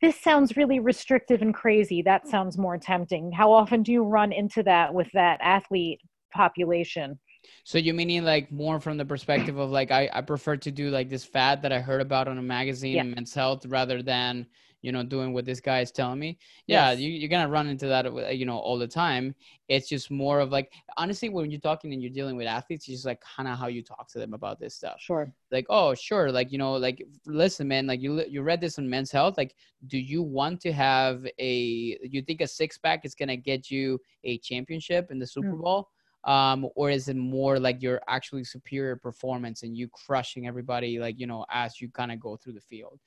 this 0.00 0.18
sounds 0.20 0.56
really 0.56 0.80
restrictive 0.80 1.42
and 1.42 1.54
crazy. 1.54 2.02
That 2.02 2.26
sounds 2.26 2.56
more 2.56 2.78
tempting. 2.78 3.32
How 3.32 3.52
often 3.52 3.82
do 3.82 3.92
you 3.92 4.02
run 4.02 4.32
into 4.32 4.62
that 4.62 4.94
with 4.94 5.10
that 5.12 5.38
athlete 5.42 6.00
population? 6.32 7.18
So 7.64 7.78
you 7.78 7.94
meaning 7.94 8.24
like 8.24 8.50
more 8.50 8.80
from 8.80 8.96
the 8.96 9.04
perspective 9.04 9.58
of 9.58 9.70
like 9.70 9.90
I, 9.90 10.08
I 10.12 10.20
prefer 10.22 10.56
to 10.56 10.70
do 10.70 10.90
like 10.90 11.08
this 11.08 11.24
fad 11.24 11.62
that 11.62 11.72
I 11.72 11.80
heard 11.80 12.00
about 12.00 12.28
on 12.28 12.38
a 12.38 12.42
magazine 12.42 12.96
yeah. 12.96 13.02
Men's 13.02 13.34
Health 13.34 13.66
rather 13.66 14.02
than 14.02 14.46
you 14.82 14.92
know 14.92 15.02
doing 15.02 15.32
what 15.32 15.44
this 15.44 15.60
guy 15.60 15.80
is 15.80 15.90
telling 15.90 16.18
me. 16.18 16.38
Yeah, 16.66 16.90
yes. 16.90 17.00
you, 17.00 17.10
you're 17.10 17.28
gonna 17.28 17.48
run 17.48 17.68
into 17.68 17.86
that 17.86 18.06
uh, 18.06 18.28
you 18.28 18.46
know 18.46 18.58
all 18.58 18.78
the 18.78 18.86
time. 18.86 19.34
It's 19.68 19.88
just 19.88 20.10
more 20.10 20.40
of 20.40 20.50
like 20.50 20.72
honestly 20.96 21.28
when 21.28 21.50
you're 21.50 21.60
talking 21.60 21.92
and 21.92 22.02
you're 22.02 22.12
dealing 22.12 22.36
with 22.36 22.46
athletes, 22.46 22.88
it's 22.88 22.96
just 22.96 23.06
like 23.06 23.20
kind 23.20 23.48
of 23.48 23.58
how 23.58 23.68
you 23.68 23.82
talk 23.82 24.08
to 24.10 24.18
them 24.18 24.34
about 24.34 24.58
this 24.58 24.74
stuff. 24.74 24.96
Sure. 25.00 25.32
Like 25.50 25.66
oh 25.68 25.94
sure, 25.94 26.30
like 26.30 26.52
you 26.52 26.58
know 26.58 26.72
like 26.72 27.04
listen 27.26 27.68
man, 27.68 27.86
like 27.86 28.00
you 28.00 28.24
you 28.28 28.42
read 28.42 28.60
this 28.60 28.78
on 28.78 28.88
Men's 28.88 29.10
Health. 29.10 29.36
Like 29.36 29.54
do 29.86 29.98
you 29.98 30.22
want 30.22 30.60
to 30.62 30.72
have 30.72 31.26
a 31.38 31.98
you 32.02 32.22
think 32.22 32.40
a 32.40 32.46
six 32.46 32.78
pack 32.78 33.04
is 33.04 33.14
gonna 33.14 33.36
get 33.36 33.70
you 33.70 33.98
a 34.24 34.38
championship 34.38 35.10
in 35.10 35.18
the 35.18 35.26
Super 35.26 35.52
mm. 35.52 35.62
Bowl? 35.62 35.88
um, 36.24 36.68
or 36.74 36.90
is 36.90 37.08
it 37.08 37.16
more 37.16 37.58
like 37.58 37.82
your 37.82 38.00
actually 38.08 38.44
superior 38.44 38.96
performance 38.96 39.62
and 39.62 39.76
you 39.76 39.88
crushing 39.88 40.46
everybody 40.46 40.98
like 40.98 41.18
you 41.18 41.26
know 41.26 41.44
as 41.50 41.80
you 41.80 41.88
kind 41.88 42.12
of 42.12 42.20
go 42.20 42.36
through 42.36 42.52
the 42.52 42.60
field 42.60 43.00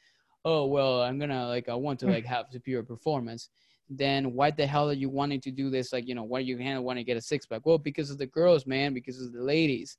oh 0.46 0.66
well 0.66 1.02
i'm 1.02 1.20
gonna 1.20 1.48
like 1.48 1.70
i 1.70 1.74
want 1.74 2.00
to 2.00 2.08
like 2.08 2.26
have 2.26 2.46
superior 2.52 2.84
performance 2.84 3.50
then 3.90 4.34
why 4.34 4.52
the 4.52 4.66
hell 4.66 4.90
are 4.90 4.94
you 4.94 5.10
wanting 5.10 5.42
to 5.42 5.52
do 5.52 5.70
this? 5.70 5.94
Like 5.94 6.08
you 6.08 6.16
know 6.16 6.24
why 6.24 6.40
you 6.40 6.58
want 6.82 6.98
to 6.98 7.04
get 7.04 7.18
a 7.18 7.22
six 7.22 7.46
pack? 7.46 7.66
Well 7.66 7.78
because 7.78 8.10
of 8.10 8.18
the 8.18 8.26
girls 8.26 8.66
man 8.66 8.94
because 8.94 9.22
of 9.22 9.34
the 9.34 9.42
ladies. 9.42 9.98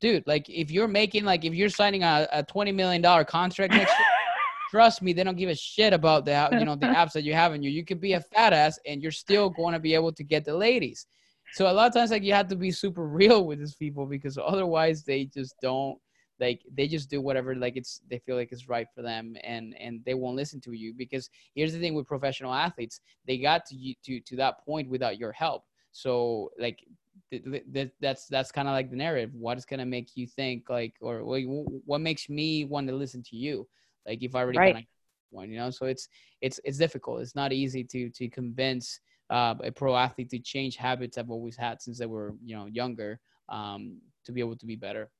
Dude 0.00 0.26
like 0.26 0.48
if 0.48 0.70
you're 0.70 0.88
making 0.88 1.24
like 1.24 1.44
if 1.44 1.54
you're 1.54 1.68
signing 1.68 2.02
a, 2.02 2.26
a 2.32 2.42
20 2.42 2.72
million 2.72 3.02
dollar 3.02 3.24
contract 3.24 3.72
next 3.72 3.90
year 3.90 4.06
trust 4.70 5.02
me 5.02 5.12
they 5.12 5.24
don't 5.24 5.36
give 5.36 5.50
a 5.50 5.54
shit 5.54 5.92
about 5.92 6.24
the 6.24 6.48
you 6.52 6.64
know 6.64 6.76
the 6.76 6.86
apps 7.00 7.12
that 7.12 7.22
you 7.22 7.34
have 7.34 7.54
in 7.54 7.62
you. 7.62 7.70
You 7.70 7.84
could 7.84 8.00
be 8.00 8.14
a 8.14 8.20
fat 8.20 8.52
ass 8.52 8.78
and 8.86 9.02
you're 9.02 9.12
still 9.12 9.50
going 9.50 9.74
to 9.74 9.80
be 9.80 9.94
able 9.94 10.12
to 10.12 10.24
get 10.24 10.44
the 10.44 10.56
ladies. 10.56 11.06
So 11.52 11.70
a 11.70 11.72
lot 11.72 11.88
of 11.88 11.94
times 11.94 12.12
like 12.12 12.22
you 12.22 12.32
have 12.32 12.48
to 12.48 12.56
be 12.56 12.70
super 12.70 13.06
real 13.20 13.44
with 13.44 13.58
these 13.58 13.74
people 13.74 14.06
because 14.06 14.38
otherwise 14.38 15.04
they 15.04 15.26
just 15.26 15.54
don't 15.60 15.98
like 16.40 16.62
they 16.72 16.88
just 16.88 17.10
do 17.10 17.20
whatever 17.20 17.54
like 17.54 17.76
it's 17.76 18.00
they 18.08 18.18
feel 18.18 18.36
like 18.36 18.50
it's 18.50 18.68
right 18.68 18.86
for 18.94 19.02
them 19.02 19.36
and 19.44 19.74
and 19.78 20.00
they 20.04 20.14
won't 20.14 20.36
listen 20.36 20.60
to 20.60 20.72
you 20.72 20.94
because 20.94 21.28
here's 21.54 21.72
the 21.72 21.78
thing 21.78 21.94
with 21.94 22.06
professional 22.06 22.52
athletes 22.52 23.00
they 23.26 23.36
got 23.38 23.66
to 23.66 23.76
you 23.76 23.94
to 24.04 24.20
to 24.20 24.36
that 24.36 24.64
point 24.64 24.88
without 24.88 25.18
your 25.18 25.32
help. 25.32 25.64
So 25.92 26.50
like 26.58 26.84
th- 27.30 27.44
th- 27.72 27.90
that's 28.00 28.26
that's 28.26 28.52
kind 28.52 28.68
of 28.68 28.72
like 28.72 28.90
the 28.90 28.96
narrative. 28.96 29.34
What 29.34 29.58
is 29.58 29.64
going 29.64 29.80
to 29.80 29.86
make 29.86 30.16
you 30.16 30.26
think 30.26 30.70
like 30.70 30.94
or 31.00 31.22
what 31.22 32.00
makes 32.00 32.28
me 32.28 32.64
want 32.64 32.88
to 32.88 32.94
listen 32.94 33.22
to 33.24 33.36
you? 33.36 33.68
Like 34.06 34.22
if 34.22 34.34
i 34.34 34.40
already 34.40 34.58
right. 34.58 34.86
one 35.30 35.50
you 35.50 35.58
know? 35.58 35.70
So 35.70 35.86
it's 35.86 36.08
it's 36.40 36.60
it's 36.64 36.78
difficult. 36.78 37.20
It's 37.20 37.36
not 37.36 37.52
easy 37.52 37.84
to 37.84 38.10
to 38.10 38.28
convince 38.28 39.00
uh, 39.30 39.54
a 39.62 39.70
pro 39.70 39.96
athlete 39.96 40.30
to 40.30 40.38
change 40.38 40.76
habits 40.76 41.18
I've 41.18 41.30
always 41.30 41.56
had 41.56 41.80
since 41.80 41.98
they 41.98 42.06
were 42.06 42.34
you 42.44 42.56
know 42.56 42.66
younger 42.66 43.20
um, 43.48 43.98
to 44.24 44.32
be 44.32 44.40
able 44.40 44.56
to 44.56 44.66
be 44.66 44.76
better. 44.76 45.10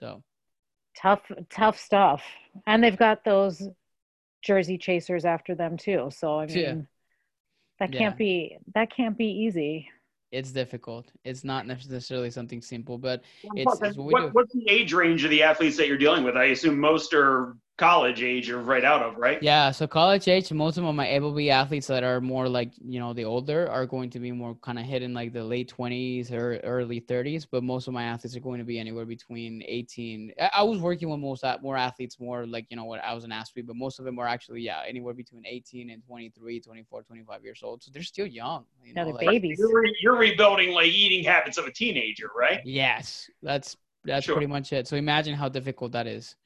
So 0.00 0.22
tough, 0.96 1.20
tough 1.50 1.78
stuff, 1.78 2.22
and 2.66 2.82
they've 2.82 2.96
got 2.96 3.24
those 3.24 3.68
jersey 4.42 4.78
chasers 4.78 5.24
after 5.24 5.54
them 5.54 5.76
too. 5.76 6.10
So 6.12 6.40
I 6.40 6.46
mean, 6.46 6.58
yeah. 6.58 6.74
that 7.78 7.92
can't 7.92 8.14
yeah. 8.14 8.16
be 8.16 8.58
that 8.74 8.94
can't 8.94 9.16
be 9.16 9.26
easy. 9.26 9.88
It's 10.32 10.52
difficult. 10.52 11.10
It's 11.24 11.42
not 11.42 11.66
necessarily 11.66 12.30
something 12.30 12.62
simple, 12.62 12.98
but 12.98 13.22
it's, 13.54 13.80
it's 13.82 13.96
what, 13.96 14.12
what 14.12 14.34
what's 14.34 14.52
the 14.52 14.68
age 14.70 14.92
range 14.92 15.24
of 15.24 15.30
the 15.30 15.42
athletes 15.42 15.76
that 15.76 15.88
you're 15.88 15.98
dealing 15.98 16.24
with? 16.24 16.36
I 16.36 16.46
assume 16.46 16.78
most 16.78 17.12
are 17.14 17.56
college 17.80 18.22
age 18.22 18.50
or 18.50 18.58
right 18.58 18.84
out 18.84 19.02
of, 19.02 19.16
right? 19.16 19.42
Yeah, 19.42 19.70
so 19.70 19.86
college 19.86 20.28
age, 20.28 20.52
most 20.52 20.76
of 20.76 20.84
my 20.94 21.06
ABLB 21.06 21.48
athletes 21.48 21.86
that 21.86 22.04
are 22.04 22.20
more 22.20 22.46
like, 22.46 22.72
you 22.86 23.00
know, 23.00 23.14
the 23.14 23.24
older 23.24 23.68
are 23.70 23.86
going 23.86 24.10
to 24.10 24.20
be 24.20 24.30
more 24.32 24.54
kind 24.56 24.78
of 24.78 24.84
hitting 24.84 25.14
like 25.14 25.32
the 25.32 25.42
late 25.42 25.74
20s 25.76 26.30
or 26.30 26.58
early 26.58 27.00
30s, 27.00 27.46
but 27.50 27.64
most 27.64 27.88
of 27.88 27.94
my 27.94 28.04
athletes 28.04 28.36
are 28.36 28.40
going 28.40 28.58
to 28.58 28.66
be 28.66 28.78
anywhere 28.78 29.06
between 29.06 29.62
18. 29.66 30.32
I 30.54 30.62
was 30.62 30.78
working 30.78 31.08
with 31.08 31.20
most 31.20 31.42
more 31.62 31.78
athletes 31.78 32.20
more 32.20 32.46
like, 32.46 32.66
you 32.68 32.76
know, 32.76 32.84
what 32.84 33.02
I 33.02 33.14
was 33.14 33.24
an 33.24 33.32
athlete, 33.32 33.66
but 33.66 33.76
most 33.76 33.98
of 33.98 34.04
them 34.04 34.18
are 34.18 34.28
actually, 34.28 34.60
yeah, 34.60 34.82
anywhere 34.86 35.14
between 35.14 35.44
18 35.46 35.88
and 35.88 36.04
23, 36.04 36.60
24, 36.60 37.02
25 37.02 37.42
years 37.42 37.60
old. 37.64 37.82
So 37.82 37.90
they're 37.92 38.02
still 38.02 38.26
young. 38.26 38.66
You 38.84 38.92
know, 38.92 39.08
like, 39.08 39.20
babies. 39.20 39.58
You're, 39.58 39.84
you're 40.02 40.18
rebuilding 40.18 40.72
like 40.74 40.88
eating 40.88 41.24
habits 41.24 41.56
of 41.56 41.64
a 41.64 41.72
teenager, 41.72 42.30
right? 42.38 42.60
Yes, 42.64 43.30
that's 43.42 43.76
That's 44.04 44.26
Sure. 44.26 44.34
pretty 44.34 44.46
much 44.46 44.72
it. 44.72 44.86
So 44.88 44.96
imagine 44.96 45.34
how 45.34 45.48
difficult 45.48 45.92
that 45.92 46.06
is. 46.06 46.36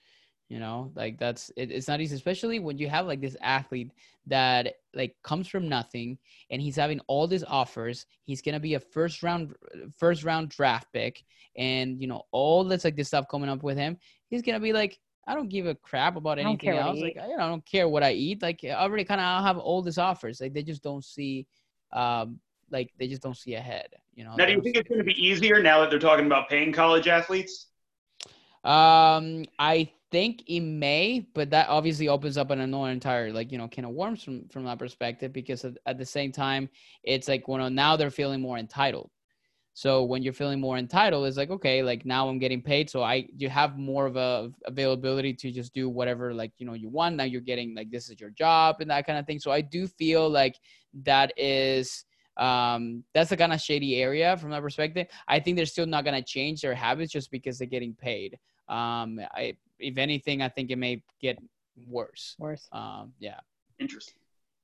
You 0.55 0.61
know, 0.61 0.93
like 0.95 1.19
that's 1.19 1.51
it, 1.57 1.73
it's 1.73 1.89
not 1.89 2.01
easy, 2.01 2.15
especially 2.15 2.61
when 2.61 2.79
you 2.79 2.89
have 2.89 3.09
like 3.09 3.21
this 3.21 3.37
athlete 3.43 3.91
that 4.29 4.75
like 4.95 5.17
comes 5.25 5.49
from 5.49 5.69
nothing 5.69 6.17
and 6.49 6.63
he's 6.63 6.77
having 6.77 7.01
all 7.09 7.27
these 7.27 7.43
offers. 7.43 8.07
He's 8.23 8.41
gonna 8.41 8.61
be 8.61 8.75
a 8.75 8.79
first 8.79 9.25
round 9.25 9.53
first 9.99 10.23
round 10.23 10.51
draft 10.51 10.87
pick, 10.93 11.25
and 11.57 12.01
you 12.01 12.07
know 12.07 12.23
all 12.31 12.63
this 12.63 12.85
like 12.85 12.95
this 12.95 13.09
stuff 13.09 13.27
coming 13.29 13.51
up 13.51 13.65
with 13.65 13.77
him. 13.77 13.99
He's 14.29 14.43
gonna 14.43 14.61
be 14.61 14.73
like, 14.73 15.01
I 15.27 15.35
don't 15.35 15.49
give 15.49 15.67
a 15.67 15.75
crap 15.75 16.15
about 16.15 16.39
I 16.39 16.43
don't 16.45 16.51
anything 16.51 16.71
care 16.71 16.81
I 16.81 16.87
else. 16.87 17.01
Like. 17.01 17.17
I, 17.21 17.27
you 17.31 17.37
know, 17.37 17.47
I 17.47 17.49
don't 17.49 17.67
care 17.67 17.89
what 17.89 18.05
I 18.05 18.13
eat. 18.13 18.41
Like 18.41 18.61
I 18.63 18.75
already 18.75 19.03
kind 19.03 19.21
of 19.21 19.45
have 19.45 19.59
all 19.59 19.83
these 19.83 19.99
offers. 19.99 20.41
Like 20.41 20.55
they 20.55 20.63
just 20.63 20.85
don't 20.85 21.05
see, 21.05 21.49
um, 21.93 22.39
like 22.71 22.93
they 22.97 23.09
just 23.09 23.23
don't 23.23 23.37
see 23.37 23.57
ahead. 23.57 23.89
You 24.15 24.23
know. 24.23 24.37
Now, 24.37 24.47
do 24.47 24.53
you 24.53 24.63
think 24.63 24.77
it's 24.77 24.89
going 24.89 25.01
to 25.01 25.05
be 25.05 25.21
easier 25.21 25.61
now 25.61 25.81
that 25.81 25.91
they're 25.91 25.99
talking 25.99 26.27
about 26.27 26.49
paying 26.49 26.71
college 26.71 27.09
athletes? 27.09 27.67
Um, 28.63 29.45
I 29.59 29.91
think 30.15 30.45
it 30.47 30.61
may, 30.61 31.27
but 31.35 31.51
that 31.51 31.69
obviously 31.69 32.07
opens 32.07 32.39
up 32.39 32.53
an 32.53 32.61
another 32.61 32.93
entire 32.93 33.33
like 33.33 33.51
you 33.51 33.59
know 33.59 33.67
kind 33.67 33.85
of 33.85 33.91
worms 33.91 34.23
from 34.23 34.47
from 34.49 34.63
that 34.65 34.79
perspective 34.79 35.33
because 35.33 35.65
at, 35.65 35.77
at 35.87 35.99
the 35.99 36.07
same 36.07 36.31
time 36.31 36.69
it's 37.03 37.27
like 37.27 37.49
well 37.49 37.69
now 37.69 37.97
they're 37.97 38.13
feeling 38.13 38.41
more 38.41 38.57
entitled. 38.57 39.11
So 39.73 40.05
when 40.05 40.23
you're 40.23 40.33
feeling 40.33 40.61
more 40.61 40.79
entitled, 40.79 41.27
it's 41.27 41.37
like 41.37 41.51
okay, 41.51 41.83
like 41.83 42.07
now 42.07 42.29
I'm 42.29 42.39
getting 42.39 42.63
paid, 42.63 42.89
so 42.89 43.03
I 43.03 43.27
you 43.37 43.49
have 43.49 43.77
more 43.77 44.07
of 44.07 44.15
a 44.15 44.53
availability 44.67 45.35
to 45.35 45.51
just 45.51 45.75
do 45.75 45.89
whatever 45.89 46.33
like 46.33 46.53
you 46.59 46.67
know 46.67 46.75
you 46.75 46.89
want. 46.89 47.17
Now 47.17 47.25
you're 47.25 47.49
getting 47.53 47.75
like 47.75 47.91
this 47.91 48.09
is 48.09 48.21
your 48.21 48.31
job 48.31 48.77
and 48.79 48.89
that 48.91 49.09
kind 49.09 49.19
of 49.19 49.27
thing. 49.27 49.41
So 49.41 49.51
I 49.51 49.63
do 49.63 49.89
feel 49.89 50.31
like 50.31 50.55
that 51.03 51.33
is 51.37 52.05
um 52.37 53.03
that's 53.15 53.33
a 53.33 53.37
kind 53.37 53.53
of 53.53 53.61
shady 53.61 53.97
area 53.97 54.37
from 54.37 54.51
that 54.51 54.63
perspective. 54.63 55.09
I 55.27 55.41
think 55.41 55.57
they're 55.57 55.67
still 55.67 55.87
not 55.87 56.05
gonna 56.05 56.23
change 56.23 56.61
their 56.61 56.77
habits 56.77 57.11
just 57.11 57.33
because 57.33 57.59
they're 57.59 57.67
getting 57.67 57.95
paid. 57.95 58.39
Um, 58.69 59.21
I 59.35 59.57
if 59.85 59.99
anything, 59.99 60.43
I 60.43 60.49
think 60.49 60.71
it 60.71 60.77
may 60.77 61.03
get 61.21 61.39
worse. 61.87 62.37
Worse. 62.39 62.69
Um, 62.73 63.13
yeah, 63.19 63.41
Interesting. 63.79 64.15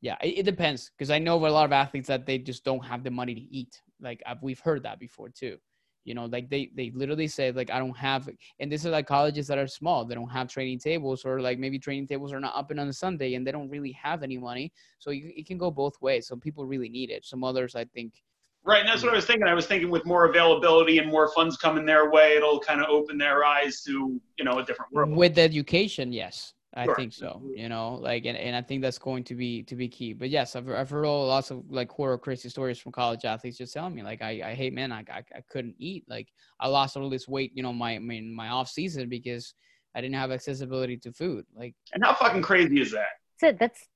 yeah, 0.00 0.16
it, 0.22 0.38
it 0.38 0.42
depends 0.44 0.90
because 0.96 1.10
I 1.10 1.18
know 1.18 1.36
of 1.36 1.42
a 1.42 1.50
lot 1.50 1.64
of 1.64 1.72
athletes 1.72 2.08
that 2.08 2.26
they 2.26 2.38
just 2.38 2.64
don't 2.64 2.84
have 2.84 3.04
the 3.04 3.10
money 3.10 3.34
to 3.34 3.40
eat. 3.40 3.80
Like 4.00 4.22
I've, 4.26 4.42
we've 4.42 4.60
heard 4.60 4.82
that 4.84 4.98
before 4.98 5.28
too. 5.28 5.58
You 6.04 6.14
know, 6.14 6.24
like 6.24 6.48
they 6.48 6.70
they 6.74 6.90
literally 6.94 7.28
say 7.28 7.52
like 7.52 7.70
I 7.70 7.78
don't 7.78 7.96
have, 7.96 8.28
and 8.58 8.72
this 8.72 8.84
is 8.84 8.90
like 8.90 9.06
colleges 9.06 9.46
that 9.48 9.58
are 9.58 9.66
small. 9.66 10.04
They 10.04 10.14
don't 10.14 10.30
have 10.30 10.48
training 10.48 10.78
tables, 10.78 11.24
or 11.26 11.40
like 11.40 11.58
maybe 11.58 11.78
training 11.78 12.06
tables 12.06 12.32
are 12.32 12.40
not 12.40 12.56
open 12.56 12.78
on 12.78 12.88
a 12.88 12.92
Sunday, 12.92 13.34
and 13.34 13.46
they 13.46 13.52
don't 13.52 13.68
really 13.68 13.92
have 13.92 14.22
any 14.22 14.38
money. 14.38 14.72
So 14.98 15.10
you, 15.10 15.30
it 15.36 15.46
can 15.46 15.58
go 15.58 15.70
both 15.70 16.00
ways. 16.00 16.26
Some 16.26 16.40
people 16.40 16.64
really 16.64 16.88
need 16.88 17.10
it. 17.10 17.26
Some 17.26 17.44
others, 17.44 17.74
I 17.74 17.84
think, 17.84 18.14
Right, 18.62 18.80
and 18.80 18.88
that's 18.88 19.02
what 19.02 19.12
I 19.12 19.16
was 19.16 19.24
thinking. 19.24 19.48
I 19.48 19.54
was 19.54 19.66
thinking 19.66 19.90
with 19.90 20.04
more 20.04 20.26
availability 20.26 20.98
and 20.98 21.08
more 21.10 21.32
funds 21.32 21.56
coming 21.56 21.86
their 21.86 22.10
way, 22.10 22.36
it'll 22.36 22.60
kind 22.60 22.80
of 22.80 22.88
open 22.90 23.16
their 23.16 23.44
eyes 23.44 23.82
to 23.82 24.20
you 24.38 24.44
know 24.44 24.58
a 24.58 24.64
different 24.64 24.92
world. 24.92 25.10
with 25.16 25.38
education 25.38 26.12
yes 26.12 26.54
i 26.74 26.84
Sure. 26.84 26.94
think 26.94 27.12
so 27.12 27.42
you 27.54 27.68
know 27.68 27.94
like 28.00 28.26
and, 28.26 28.38
and 28.38 28.54
i 28.54 28.62
think 28.62 28.80
that's 28.80 28.96
going 28.96 29.24
to 29.24 29.34
be 29.34 29.62
to 29.64 29.74
be 29.74 29.88
key 29.88 30.12
but 30.12 30.30
yes 30.30 30.54
i've, 30.54 30.68
I've 30.70 30.88
heard 30.88 31.04
all, 31.04 31.26
lots 31.26 31.50
of 31.50 31.64
like 31.68 31.90
horror 31.90 32.16
crazy 32.16 32.48
stories 32.48 32.78
from 32.78 32.92
college 32.92 33.24
athletes 33.24 33.58
just 33.58 33.74
telling 33.74 33.92
me 33.94 34.02
like 34.04 34.22
i, 34.22 34.40
I 34.44 34.54
hate 34.54 34.72
man 34.72 34.92
I, 34.92 35.00
I, 35.12 35.24
I 35.34 35.40
couldn't 35.50 35.74
eat 35.78 36.04
like 36.08 36.28
i 36.60 36.68
lost 36.68 36.96
all 36.96 37.10
this 37.10 37.26
weight 37.26 37.50
you 37.54 37.62
know 37.64 37.72
my 37.72 37.96
I 37.96 37.98
mean, 37.98 38.32
my 38.32 38.48
off 38.50 38.68
season 38.68 39.08
because 39.08 39.52
i 39.96 40.00
didn't 40.00 40.14
have 40.14 40.30
accessibility 40.30 40.96
to 40.98 41.12
food 41.12 41.44
like 41.56 41.74
And 41.92 42.04
how 42.04 42.14
fucking 42.14 42.42
crazy 42.42 42.80
is 42.80 42.92
that? 42.92 43.08
That's 43.40 43.54
it. 43.54 43.58
That's 43.58 43.88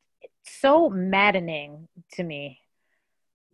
so 0.47 0.91
maddening 0.91 1.87
to 2.15 2.25
me. 2.25 2.59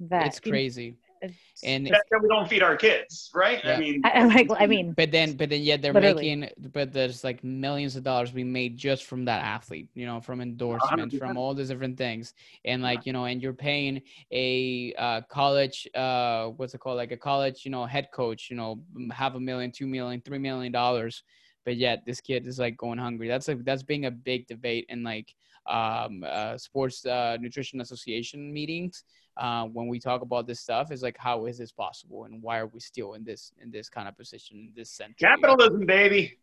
That 0.00 0.26
it's 0.26 0.40
crazy 0.40 0.96
it's- 1.22 1.38
and 1.62 1.86
that? 1.86 2.04
That 2.10 2.22
we 2.22 2.28
don't 2.28 2.48
feed 2.48 2.62
our 2.62 2.76
kids, 2.76 3.30
right? 3.34 3.60
Yeah. 3.62 3.76
I 3.76 3.78
mean, 3.78 4.00
I, 4.04 4.10
I 4.10 4.24
like. 4.24 4.50
I 4.58 4.66
mean, 4.66 4.92
but 4.92 5.10
then 5.10 5.34
but 5.34 5.50
then 5.50 5.62
yet 5.62 5.82
they're 5.82 5.92
Literally. 5.92 6.36
making 6.36 6.70
but 6.72 6.92
there's 6.92 7.22
like 7.22 7.44
millions 7.44 7.96
of 7.96 8.02
dollars 8.02 8.30
being 8.30 8.52
made 8.52 8.76
just 8.76 9.04
from 9.04 9.24
that 9.26 9.42
athlete 9.42 9.88
you 9.94 10.06
know 10.06 10.20
from 10.20 10.40
endorsements 10.40 11.14
100%. 11.14 11.18
from 11.18 11.36
all 11.36 11.54
these 11.54 11.68
different 11.68 11.98
things 11.98 12.34
and 12.64 12.82
like 12.82 13.04
you 13.04 13.12
know 13.12 13.24
and 13.26 13.42
you're 13.42 13.52
paying 13.52 14.00
a 14.32 14.94
uh, 14.98 15.20
college 15.28 15.86
uh 15.94 16.46
what's 16.46 16.74
it 16.74 16.78
called 16.78 16.96
like 16.96 17.12
a 17.12 17.16
college 17.16 17.64
you 17.64 17.70
know 17.70 17.84
head 17.84 18.08
coach 18.12 18.48
you 18.50 18.56
know 18.56 18.80
half 19.12 19.34
a 19.34 19.40
million 19.40 19.70
two 19.70 19.86
million 19.86 20.20
three 20.22 20.38
million 20.38 20.72
dollars 20.72 21.22
but 21.64 21.76
yet 21.76 22.02
this 22.06 22.20
kid 22.20 22.46
is 22.46 22.58
like 22.58 22.76
going 22.76 22.98
hungry 22.98 23.28
that's 23.28 23.48
like 23.48 23.62
that's 23.64 23.82
being 23.82 24.06
a 24.06 24.10
big 24.10 24.46
debate 24.46 24.86
in 24.88 25.02
like 25.02 25.34
um 25.66 26.24
uh, 26.26 26.56
sports 26.56 27.04
uh, 27.04 27.36
nutrition 27.40 27.80
association 27.82 28.52
meetings 28.52 29.04
uh, 29.40 29.64
when 29.64 29.86
we 29.88 29.98
talk 29.98 30.20
about 30.22 30.46
this 30.46 30.60
stuff 30.60 30.92
is 30.92 31.02
like 31.02 31.16
how 31.18 31.46
is 31.46 31.56
this 31.58 31.72
possible 31.72 32.24
and 32.26 32.42
why 32.42 32.58
are 32.58 32.66
we 32.66 32.78
still 32.78 33.14
in 33.14 33.24
this 33.24 33.52
in 33.62 33.70
this 33.70 33.88
kind 33.88 34.06
of 34.06 34.16
position 34.16 34.56
in 34.58 34.72
this 34.76 34.90
century 34.90 35.16
capitalism, 35.28 35.84
baby. 35.86 36.38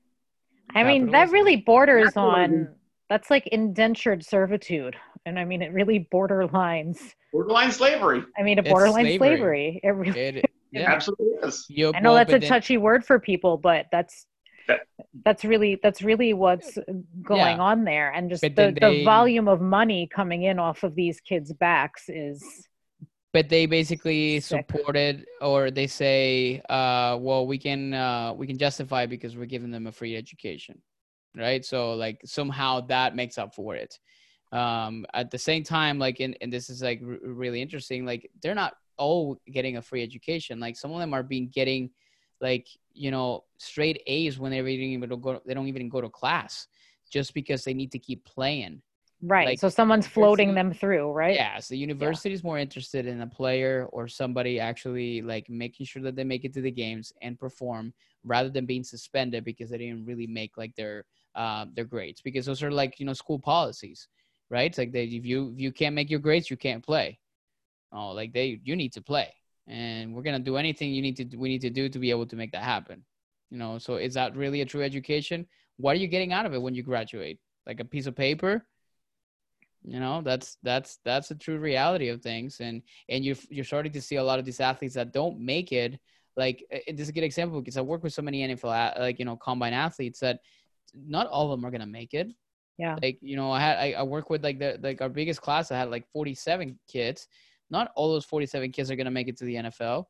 I 0.75 0.83
mean, 0.83 1.11
that 1.11 1.29
really 1.31 1.55
borders 1.57 2.13
Capitalism. 2.13 2.53
on. 2.67 2.75
That's 3.09 3.29
like 3.29 3.47
indentured 3.47 4.25
servitude, 4.25 4.97
and 5.25 5.39
I 5.39 5.45
mean, 5.45 5.61
it 5.61 5.71
really 5.71 6.09
borderlines. 6.13 6.97
Borderline 7.31 7.71
slavery. 7.71 8.21
I 8.37 8.43
mean, 8.43 8.57
a 8.59 8.61
It's 8.61 8.69
borderline 8.69 9.05
slavery. 9.05 9.17
slavery. 9.37 9.79
It 9.83 9.89
really. 9.91 10.19
It, 10.19 10.51
yeah 10.73 10.91
Absolutely 10.91 11.27
is. 11.47 11.65
You 11.69 11.93
I 11.95 12.01
know 12.01 12.13
that's 12.15 12.31
a 12.31 12.35
and 12.35 12.43
then- 12.43 12.49
touchy 12.49 12.77
word 12.77 13.05
for 13.05 13.17
people, 13.17 13.57
but 13.57 13.85
that's 13.93 14.25
That- 14.67 14.81
that's 15.23 15.45
really 15.45 15.79
that's 15.81 16.01
really 16.01 16.33
what's 16.33 16.77
going 17.23 17.39
Yeah. 17.55 17.59
on 17.69 17.85
there, 17.85 18.11
and 18.11 18.29
just 18.29 18.41
the, 18.41 18.49
then 18.49 18.73
the 18.81 19.05
volume 19.05 19.47
of 19.47 19.61
money 19.61 20.09
coming 20.13 20.43
in 20.43 20.59
off 20.59 20.83
of 20.83 20.93
these 20.95 21.21
kids' 21.21 21.53
backs 21.53 22.09
is 22.09 22.43
but 23.37 23.49
they 23.49 23.67
basically 23.67 24.39
Sick. 24.39 24.65
supported 24.67 25.23
or 25.41 25.69
they 25.69 25.85
say 25.85 26.59
uh 26.69 27.15
well 27.19 27.45
we 27.45 27.59
can 27.59 27.93
uh 27.93 28.33
we 28.33 28.47
can 28.47 28.57
justify 28.57 29.05
because 29.05 29.37
we're 29.37 29.45
giving 29.45 29.69
them 29.69 29.85
a 29.85 29.91
free 29.91 30.15
education 30.15 30.81
right? 31.35 31.63
So 31.63 31.93
like 31.93 32.19
somehow 32.25 32.81
that 32.87 33.15
makes 33.15 33.37
up 33.37 33.53
for 33.53 33.75
it. 33.75 33.99
Um 34.51 35.05
at 35.13 35.29
the 35.29 35.37
same 35.37 35.63
time 35.63 35.99
like 35.99 36.19
and, 36.19 36.35
and 36.41 36.51
this 36.51 36.67
is 36.71 36.81
like 36.81 36.99
r- 37.05 37.19
really 37.21 37.61
interesting 37.61 38.07
like 38.07 38.27
they're 38.41 38.55
not 38.55 38.73
all 38.97 39.37
getting 39.51 39.77
a 39.77 39.83
free 39.83 40.01
education. 40.01 40.59
Like 40.59 40.75
some 40.75 40.91
of 40.91 40.99
them 40.99 41.13
are 41.13 41.21
being 41.21 41.49
getting 41.49 41.91
like 42.41 42.67
you 42.91 43.11
know 43.11 43.43
straight 43.59 44.01
a's 44.07 44.39
when 44.39 44.51
they're 44.51 44.67
even 44.67 45.07
go 45.21 45.39
they 45.45 45.53
don't 45.53 45.67
even 45.67 45.89
go 45.89 46.01
to 46.01 46.09
class 46.09 46.67
just 47.11 47.35
because 47.35 47.63
they 47.63 47.75
need 47.75 47.91
to 47.91 47.99
keep 47.99 48.25
playing 48.25 48.81
right. 49.21 49.47
Like, 49.47 49.59
so 49.59 49.69
someone's 49.69 50.07
floating 50.07 50.53
them 50.53 50.73
through, 50.73 51.11
right? 51.11 51.35
yeah, 51.35 51.59
so 51.59 51.73
the 51.73 51.77
university 51.77 52.33
is 52.33 52.43
more 52.43 52.57
interested 52.57 53.05
in 53.05 53.21
a 53.21 53.27
player 53.27 53.87
or 53.91 54.07
somebody 54.07 54.59
actually 54.59 55.21
like 55.21 55.49
making 55.49 55.85
sure 55.85 56.01
that 56.01 56.15
they 56.15 56.23
make 56.23 56.45
it 56.45 56.53
to 56.53 56.61
the 56.61 56.71
games 56.71 57.11
and 57.21 57.39
perform 57.39 57.93
rather 58.23 58.49
than 58.49 58.65
being 58.65 58.83
suspended 58.83 59.43
because 59.43 59.69
they 59.69 59.77
didn't 59.77 60.05
really 60.05 60.27
make 60.27 60.57
like 60.57 60.75
their 60.75 61.05
uh, 61.35 61.65
their 61.75 61.85
grades 61.85 62.21
because 62.21 62.45
those 62.45 62.63
are 62.63 62.71
like 62.71 62.99
you 62.99 63.05
know 63.05 63.13
school 63.13 63.39
policies, 63.39 64.07
right? 64.49 64.71
It's 64.71 64.77
like 64.77 64.91
they 64.91 65.03
if 65.05 65.25
you 65.25 65.51
if 65.53 65.59
you 65.59 65.71
can't 65.71 65.95
make 65.95 66.09
your 66.09 66.19
grades, 66.19 66.49
you 66.49 66.57
can't 66.57 66.83
play. 66.83 67.19
Oh, 67.91 68.11
like 68.11 68.33
they 68.33 68.59
you 68.63 68.75
need 68.75 68.93
to 68.93 69.01
play, 69.01 69.33
and 69.67 70.13
we're 70.13 70.23
gonna 70.23 70.39
do 70.39 70.57
anything 70.57 70.91
you 70.93 71.01
need 71.01 71.17
to 71.17 71.37
we 71.37 71.49
need 71.49 71.61
to 71.61 71.69
do 71.69 71.89
to 71.89 71.99
be 71.99 72.09
able 72.09 72.25
to 72.27 72.35
make 72.35 72.51
that 72.53 72.63
happen. 72.63 73.03
You 73.49 73.57
know, 73.57 73.77
so 73.77 73.95
is 73.95 74.13
that 74.15 74.35
really 74.35 74.61
a 74.61 74.65
true 74.65 74.83
education? 74.83 75.45
What 75.77 75.95
are 75.95 75.99
you 75.99 76.07
getting 76.07 76.33
out 76.33 76.45
of 76.45 76.53
it 76.53 76.61
when 76.61 76.75
you 76.75 76.83
graduate? 76.83 77.39
Like 77.65 77.79
a 77.79 77.85
piece 77.85 78.07
of 78.07 78.15
paper? 78.15 78.65
You 79.87 79.99
know 79.99 80.21
that's 80.21 80.57
that's 80.63 80.99
that's 81.05 81.29
the 81.29 81.35
true 81.35 81.59
reality 81.59 82.09
of 82.09 82.21
things. 82.21 82.59
And 82.59 82.81
and 83.09 83.23
you're 83.23 83.37
you're 83.49 83.65
starting 83.65 83.93
to 83.93 84.01
see 84.01 84.17
a 84.17 84.23
lot 84.23 84.37
of 84.37 84.45
these 84.45 84.59
athletes 84.59 84.95
that 84.95 85.13
don't 85.13 85.39
make 85.39 85.71
it 85.71 85.99
like 86.35 86.63
this 86.87 86.99
is 86.99 87.09
a 87.09 87.13
good 87.13 87.23
example 87.23 87.59
because 87.59 87.77
i 87.77 87.81
work 87.81 88.03
with 88.03 88.13
so 88.13 88.21
many 88.21 88.47
nfl 88.47 88.99
like 88.99 89.17
you 89.17 89.25
know 89.25 89.35
combine 89.35 89.73
athletes 89.73 90.19
that 90.19 90.39
not 90.95 91.25
all 91.27 91.51
of 91.51 91.59
them 91.59 91.65
are 91.65 91.71
gonna 91.71 91.85
make 91.85 92.13
it. 92.13 92.31
Yeah. 92.77 92.95
like 93.01 93.17
you 93.21 93.35
know 93.35 93.51
i 93.51 93.59
had 93.59 93.77
i, 93.79 93.93
I 93.93 94.03
work 94.03 94.29
with 94.29 94.43
like 94.43 94.59
the 94.59 94.79
like 94.83 95.01
our 95.01 95.09
biggest 95.09 95.41
class 95.41 95.71
i 95.71 95.77
had 95.77 95.89
like 95.89 96.07
47 96.13 96.77
kids. 96.87 97.27
Not 97.69 97.91
all 97.95 98.13
those 98.13 98.23
47 98.23 98.71
kids 98.71 98.89
are 98.89 98.95
gonna 98.95 99.11
make 99.11 99.27
it 99.27 99.37
to 99.37 99.45
the 99.45 99.55
nfl 99.55 100.05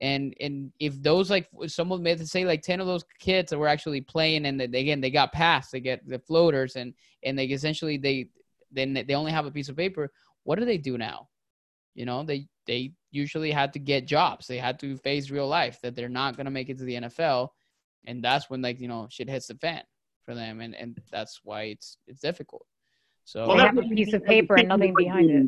and 0.00 0.34
and 0.40 0.72
if 0.80 1.00
those 1.02 1.30
like 1.30 1.48
someone 1.66 2.02
made 2.02 2.18
to 2.18 2.26
say 2.26 2.44
like 2.44 2.62
10 2.62 2.80
of 2.80 2.86
those 2.86 3.04
kids 3.20 3.50
that 3.50 3.58
were 3.58 3.68
actually 3.68 4.00
playing 4.00 4.46
and 4.46 4.60
they, 4.60 4.64
again 4.64 5.00
they 5.00 5.10
got 5.10 5.32
passed 5.32 5.72
they 5.72 5.80
get 5.80 6.06
the 6.08 6.18
floaters 6.18 6.76
and 6.76 6.94
and 7.22 7.38
they 7.38 7.44
essentially 7.46 7.96
they 7.96 8.28
then 8.70 8.94
they 8.94 9.14
only 9.14 9.32
have 9.32 9.46
a 9.46 9.50
piece 9.50 9.68
of 9.68 9.76
paper 9.76 10.10
what 10.44 10.58
do 10.58 10.64
they 10.64 10.78
do 10.78 10.96
now? 10.96 11.28
You 11.94 12.06
know 12.06 12.22
they 12.22 12.46
they 12.66 12.92
usually 13.10 13.50
had 13.50 13.72
to 13.74 13.78
get 13.78 14.06
jobs. 14.06 14.46
They 14.46 14.58
had 14.58 14.78
to 14.80 14.96
face 14.96 15.30
real 15.30 15.48
life 15.48 15.80
that 15.82 15.94
they're 15.94 16.08
not 16.08 16.36
going 16.36 16.46
to 16.46 16.50
make 16.50 16.68
it 16.70 16.78
to 16.78 16.84
the 16.84 16.94
nfl 16.94 17.48
and 18.06 18.22
that's 18.22 18.48
when 18.48 18.62
like 18.62 18.80
you 18.80 18.88
know 18.88 19.06
shit 19.10 19.28
hits 19.28 19.48
the 19.48 19.54
fan 19.54 19.82
for 20.24 20.34
them. 20.34 20.60
And 20.60 20.74
and 20.74 20.98
that's 21.10 21.40
why 21.42 21.62
it's 21.64 21.98
it's 22.06 22.20
difficult. 22.20 22.66
So 23.24 23.46
Well, 23.46 23.56
They 23.56 23.64
have 23.64 23.78
a 23.78 23.82
piece 23.82 24.12
of 24.12 24.24
paper 24.24 24.54
and 24.56 24.68
nothing 24.68 24.94
behind 24.94 25.30
it. 25.30 25.46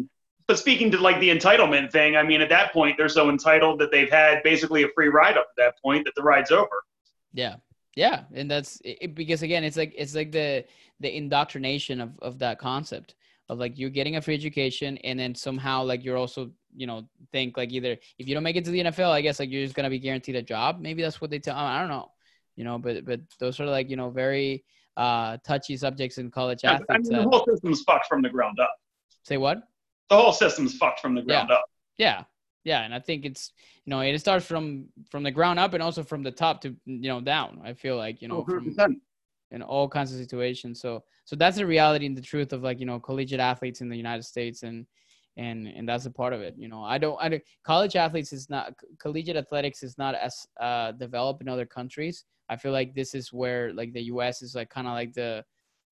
But 0.48 0.58
speaking 0.58 0.90
to 0.90 0.98
like 0.98 1.20
the 1.20 1.30
entitlement 1.30 1.92
thing, 1.92 2.16
I 2.16 2.22
mean, 2.22 2.40
at 2.40 2.48
that 2.48 2.72
point, 2.72 2.96
they're 2.98 3.08
so 3.08 3.30
entitled 3.30 3.78
that 3.80 3.90
they've 3.90 4.10
had 4.10 4.42
basically 4.42 4.82
a 4.82 4.88
free 4.88 5.08
ride 5.08 5.36
up 5.36 5.46
to 5.46 5.54
that 5.58 5.74
point 5.82 6.04
that 6.04 6.14
the 6.16 6.22
ride's 6.22 6.50
over. 6.50 6.84
Yeah, 7.32 7.56
yeah, 7.94 8.24
and 8.32 8.50
that's 8.50 8.80
it, 8.84 9.14
because 9.14 9.42
again, 9.42 9.64
it's 9.64 9.76
like 9.76 9.94
it's 9.96 10.14
like 10.14 10.32
the 10.32 10.64
the 11.00 11.14
indoctrination 11.14 12.00
of 12.00 12.18
of 12.20 12.38
that 12.38 12.58
concept 12.58 13.14
of 13.48 13.58
like 13.58 13.78
you're 13.78 13.90
getting 13.90 14.16
a 14.16 14.22
free 14.22 14.34
education, 14.34 14.98
and 14.98 15.18
then 15.18 15.34
somehow 15.34 15.82
like 15.82 16.04
you're 16.04 16.16
also 16.16 16.50
you 16.74 16.86
know 16.86 17.06
think 17.32 17.56
like 17.56 17.72
either 17.72 17.96
if 18.18 18.26
you 18.26 18.34
don't 18.34 18.42
make 18.42 18.56
it 18.56 18.64
to 18.64 18.70
the 18.70 18.84
NFL, 18.84 19.10
I 19.10 19.20
guess 19.20 19.38
like 19.38 19.50
you're 19.50 19.64
just 19.64 19.74
gonna 19.74 19.90
be 19.90 19.98
guaranteed 19.98 20.36
a 20.36 20.42
job. 20.42 20.80
Maybe 20.80 21.02
that's 21.02 21.20
what 21.20 21.30
they 21.30 21.38
tell. 21.38 21.56
I 21.56 21.80
don't 21.80 21.88
know. 21.88 22.10
you 22.56 22.64
know, 22.64 22.78
but 22.78 23.04
but 23.04 23.20
those 23.38 23.60
are 23.60 23.66
like 23.66 23.90
you 23.90 23.96
know 23.96 24.10
very 24.10 24.64
uh, 24.96 25.36
touchy 25.44 25.76
subjects 25.76 26.18
in 26.18 26.30
college 26.30 26.60
yeah, 26.64 26.74
athletes. 26.74 26.88
I 26.90 26.98
mean, 26.98 27.24
the 27.24 27.28
whole 27.28 27.44
system's 27.46 27.82
fucked 27.82 28.06
from 28.06 28.22
the 28.22 28.30
ground 28.30 28.58
up. 28.60 28.74
Say 29.22 29.36
what? 29.36 29.62
The 30.08 30.16
whole 30.16 30.32
system's 30.32 30.76
fucked 30.76 31.00
from 31.00 31.14
the 31.14 31.22
ground 31.22 31.48
yeah. 31.50 31.56
up. 31.56 31.64
Yeah, 31.98 32.24
yeah, 32.64 32.82
and 32.82 32.94
I 32.94 33.00
think 33.00 33.24
it's 33.24 33.52
you 33.84 33.90
know 33.90 34.00
it 34.00 34.18
starts 34.18 34.46
from 34.46 34.86
from 35.10 35.22
the 35.22 35.30
ground 35.30 35.58
up 35.58 35.74
and 35.74 35.82
also 35.82 36.02
from 36.02 36.22
the 36.22 36.30
top 36.30 36.60
to 36.62 36.76
you 36.84 37.08
know 37.08 37.20
down. 37.20 37.60
I 37.64 37.72
feel 37.74 37.96
like 37.96 38.22
you 38.22 38.28
know 38.28 38.44
from, 38.44 38.74
in 39.50 39.62
all 39.62 39.88
kinds 39.88 40.12
of 40.12 40.18
situations. 40.18 40.80
So 40.80 41.02
so 41.24 41.36
that's 41.36 41.56
the 41.56 41.66
reality 41.66 42.06
and 42.06 42.16
the 42.16 42.22
truth 42.22 42.52
of 42.52 42.62
like 42.62 42.80
you 42.80 42.86
know 42.86 43.00
collegiate 43.00 43.40
athletes 43.40 43.80
in 43.80 43.88
the 43.88 43.96
United 43.96 44.24
States 44.24 44.62
and 44.62 44.86
and 45.36 45.66
and 45.68 45.88
that's 45.88 46.06
a 46.06 46.10
part 46.10 46.32
of 46.32 46.40
it. 46.40 46.54
You 46.56 46.68
know, 46.68 46.82
I 46.82 46.98
don't. 46.98 47.16
I 47.20 47.28
don't, 47.28 47.42
college 47.64 47.96
athletes 47.96 48.32
is 48.32 48.50
not 48.50 48.74
collegiate 49.00 49.36
athletics 49.36 49.82
is 49.82 49.96
not 49.98 50.14
as 50.14 50.46
uh, 50.60 50.92
developed 50.92 51.42
in 51.42 51.48
other 51.48 51.66
countries. 51.66 52.24
I 52.48 52.56
feel 52.56 52.72
like 52.72 52.94
this 52.94 53.14
is 53.14 53.32
where 53.32 53.72
like 53.72 53.92
the 53.92 54.02
U.S. 54.04 54.42
is 54.42 54.54
like 54.54 54.68
kind 54.68 54.86
of 54.86 54.92
like 54.92 55.14
the 55.14 55.44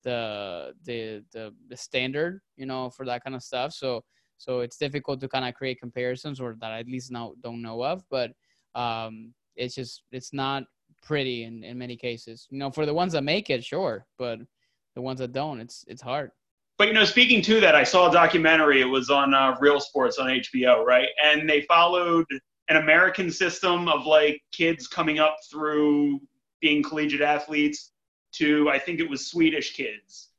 the 0.03 0.73
the 0.85 1.23
the 1.31 1.53
the 1.69 1.77
standard, 1.77 2.41
you 2.55 2.65
know, 2.65 2.89
for 2.89 3.05
that 3.05 3.23
kind 3.23 3.35
of 3.35 3.43
stuff. 3.43 3.73
So 3.73 4.03
so 4.41 4.61
it's 4.61 4.77
difficult 4.77 5.19
to 5.19 5.27
kind 5.27 5.47
of 5.47 5.53
create 5.53 5.79
comparisons 5.79 6.41
or 6.41 6.55
that 6.59 6.71
I 6.71 6.79
at 6.79 6.87
least 6.87 7.11
now 7.11 7.33
don't 7.43 7.61
know 7.61 7.83
of. 7.83 8.03
But 8.09 8.31
um, 8.73 9.35
it's 9.55 9.75
just 9.75 10.01
it's 10.11 10.33
not 10.33 10.63
pretty 11.03 11.43
in 11.43 11.63
in 11.63 11.77
many 11.77 11.95
cases. 11.95 12.47
You 12.49 12.57
know, 12.57 12.71
for 12.71 12.87
the 12.87 12.93
ones 12.93 13.13
that 13.13 13.23
make 13.23 13.51
it, 13.51 13.63
sure, 13.63 14.07
but 14.17 14.39
the 14.95 15.01
ones 15.01 15.19
that 15.19 15.31
don't, 15.31 15.61
it's 15.61 15.85
it's 15.87 16.01
hard. 16.01 16.31
But 16.79 16.87
you 16.87 16.95
know, 16.95 17.05
speaking 17.05 17.43
to 17.43 17.59
that, 17.59 17.75
I 17.75 17.83
saw 17.83 18.09
a 18.09 18.11
documentary. 18.11 18.81
It 18.81 18.85
was 18.85 19.11
on 19.11 19.35
uh, 19.35 19.55
Real 19.59 19.79
Sports 19.79 20.17
on 20.17 20.27
HBO, 20.27 20.83
right? 20.83 21.09
And 21.23 21.47
they 21.47 21.61
followed 21.61 22.25
an 22.69 22.77
American 22.77 23.29
system 23.29 23.87
of 23.87 24.07
like 24.07 24.41
kids 24.51 24.87
coming 24.87 25.19
up 25.19 25.35
through 25.51 26.19
being 26.61 26.81
collegiate 26.81 27.21
athletes 27.21 27.91
to 28.33 28.71
I 28.71 28.79
think 28.79 28.99
it 28.99 29.07
was 29.07 29.27
Swedish 29.27 29.75
kids 29.75 30.29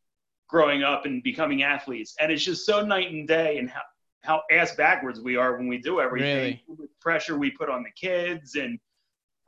growing 0.48 0.82
up 0.82 1.06
and 1.06 1.22
becoming 1.22 1.62
athletes, 1.62 2.16
and 2.18 2.32
it's 2.32 2.44
just 2.44 2.66
so 2.66 2.84
night 2.84 3.12
and 3.12 3.28
day, 3.28 3.58
and 3.58 3.70
how 3.70 3.82
how 4.22 4.42
ass 4.50 4.74
backwards 4.76 5.20
we 5.20 5.36
are 5.36 5.56
when 5.56 5.68
we 5.68 5.78
do 5.78 6.00
everything. 6.00 6.60
Really? 6.68 6.88
Pressure 7.00 7.36
we 7.36 7.50
put 7.50 7.68
on 7.68 7.82
the 7.82 7.90
kids, 7.90 8.54
and 8.56 8.78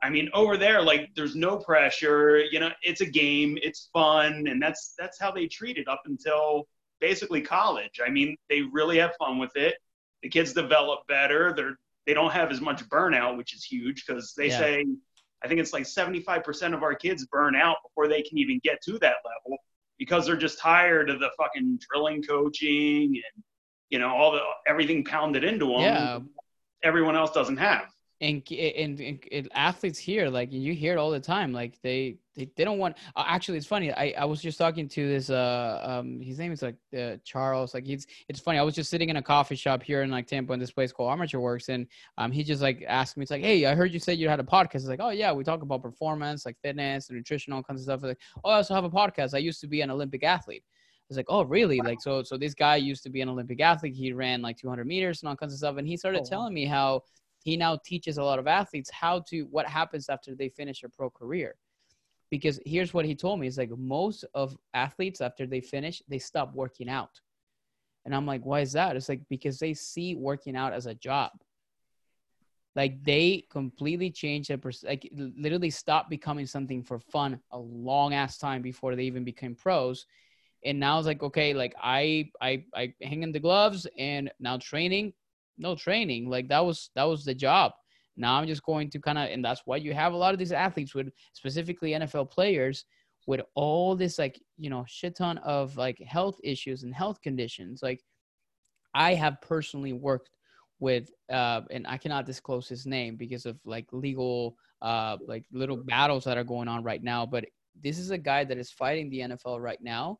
I 0.03 0.09
mean 0.09 0.29
over 0.33 0.57
there, 0.57 0.81
like 0.81 1.09
there's 1.15 1.35
no 1.35 1.57
pressure. 1.57 2.39
You 2.39 2.59
know, 2.59 2.71
it's 2.83 3.01
a 3.01 3.05
game, 3.05 3.57
it's 3.61 3.89
fun, 3.93 4.47
and 4.47 4.61
that's 4.61 4.93
that's 4.97 5.19
how 5.19 5.31
they 5.31 5.47
treat 5.47 5.77
it 5.77 5.87
up 5.87 6.01
until 6.05 6.67
basically 6.99 7.41
college. 7.41 7.99
I 8.05 8.09
mean, 8.09 8.35
they 8.49 8.61
really 8.61 8.97
have 8.97 9.15
fun 9.17 9.37
with 9.37 9.55
it. 9.55 9.75
The 10.23 10.29
kids 10.29 10.53
develop 10.53 11.07
better. 11.07 11.53
They're 11.55 11.77
they 12.05 12.13
don't 12.13 12.31
have 12.31 12.51
as 12.51 12.61
much 12.61 12.87
burnout, 12.89 13.37
which 13.37 13.55
is 13.55 13.63
huge 13.63 14.05
because 14.05 14.33
they 14.37 14.49
yeah. 14.49 14.59
say 14.59 14.85
I 15.43 15.47
think 15.47 15.59
it's 15.59 15.73
like 15.73 15.83
75% 15.83 16.73
of 16.73 16.81
our 16.81 16.95
kids 16.95 17.25
burn 17.27 17.55
out 17.55 17.77
before 17.83 18.07
they 18.07 18.21
can 18.21 18.37
even 18.37 18.59
get 18.63 18.81
to 18.83 18.93
that 18.99 19.17
level 19.23 19.57
because 19.99 20.25
they're 20.25 20.35
just 20.35 20.59
tired 20.59 21.09
of 21.09 21.19
the 21.19 21.29
fucking 21.37 21.79
drilling 21.87 22.23
coaching 22.23 23.13
and 23.15 23.43
you 23.89 23.99
know 23.99 24.09
all 24.09 24.31
the 24.31 24.41
everything 24.67 25.03
pounded 25.03 25.43
into 25.43 25.65
them. 25.65 25.81
Yeah. 25.81 26.19
Everyone 26.83 27.15
else 27.15 27.31
doesn't 27.31 27.57
have 27.57 27.95
and, 28.21 28.49
and, 28.51 29.19
and, 29.31 29.49
athletes 29.53 29.99
here 29.99 30.29
like 30.29 30.51
you 30.51 30.73
hear 30.73 30.93
it 30.93 30.97
all 30.97 31.11
the 31.11 31.19
time 31.19 31.51
like 31.51 31.81
they 31.81 32.17
they, 32.35 32.49
they 32.55 32.63
don't 32.63 32.77
want 32.77 32.95
uh, 33.15 33.25
actually 33.27 33.57
it's 33.57 33.67
funny 33.67 33.91
I, 33.91 34.13
I 34.17 34.23
was 34.23 34.41
just 34.41 34.57
talking 34.57 34.87
to 34.87 35.07
this 35.07 35.29
uh 35.29 35.81
um 35.83 36.21
his 36.21 36.39
name 36.39 36.53
is 36.53 36.61
like 36.61 36.77
uh, 36.97 37.17
charles 37.25 37.73
like 37.73 37.85
he's 37.85 38.07
it's 38.29 38.39
funny 38.39 38.57
i 38.57 38.61
was 38.61 38.73
just 38.73 38.89
sitting 38.89 39.09
in 39.09 39.17
a 39.17 39.21
coffee 39.21 39.55
shop 39.55 39.83
here 39.83 40.01
in 40.01 40.11
like 40.11 40.27
tampa 40.27 40.53
in 40.53 40.59
this 40.59 40.71
place 40.71 40.93
called 40.93 41.09
armature 41.09 41.41
works 41.41 41.67
and 41.67 41.87
um 42.17 42.31
he 42.31 42.43
just 42.43 42.61
like 42.61 42.85
asked 42.87 43.17
me 43.17 43.23
it's 43.23 43.31
like 43.31 43.41
hey 43.41 43.65
i 43.65 43.75
heard 43.75 43.91
you 43.91 43.99
say 43.99 44.13
you 44.13 44.29
had 44.29 44.39
a 44.39 44.43
podcast 44.43 44.75
it's 44.75 44.85
like 44.85 45.01
oh 45.01 45.09
yeah 45.09 45.33
we 45.33 45.43
talk 45.43 45.61
about 45.61 45.81
performance 45.81 46.45
like 46.45 46.57
fitness 46.61 47.09
and 47.09 47.17
nutrition 47.17 47.51
all 47.51 47.63
kinds 47.63 47.81
of 47.81 47.83
stuff 47.83 48.01
like 48.01 48.19
oh 48.45 48.49
i 48.49 48.55
also 48.55 48.73
have 48.73 48.85
a 48.85 48.89
podcast 48.89 49.33
i 49.33 49.39
used 49.39 49.59
to 49.59 49.67
be 49.67 49.81
an 49.81 49.91
olympic 49.91 50.23
athlete 50.23 50.63
was 51.09 51.17
like, 51.17 51.27
oh, 51.29 51.43
really? 51.43 51.79
Like, 51.81 52.01
so, 52.01 52.23
so 52.23 52.37
this 52.37 52.53
guy 52.53 52.77
used 52.77 53.03
to 53.03 53.09
be 53.09 53.21
an 53.21 53.29
Olympic 53.29 53.61
athlete. 53.61 53.95
He 53.95 54.11
ran 54.11 54.41
like 54.41 54.57
200 54.57 54.87
meters 54.87 55.21
and 55.21 55.29
all 55.29 55.35
kinds 55.35 55.53
of 55.53 55.59
stuff. 55.59 55.77
And 55.77 55.87
he 55.87 55.97
started 55.97 56.21
oh, 56.21 56.29
telling 56.29 56.53
me 56.53 56.65
how 56.65 57.03
he 57.43 57.55
now 57.55 57.77
teaches 57.85 58.17
a 58.17 58.23
lot 58.23 58.39
of 58.39 58.47
athletes 58.47 58.89
how 58.89 59.19
to 59.29 59.43
what 59.51 59.67
happens 59.67 60.09
after 60.09 60.35
they 60.35 60.49
finish 60.49 60.83
a 60.83 60.89
pro 60.89 61.09
career. 61.09 61.55
Because 62.31 62.59
here's 62.65 62.93
what 62.93 63.05
he 63.05 63.15
told 63.15 63.39
me. 63.39 63.47
Is 63.47 63.57
like 63.57 63.69
most 63.77 64.25
of 64.33 64.57
athletes 64.73 65.21
after 65.21 65.45
they 65.45 65.61
finish 65.61 66.01
they 66.07 66.19
stop 66.19 66.53
working 66.55 66.89
out. 66.89 67.21
And 68.03 68.15
i'm 68.15 68.25
like 68.25 68.43
why 68.43 68.61
is 68.61 68.73
that? 68.73 68.95
It's 68.95 69.09
like 69.09 69.21
because 69.29 69.59
they 69.59 69.75
see 69.75 70.15
working 70.15 70.55
out 70.55 70.73
as 70.73 70.87
a 70.87 70.95
job. 70.95 71.31
Like 72.75 73.01
they 73.03 73.45
completely 73.49 74.09
change 74.09 74.47
their 74.47 74.57
pers- 74.57 74.83
like 74.83 75.09
literally 75.13 75.69
stop 75.69 76.09
becoming 76.09 76.47
something 76.47 76.81
for 76.81 76.99
fun 76.99 77.39
a 77.51 77.59
long 77.59 78.13
ass 78.15 78.39
time 78.39 78.63
before 78.63 78.95
they 78.95 79.03
even 79.03 79.23
became 79.23 79.55
pros 79.55 80.07
and 80.63 80.79
now 80.79 80.97
it's 80.97 81.07
like 81.07 81.21
okay 81.21 81.53
like 81.53 81.75
i 81.81 82.29
i 82.41 82.63
i 82.75 82.93
hang 83.01 83.23
in 83.23 83.31
the 83.31 83.39
gloves 83.39 83.87
and 83.97 84.31
now 84.39 84.57
training 84.57 85.13
no 85.57 85.75
training. 85.75 86.29
Like 86.29 86.47
that 86.49 86.65
was 86.65 86.89
that 86.95 87.03
was 87.03 87.23
the 87.23 87.33
job. 87.33 87.73
Now 88.17 88.35
I'm 88.35 88.47
just 88.47 88.63
going 88.63 88.89
to 88.91 88.99
kind 88.99 89.17
of, 89.17 89.29
and 89.29 89.43
that's 89.43 89.61
why 89.65 89.77
you 89.77 89.93
have 89.93 90.13
a 90.13 90.17
lot 90.17 90.33
of 90.33 90.39
these 90.39 90.53
athletes 90.53 90.95
with 90.95 91.09
specifically 91.33 91.91
NFL 91.91 92.31
players 92.31 92.85
with 93.27 93.41
all 93.55 93.95
this 93.95 94.19
like 94.19 94.39
you 94.57 94.69
know 94.69 94.85
shit 94.87 95.17
ton 95.17 95.37
of 95.39 95.75
like 95.77 95.99
health 95.99 96.37
issues 96.43 96.83
and 96.83 96.93
health 96.93 97.21
conditions. 97.21 97.81
Like 97.83 98.01
I 98.93 99.13
have 99.15 99.41
personally 99.41 99.93
worked 99.93 100.29
with, 100.79 101.09
uh, 101.31 101.61
and 101.71 101.87
I 101.87 101.97
cannot 101.97 102.25
disclose 102.25 102.67
his 102.67 102.85
name 102.85 103.15
because 103.15 103.45
of 103.45 103.57
like 103.65 103.87
legal, 103.91 104.57
uh, 104.81 105.17
like 105.25 105.45
little 105.51 105.77
battles 105.77 106.25
that 106.25 106.37
are 106.37 106.43
going 106.43 106.67
on 106.67 106.83
right 106.83 107.03
now. 107.03 107.25
But 107.25 107.45
this 107.81 107.97
is 107.97 108.11
a 108.11 108.17
guy 108.17 108.43
that 108.43 108.57
is 108.57 108.71
fighting 108.71 109.09
the 109.09 109.19
NFL 109.19 109.61
right 109.61 109.81
now 109.81 110.19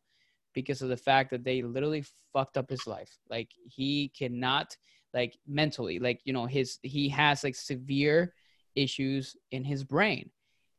because 0.56 0.82
of 0.82 0.90
the 0.90 0.98
fact 0.98 1.30
that 1.30 1.44
they 1.44 1.62
literally 1.62 2.04
fucked 2.34 2.58
up 2.58 2.70
his 2.70 2.88
life. 2.88 3.18
Like 3.30 3.50
he 3.66 4.12
cannot 4.18 4.76
like 5.14 5.38
mentally 5.48 6.00
like 6.00 6.20
you 6.26 6.34
know 6.34 6.46
his 6.46 6.80
he 6.82 7.08
has 7.10 7.44
like 7.44 7.56
severe 7.56 8.34
issues 8.76 9.36
in 9.52 9.64
his 9.64 9.84
brain. 9.84 10.32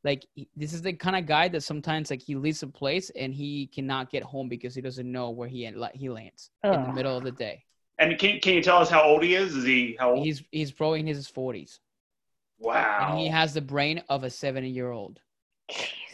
Like 0.03 0.27
this 0.57 0.73
is 0.73 0.83
the 0.83 0.93
kind 0.93 1.17
of 1.17 1.27
guy 1.27 1.49
that 1.49 1.63
sometimes 1.63 2.11
like 2.11 2.23
he 2.23 2.35
leaves 2.35 2.63
a 2.63 2.69
place 2.69 3.11
and 3.11 3.33
he 3.35 3.69
cannot 3.69 4.11
get 4.11 4.23
home 4.23 4.49
because 4.49 4.75
he 4.75 4.81
doesn't 4.81 5.11
know 5.11 5.31
where 5.31 5.49
he 5.49 5.71
he 5.95 6.09
lands 6.09 6.51
in 6.65 6.83
the 6.83 6.93
middle 6.93 7.17
of 7.17 7.25
the 7.25 7.33
day. 7.33 7.63
And 7.99 8.19
can, 8.19 8.41
can 8.41 8.55
you 8.55 8.63
tell 8.63 8.77
us 8.79 8.91
how 8.91 9.03
old 9.03 9.23
he 9.23 9.35
is? 9.35 9.57
Is 9.57 9.65
he 9.65 9.97
how 9.99 10.13
old? 10.13 10.25
He's 10.25 10.43
he's 10.51 10.73
probably 10.73 11.01
in 11.01 11.07
his 11.07 11.31
40s 11.31 11.79
wow. 12.59 13.09
And 13.11 13.19
he 13.19 13.29
has 13.29 13.55
the 13.55 13.61
brain 13.61 14.03
of 14.09 14.25
a 14.25 14.31
70 14.31 14.69
year 14.69 14.91
old 14.91 15.21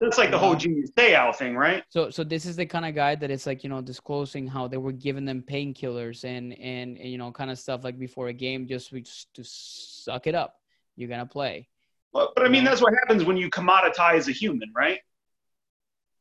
that's 0.00 0.18
like 0.18 0.30
the 0.30 0.38
whole 0.38 0.54
Junior 0.54 0.84
Seau 0.96 1.34
thing, 1.34 1.56
right? 1.56 1.82
So, 1.88 2.10
so 2.10 2.22
this 2.22 2.46
is 2.46 2.56
the 2.56 2.66
kind 2.66 2.84
of 2.84 2.94
guy 2.94 3.14
that 3.16 3.30
is 3.30 3.46
like 3.46 3.64
you 3.64 3.70
know 3.70 3.80
disclosing 3.80 4.46
how 4.46 4.68
they 4.68 4.76
were 4.76 4.92
giving 4.92 5.24
them 5.24 5.42
painkillers 5.42 6.24
and, 6.24 6.52
and 6.58 6.96
and 6.98 7.10
you 7.10 7.18
know 7.18 7.32
kind 7.32 7.50
of 7.50 7.58
stuff 7.58 7.84
like 7.84 7.98
before 7.98 8.28
a 8.28 8.32
game 8.32 8.66
just 8.66 8.90
to 8.90 9.42
suck 9.44 10.26
it 10.26 10.34
up. 10.34 10.56
You're 10.96 11.08
gonna 11.08 11.26
play. 11.26 11.68
Well, 12.12 12.32
but 12.34 12.44
I 12.44 12.48
mean 12.48 12.64
that's 12.64 12.80
what 12.80 12.94
happens 12.94 13.24
when 13.24 13.36
you 13.36 13.50
commoditize 13.50 14.28
a 14.28 14.32
human, 14.32 14.72
right? 14.74 15.00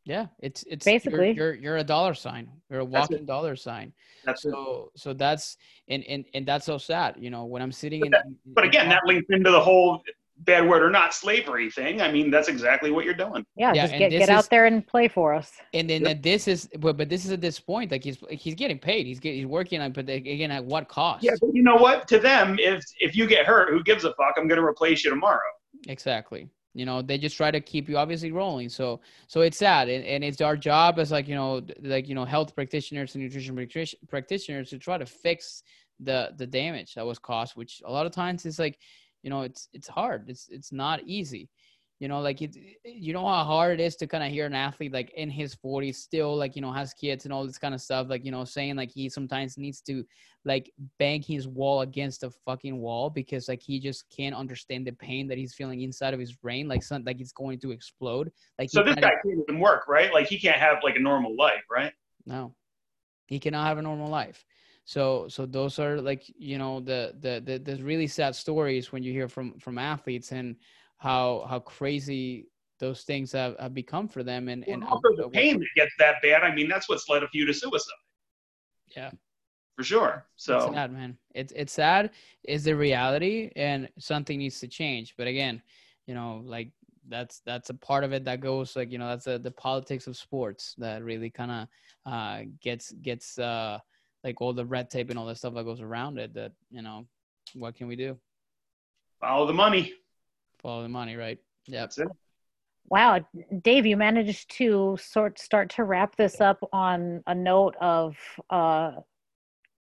Yeah, 0.06 0.28
it's 0.40 0.64
it's 0.70 0.86
basically 0.86 1.32
you're 1.34 1.54
you're, 1.54 1.56
you're 1.56 1.78
a 1.78 1.84
dollar 1.84 2.14
sign. 2.14 2.50
You're 2.70 2.80
a 2.80 2.86
walking 2.86 3.26
dollar 3.26 3.58
sign. 3.58 3.94
That's 4.26 4.42
so 4.42 4.92
it. 4.96 5.00
so 5.00 5.14
that's 5.14 5.58
and, 5.90 6.04
and 6.06 6.26
and 6.34 6.46
that's 6.48 6.66
so 6.66 6.78
sad. 6.78 7.16
You 7.20 7.30
know 7.30 7.46
when 7.46 7.62
I'm 7.62 7.74
sitting 7.74 8.00
but 8.00 8.06
in. 8.06 8.12
That, 8.12 8.26
but 8.46 8.64
again, 8.64 8.86
in, 8.86 8.90
that 8.90 9.02
links 9.06 9.28
into 9.30 9.52
the 9.52 9.60
whole 9.60 10.02
bad 10.40 10.68
word 10.68 10.84
or 10.84 10.90
not 10.90 11.14
slavery 11.14 11.70
thing. 11.70 12.02
I 12.02 12.12
mean, 12.12 12.30
that's 12.30 12.48
exactly 12.48 12.92
what 12.92 13.06
you're 13.06 13.14
doing. 13.14 13.46
Yeah, 13.56 13.74
yeah 13.74 13.88
just 13.88 13.98
get, 13.98 14.12
get 14.12 14.30
out 14.30 14.50
there 14.50 14.66
and 14.66 14.86
play 14.86 15.08
for 15.08 15.34
us. 15.34 15.52
And 15.74 15.90
then 15.90 16.04
yep. 16.04 16.22
this 16.22 16.48
is, 16.48 16.70
but, 16.80 16.98
but 16.98 17.10
this 17.10 17.26
is 17.26 17.32
at 17.32 17.42
this 17.42 17.60
point, 17.60 17.92
like 17.92 18.04
he's 18.04 18.18
he's 18.30 18.56
getting 18.56 18.80
paid. 18.80 19.06
He's 19.06 19.20
getting 19.20 19.40
he's 19.40 19.48
working 19.48 19.82
on, 19.82 19.92
but 19.92 20.10
again, 20.10 20.52
at 20.52 20.64
what 20.64 20.88
cost? 20.88 21.24
Yeah, 21.24 21.32
but 21.40 21.54
you 21.54 21.64
know 21.64 21.76
what? 21.76 22.08
To 22.10 22.20
them, 22.20 22.58
if 22.60 22.84
if 23.00 23.16
you 23.16 23.28
get 23.28 23.46
hurt, 23.46 23.70
who 23.70 23.84
gives 23.84 24.04
a 24.04 24.14
fuck? 24.14 24.36
I'm 24.38 24.48
going 24.48 24.60
to 24.60 24.66
replace 24.66 25.04
you 25.04 25.10
tomorrow. 25.10 25.40
Exactly. 25.88 26.50
You 26.74 26.86
know, 26.86 27.02
they 27.02 27.18
just 27.18 27.36
try 27.36 27.50
to 27.50 27.60
keep 27.60 27.90
you 27.90 27.98
obviously 27.98 28.32
rolling. 28.32 28.70
So 28.70 29.02
so 29.28 29.42
it's 29.42 29.58
sad, 29.58 29.90
and, 29.90 30.06
and 30.06 30.24
it's 30.24 30.42
our 30.42 30.56
job 30.56 31.00
as 31.00 31.12
like 31.12 31.28
you 31.28 31.36
know 31.36 31.64
like 31.82 32.08
you 32.08 32.14
know 32.14 32.26
health 32.26 32.54
practitioners 32.54 33.16
and 33.16 33.24
nutrition 33.24 33.98
practitioners 34.08 34.70
to 34.70 34.78
try 34.78 34.98
to 35.00 35.06
fix 35.06 35.64
the 36.00 36.34
the 36.38 36.46
damage 36.46 36.94
that 36.94 37.06
was 37.06 37.18
caused, 37.18 37.56
which 37.56 37.82
a 37.84 37.92
lot 37.92 38.06
of 38.06 38.12
times 38.12 38.46
is 38.46 38.60
like 38.60 38.78
you 39.28 39.30
know 39.30 39.42
it's 39.42 39.68
it's 39.74 39.90
hard. 39.90 40.30
It's 40.30 40.48
it's 40.50 40.72
not 40.72 41.02
easy. 41.04 41.50
You 42.00 42.08
know 42.08 42.22
like 42.22 42.42
it 42.42 42.56
you 42.86 43.12
know 43.12 43.28
how 43.28 43.44
hard 43.44 43.78
it 43.78 43.84
is 43.84 43.98
to 43.98 44.08
kind 44.08 44.24
of 44.24 44.32
hear 44.32 44.46
an 44.46 44.54
athlete 44.54 44.94
like 44.94 45.10
in 45.16 45.30
his 45.30 45.54
40s 45.54 45.96
still 45.96 46.34
like 46.34 46.56
you 46.56 46.62
know 46.62 46.72
has 46.72 46.94
kids 46.94 47.26
and 47.26 47.34
all 47.34 47.46
this 47.46 47.58
kind 47.58 47.74
of 47.74 47.82
stuff 47.82 48.08
like 48.08 48.24
you 48.24 48.32
know 48.32 48.46
saying 48.46 48.78
like 48.78 48.90
he 48.90 49.10
sometimes 49.10 49.58
needs 49.58 49.82
to 49.82 50.06
like 50.46 50.72
bang 50.98 51.22
his 51.22 51.46
wall 51.46 51.82
against 51.82 52.24
a 52.24 52.30
fucking 52.46 52.80
wall 52.80 53.10
because 53.10 53.50
like 53.50 53.62
he 53.62 53.82
just 53.82 54.06
can't 54.16 54.34
understand 54.34 54.88
the 54.88 54.94
pain 54.94 55.28
that 55.28 55.38
he's 55.38 55.54
feeling 55.54 55.82
inside 55.82 56.14
of 56.14 56.22
his 56.22 56.32
brain 56.32 56.70
like 56.70 56.84
something 56.84 57.06
like 57.06 57.20
it's 57.20 57.34
going 57.34 57.60
to 57.60 57.72
explode. 57.72 58.32
Like 58.58 58.70
so 58.70 58.82
this 58.82 58.96
guy 58.96 59.10
can't 59.26 59.44
even 59.50 59.60
work 59.60 59.90
right? 59.90 60.14
Like 60.14 60.28
he 60.28 60.40
can't 60.40 60.60
have 60.68 60.78
like 60.84 60.96
a 60.96 61.02
normal 61.02 61.36
life 61.36 61.66
right? 61.70 61.92
No. 62.26 62.56
He 63.26 63.40
cannot 63.40 63.68
have 63.68 63.78
a 63.78 63.82
normal 63.82 64.10
life 64.10 64.46
so 64.88 65.28
so 65.28 65.46
those 65.46 65.80
are 65.80 66.00
like 66.00 66.24
you 66.38 66.58
know 66.58 66.80
the 66.80 67.14
the 67.20 67.42
the, 67.46 67.60
the 67.60 67.84
really 67.84 68.08
sad 68.08 68.34
stories 68.34 68.90
when 68.94 69.04
you 69.04 69.12
hear 69.12 69.28
from 69.28 69.60
from 69.60 69.78
athletes 69.78 70.32
and 70.32 70.56
how 70.96 71.46
how 71.50 71.60
crazy 71.60 72.48
those 72.80 73.02
things 73.02 73.34
have, 73.34 73.60
have 73.60 73.74
become 73.74 74.08
for 74.08 74.24
them 74.24 74.48
and 74.48 74.66
and 74.66 74.86
also 74.86 75.10
the 75.18 75.30
pain 75.30 75.60
that 75.60 75.68
gets 75.76 75.92
that 76.00 76.16
bad? 76.24 76.42
I 76.42 76.56
mean 76.56 76.70
that's 76.70 76.88
what's 76.88 77.10
led 77.10 77.22
a 77.22 77.28
few 77.28 77.46
to 77.46 77.54
suicide. 77.54 77.92
Yeah. 78.96 79.12
For 79.76 79.84
sure. 79.84 80.26
So 80.38 80.56
it's 80.56 80.74
sad 80.74 80.94
man. 80.94 81.18
It's 81.36 81.52
it's 81.54 81.74
sad 81.74 82.12
is 82.46 82.64
the 82.64 82.74
reality 82.74 83.52
and 83.58 83.90
something 84.00 84.38
needs 84.40 84.62
to 84.62 84.70
change. 84.70 85.16
But 85.18 85.28
again 85.28 85.62
you 86.06 86.16
know 86.16 86.42
like 86.46 86.72
that's 87.10 87.42
that's 87.46 87.70
a 87.72 87.74
part 87.74 88.06
of 88.06 88.14
it 88.14 88.24
that 88.24 88.40
goes 88.40 88.78
like 88.78 88.90
you 88.90 89.00
know 89.00 89.10
that's 89.10 89.28
a, 89.28 89.38
the 89.38 89.52
politics 89.52 90.08
of 90.08 90.16
sports 90.16 90.76
that 90.78 91.04
really 91.04 91.30
kind 91.30 91.52
of 91.52 91.68
uh 92.06 92.44
gets 92.62 92.94
gets 92.94 93.38
uh 93.38 93.80
like 94.24 94.42
all 94.42 94.54
the 94.54 94.66
red 94.66 94.90
tape 94.90 95.10
and 95.10 95.20
all 95.20 95.26
the 95.26 95.36
stuff 95.36 95.54
that 95.54 95.66
goes 95.66 95.82
around 95.82 96.18
it 96.18 96.34
that 96.34 96.52
you 96.70 96.82
know 96.82 97.06
what 97.54 97.76
can 97.76 97.88
we 97.88 97.96
do? 97.96 98.18
Follow 99.20 99.48
the 99.48 99.54
money. 99.54 99.94
Follow 100.62 100.84
the 100.84 100.90
money 100.90 101.16
right? 101.16 101.40
Yeah 101.66 101.88
Wow, 102.90 103.20
Dave, 103.64 103.86
you 103.86 103.98
managed 103.98 104.50
to 104.52 104.98
sort 105.00 105.40
start 105.40 105.70
to 105.72 105.84
wrap 105.84 106.16
this 106.16 106.40
up 106.40 106.64
on 106.72 107.22
a 107.28 107.36
note 107.36 107.76
of 107.82 108.16
uh, 108.50 108.92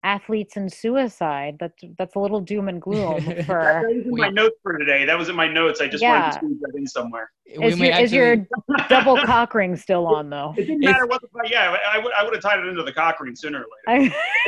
athletes 0.04 0.56
and 0.56 0.72
suicide. 0.72 1.58
That's 1.60 1.82
that's 1.98 2.16
a 2.16 2.20
little 2.20 2.42
doom 2.42 2.70
and 2.70 2.82
gloom 2.82 3.22
for. 3.46 3.64
that 3.64 3.84
was 3.84 4.06
in 4.06 4.18
my 4.18 4.30
notes 4.30 4.56
for 4.64 4.78
today. 4.78 5.06
That 5.06 5.18
was 5.18 5.30
in 5.30 5.36
my 5.36 5.48
notes. 5.48 5.82
I 5.82 5.88
just 5.88 6.02
yeah. 6.02 6.20
wanted 6.20 6.32
to 6.32 6.38
squeeze 6.38 6.60
that 6.62 6.74
in 6.76 6.88
somewhere. 6.88 7.32
Is, 7.46 7.80
your, 7.80 7.92
actually... 7.92 8.04
is 8.04 8.14
your 8.14 8.48
double 8.90 9.18
cock 9.18 9.54
ring 9.56 9.76
still 9.76 10.08
on 10.08 10.30
though? 10.30 10.54
It 10.56 10.68
didn't 10.68 10.82
matter 10.82 11.06
what 11.08 11.22
the 11.22 11.28
yeah. 11.50 11.76
I 11.92 11.98
would 11.98 12.14
I 12.14 12.24
would 12.24 12.34
have 12.34 12.44
tied 12.44 12.60
it 12.60 12.68
into 12.68 12.84
the 12.84 12.94
cock 12.94 13.20
ring 13.20 13.36
sooner 13.36 13.66
or 13.66 13.96
later. 13.96 14.16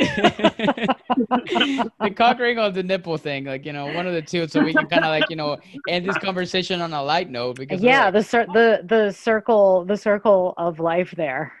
the 2.00 2.10
cock 2.14 2.38
ring 2.38 2.58
or 2.58 2.70
the 2.70 2.82
nipple 2.82 3.18
thing, 3.18 3.44
like 3.44 3.66
you 3.66 3.72
know, 3.72 3.86
one 3.92 4.06
of 4.06 4.14
the 4.14 4.22
two, 4.22 4.46
so 4.46 4.62
we 4.62 4.72
can 4.72 4.86
kind 4.86 5.04
of 5.04 5.08
like 5.08 5.28
you 5.28 5.36
know 5.36 5.58
end 5.88 6.08
this 6.08 6.18
conversation 6.18 6.80
on 6.80 6.92
a 6.92 7.02
light 7.02 7.28
note 7.28 7.56
because 7.56 7.82
yeah, 7.82 8.04
like... 8.04 8.14
the 8.14 8.22
cir- 8.22 8.46
the 8.52 8.82
the 8.84 9.10
circle 9.10 9.84
the 9.84 9.96
circle 9.96 10.54
of 10.56 10.78
life 10.78 11.12
there. 11.16 11.52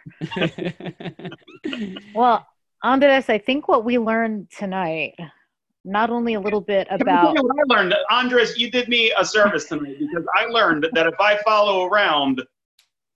well, 2.14 2.46
Andres, 2.82 3.28
I 3.28 3.38
think 3.38 3.68
what 3.68 3.84
we 3.84 3.98
learned 3.98 4.50
tonight, 4.50 5.14
not 5.84 6.10
only 6.10 6.34
a 6.34 6.40
little 6.40 6.60
bit 6.60 6.88
about. 6.90 7.34
what 7.34 7.56
I 7.56 7.74
learned, 7.74 7.94
Andres, 8.10 8.58
you 8.58 8.70
did 8.70 8.88
me 8.88 9.12
a 9.16 9.24
service 9.24 9.66
tonight 9.66 9.98
because 10.00 10.26
I 10.34 10.46
learned 10.46 10.88
that 10.92 11.06
if 11.06 11.14
I 11.20 11.38
follow 11.44 11.86
around 11.86 12.42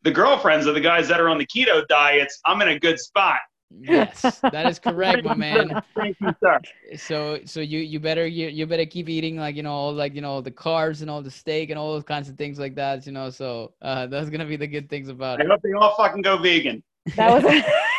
the 0.02 0.10
girlfriends 0.12 0.66
of 0.66 0.74
the 0.74 0.80
guys 0.80 1.08
that 1.08 1.20
are 1.20 1.28
on 1.28 1.38
the 1.38 1.46
keto 1.46 1.86
diets, 1.88 2.40
I'm 2.46 2.62
in 2.62 2.68
a 2.68 2.78
good 2.78 3.00
spot. 3.00 3.38
Yes, 3.76 4.38
that 4.40 4.66
is 4.66 4.78
correct, 4.78 5.24
my 5.24 5.34
man. 5.34 5.82
Thank 5.96 6.16
you, 6.20 6.32
sir. 6.40 6.60
So, 6.96 7.40
so 7.44 7.58
you 7.58 7.80
you 7.80 7.98
better 7.98 8.24
you, 8.24 8.46
you 8.46 8.64
better 8.64 8.86
keep 8.86 9.08
eating 9.08 9.36
like 9.36 9.56
you 9.56 9.64
know 9.64 9.88
like 9.88 10.14
you 10.14 10.20
know 10.20 10.40
the 10.40 10.52
carbs 10.52 11.02
and 11.02 11.10
all 11.10 11.20
the 11.20 11.32
steak 11.32 11.70
and 11.70 11.78
all 11.78 11.92
those 11.92 12.04
kinds 12.04 12.28
of 12.28 12.38
things 12.38 12.60
like 12.60 12.76
that. 12.76 13.04
You 13.06 13.12
know, 13.12 13.28
so 13.30 13.72
uh, 13.82 14.06
that's 14.06 14.30
gonna 14.30 14.46
be 14.46 14.54
the 14.54 14.68
good 14.68 14.88
things 14.88 15.08
about 15.08 15.40
it. 15.40 15.46
I 15.46 15.48
hope 15.48 15.62
they 15.62 15.72
all 15.72 15.96
fucking 15.96 16.22
go 16.22 16.38
vegan. 16.38 16.84
That 17.16 17.42
was. 17.42 17.64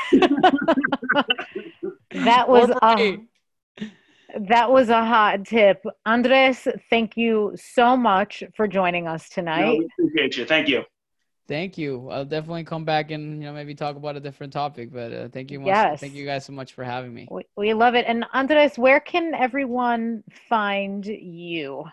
that 2.12 2.48
was 2.48 2.70
a, 2.82 3.18
that 4.50 4.72
was 4.72 4.90
a 4.90 5.06
hot 5.06 5.46
tip. 5.46 5.84
Andres, 6.06 6.68
thank 6.90 7.18
you 7.18 7.54
so 7.56 7.96
much 7.98 8.44
for 8.56 8.68
joining 8.68 9.08
us 9.08 9.30
tonight. 9.30 9.80
No, 9.80 9.88
appreciate 10.06 10.38
you. 10.38 10.46
Thank 10.46 10.68
you. 10.68 10.84
Thank 11.48 11.78
you. 11.78 12.10
I'll 12.10 12.26
definitely 12.26 12.66
come 12.66 12.84
back 12.84 13.12
and 13.12 13.42
you 13.42 13.48
know 13.48 13.54
maybe 13.54 13.74
talk 13.74 13.96
about 13.96 14.18
a 14.18 14.20
different 14.20 14.52
topic. 14.52 14.92
But 14.92 15.14
uh, 15.14 15.30
thank 15.30 15.50
you 15.50 15.62
much. 15.62 15.68
Yes. 15.68 16.02
Thank 16.02 16.14
you 16.14 16.26
guys 16.26 16.46
so 16.46 16.52
much 16.52 16.74
for 16.74 16.84
having 16.84 17.14
me. 17.14 17.28
We, 17.32 17.44
we 17.56 17.74
love 17.74 17.96
it. 17.96 18.06
And 18.08 18.26
Andres, 18.34 18.78
where 18.78 19.00
can 19.00 19.34
everyone 19.34 20.24
find 20.50 21.06
you? 21.06 21.86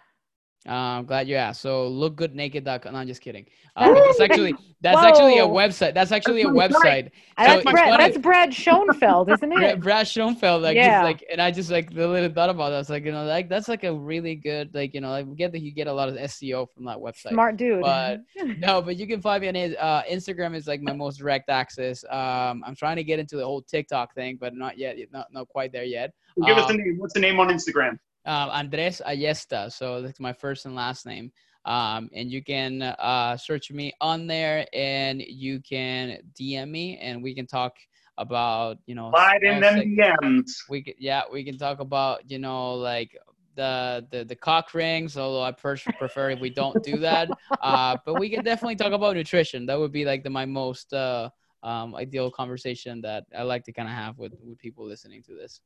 Uh, 0.66 0.72
I'm 0.72 1.04
glad 1.04 1.28
you 1.28 1.36
asked. 1.36 1.60
So 1.60 1.90
lookgoodnaked.com. 1.90 2.92
No, 2.92 2.98
I'm 2.98 3.06
just 3.06 3.20
kidding. 3.20 3.46
Uh, 3.76 3.92
that's 3.94 4.20
actually 4.20 4.54
that's 4.80 4.96
Whoa. 4.96 5.08
actually 5.08 5.38
a 5.38 5.46
website. 5.46 5.94
That's 5.94 6.12
actually 6.12 6.42
a 6.42 6.46
website. 6.46 7.10
That's, 7.36 7.64
Brad, 7.64 8.00
that's 8.00 8.18
Brad 8.18 8.54
Schoenfeld, 8.54 9.30
isn't 9.30 9.52
it? 9.62 9.80
Brad 9.80 10.06
Schoenfeld. 10.06 10.62
Like, 10.62 10.76
yeah. 10.76 11.02
like, 11.02 11.24
and 11.30 11.40
I 11.40 11.50
just 11.50 11.70
like 11.70 11.90
literally 11.90 12.28
thought 12.28 12.50
about 12.50 12.70
that. 12.70 12.76
I 12.76 12.78
was 12.78 12.90
like, 12.90 13.04
you 13.04 13.12
know, 13.12 13.24
like 13.24 13.48
that's 13.48 13.68
like 13.68 13.84
a 13.84 13.92
really 13.92 14.34
good, 14.34 14.74
like, 14.74 14.94
you 14.94 15.00
know, 15.00 15.10
like 15.10 15.34
get 15.36 15.52
that 15.52 15.60
you 15.60 15.70
get 15.70 15.86
a 15.86 15.92
lot 15.92 16.08
of 16.08 16.14
SEO 16.16 16.70
from 16.70 16.84
that 16.84 16.98
website. 16.98 17.30
Smart 17.30 17.56
dude. 17.56 17.82
But 17.82 18.20
no, 18.58 18.80
but 18.80 18.96
you 18.96 19.06
can 19.06 19.20
find 19.20 19.42
me 19.42 19.48
on 19.48 19.54
his 19.54 19.74
uh, 19.78 20.02
Instagram 20.10 20.54
is 20.54 20.66
like 20.66 20.80
my 20.80 20.92
most 20.92 21.18
direct 21.18 21.50
access. 21.50 22.04
Um, 22.10 22.62
I'm 22.66 22.76
trying 22.76 22.96
to 22.96 23.04
get 23.04 23.18
into 23.18 23.36
the 23.36 23.44
whole 23.44 23.62
TikTok 23.62 24.14
thing, 24.14 24.38
but 24.40 24.54
not 24.54 24.78
yet, 24.78 24.96
not 25.12 25.26
not 25.32 25.48
quite 25.48 25.72
there 25.72 25.84
yet. 25.84 26.12
Give 26.44 26.56
um, 26.56 26.62
us 26.62 26.68
the 26.68 26.74
name. 26.74 26.96
What's 26.98 27.14
the 27.14 27.20
name 27.20 27.38
on 27.38 27.48
Instagram? 27.48 27.98
Uh, 28.26 28.50
Andres 28.52 29.00
Ayesta. 29.06 29.70
So 29.70 30.02
that's 30.02 30.20
my 30.20 30.32
first 30.32 30.66
and 30.66 30.74
last 30.74 31.06
name. 31.06 31.32
Um, 31.64 32.10
and 32.12 32.30
you 32.30 32.42
can 32.42 32.82
uh, 32.82 33.36
search 33.36 33.70
me 33.70 33.92
on 34.00 34.26
there 34.26 34.66
and 34.74 35.22
you 35.22 35.60
can 35.60 36.18
DM 36.38 36.70
me 36.70 36.98
and 36.98 37.22
we 37.22 37.34
can 37.34 37.46
talk 37.46 37.74
about, 38.18 38.78
you 38.86 38.94
know, 38.94 39.10
slide 39.10 39.42
in 39.42 39.60
them 39.60 39.96
DMs. 40.22 40.50
We 40.68 40.82
can, 40.82 40.94
yeah, 40.98 41.22
we 41.32 41.42
can 41.42 41.56
talk 41.56 41.80
about, 41.80 42.30
you 42.30 42.38
know, 42.38 42.74
like 42.74 43.16
the, 43.56 44.06
the, 44.10 44.24
the 44.24 44.36
cock 44.36 44.74
rings, 44.74 45.16
although 45.16 45.42
I 45.42 45.52
personally 45.52 45.96
prefer 45.98 46.30
if 46.30 46.40
we 46.40 46.50
don't 46.50 46.82
do 46.82 46.98
that. 46.98 47.28
Uh, 47.62 47.96
but 48.04 48.18
we 48.18 48.28
can 48.28 48.44
definitely 48.44 48.76
talk 48.76 48.92
about 48.92 49.16
nutrition. 49.16 49.64
That 49.64 49.78
would 49.78 49.92
be 49.92 50.04
like 50.04 50.22
the, 50.22 50.28
my 50.28 50.44
most 50.44 50.92
uh, 50.92 51.30
um, 51.62 51.94
ideal 51.94 52.30
conversation 52.30 53.00
that 53.00 53.24
I 53.34 53.42
like 53.42 53.64
to 53.64 53.72
kind 53.72 53.88
of 53.88 53.94
have 53.94 54.18
with, 54.18 54.34
with 54.42 54.58
people 54.58 54.86
listening 54.86 55.22
to 55.22 55.34
this. 55.34 55.62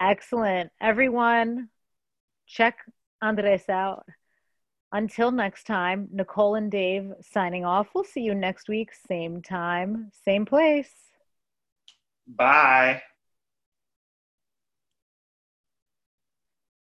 Excellent. 0.00 0.70
Everyone, 0.80 1.68
check 2.46 2.78
Andres 3.20 3.68
out. 3.68 4.04
Until 4.92 5.30
next 5.30 5.64
time, 5.66 6.08
Nicole 6.12 6.54
and 6.54 6.70
Dave 6.70 7.12
signing 7.22 7.64
off. 7.64 7.88
We'll 7.94 8.04
see 8.04 8.20
you 8.20 8.34
next 8.34 8.68
week, 8.68 8.90
same 9.08 9.40
time, 9.40 10.10
same 10.24 10.44
place. 10.44 10.92
Bye. 12.26 13.02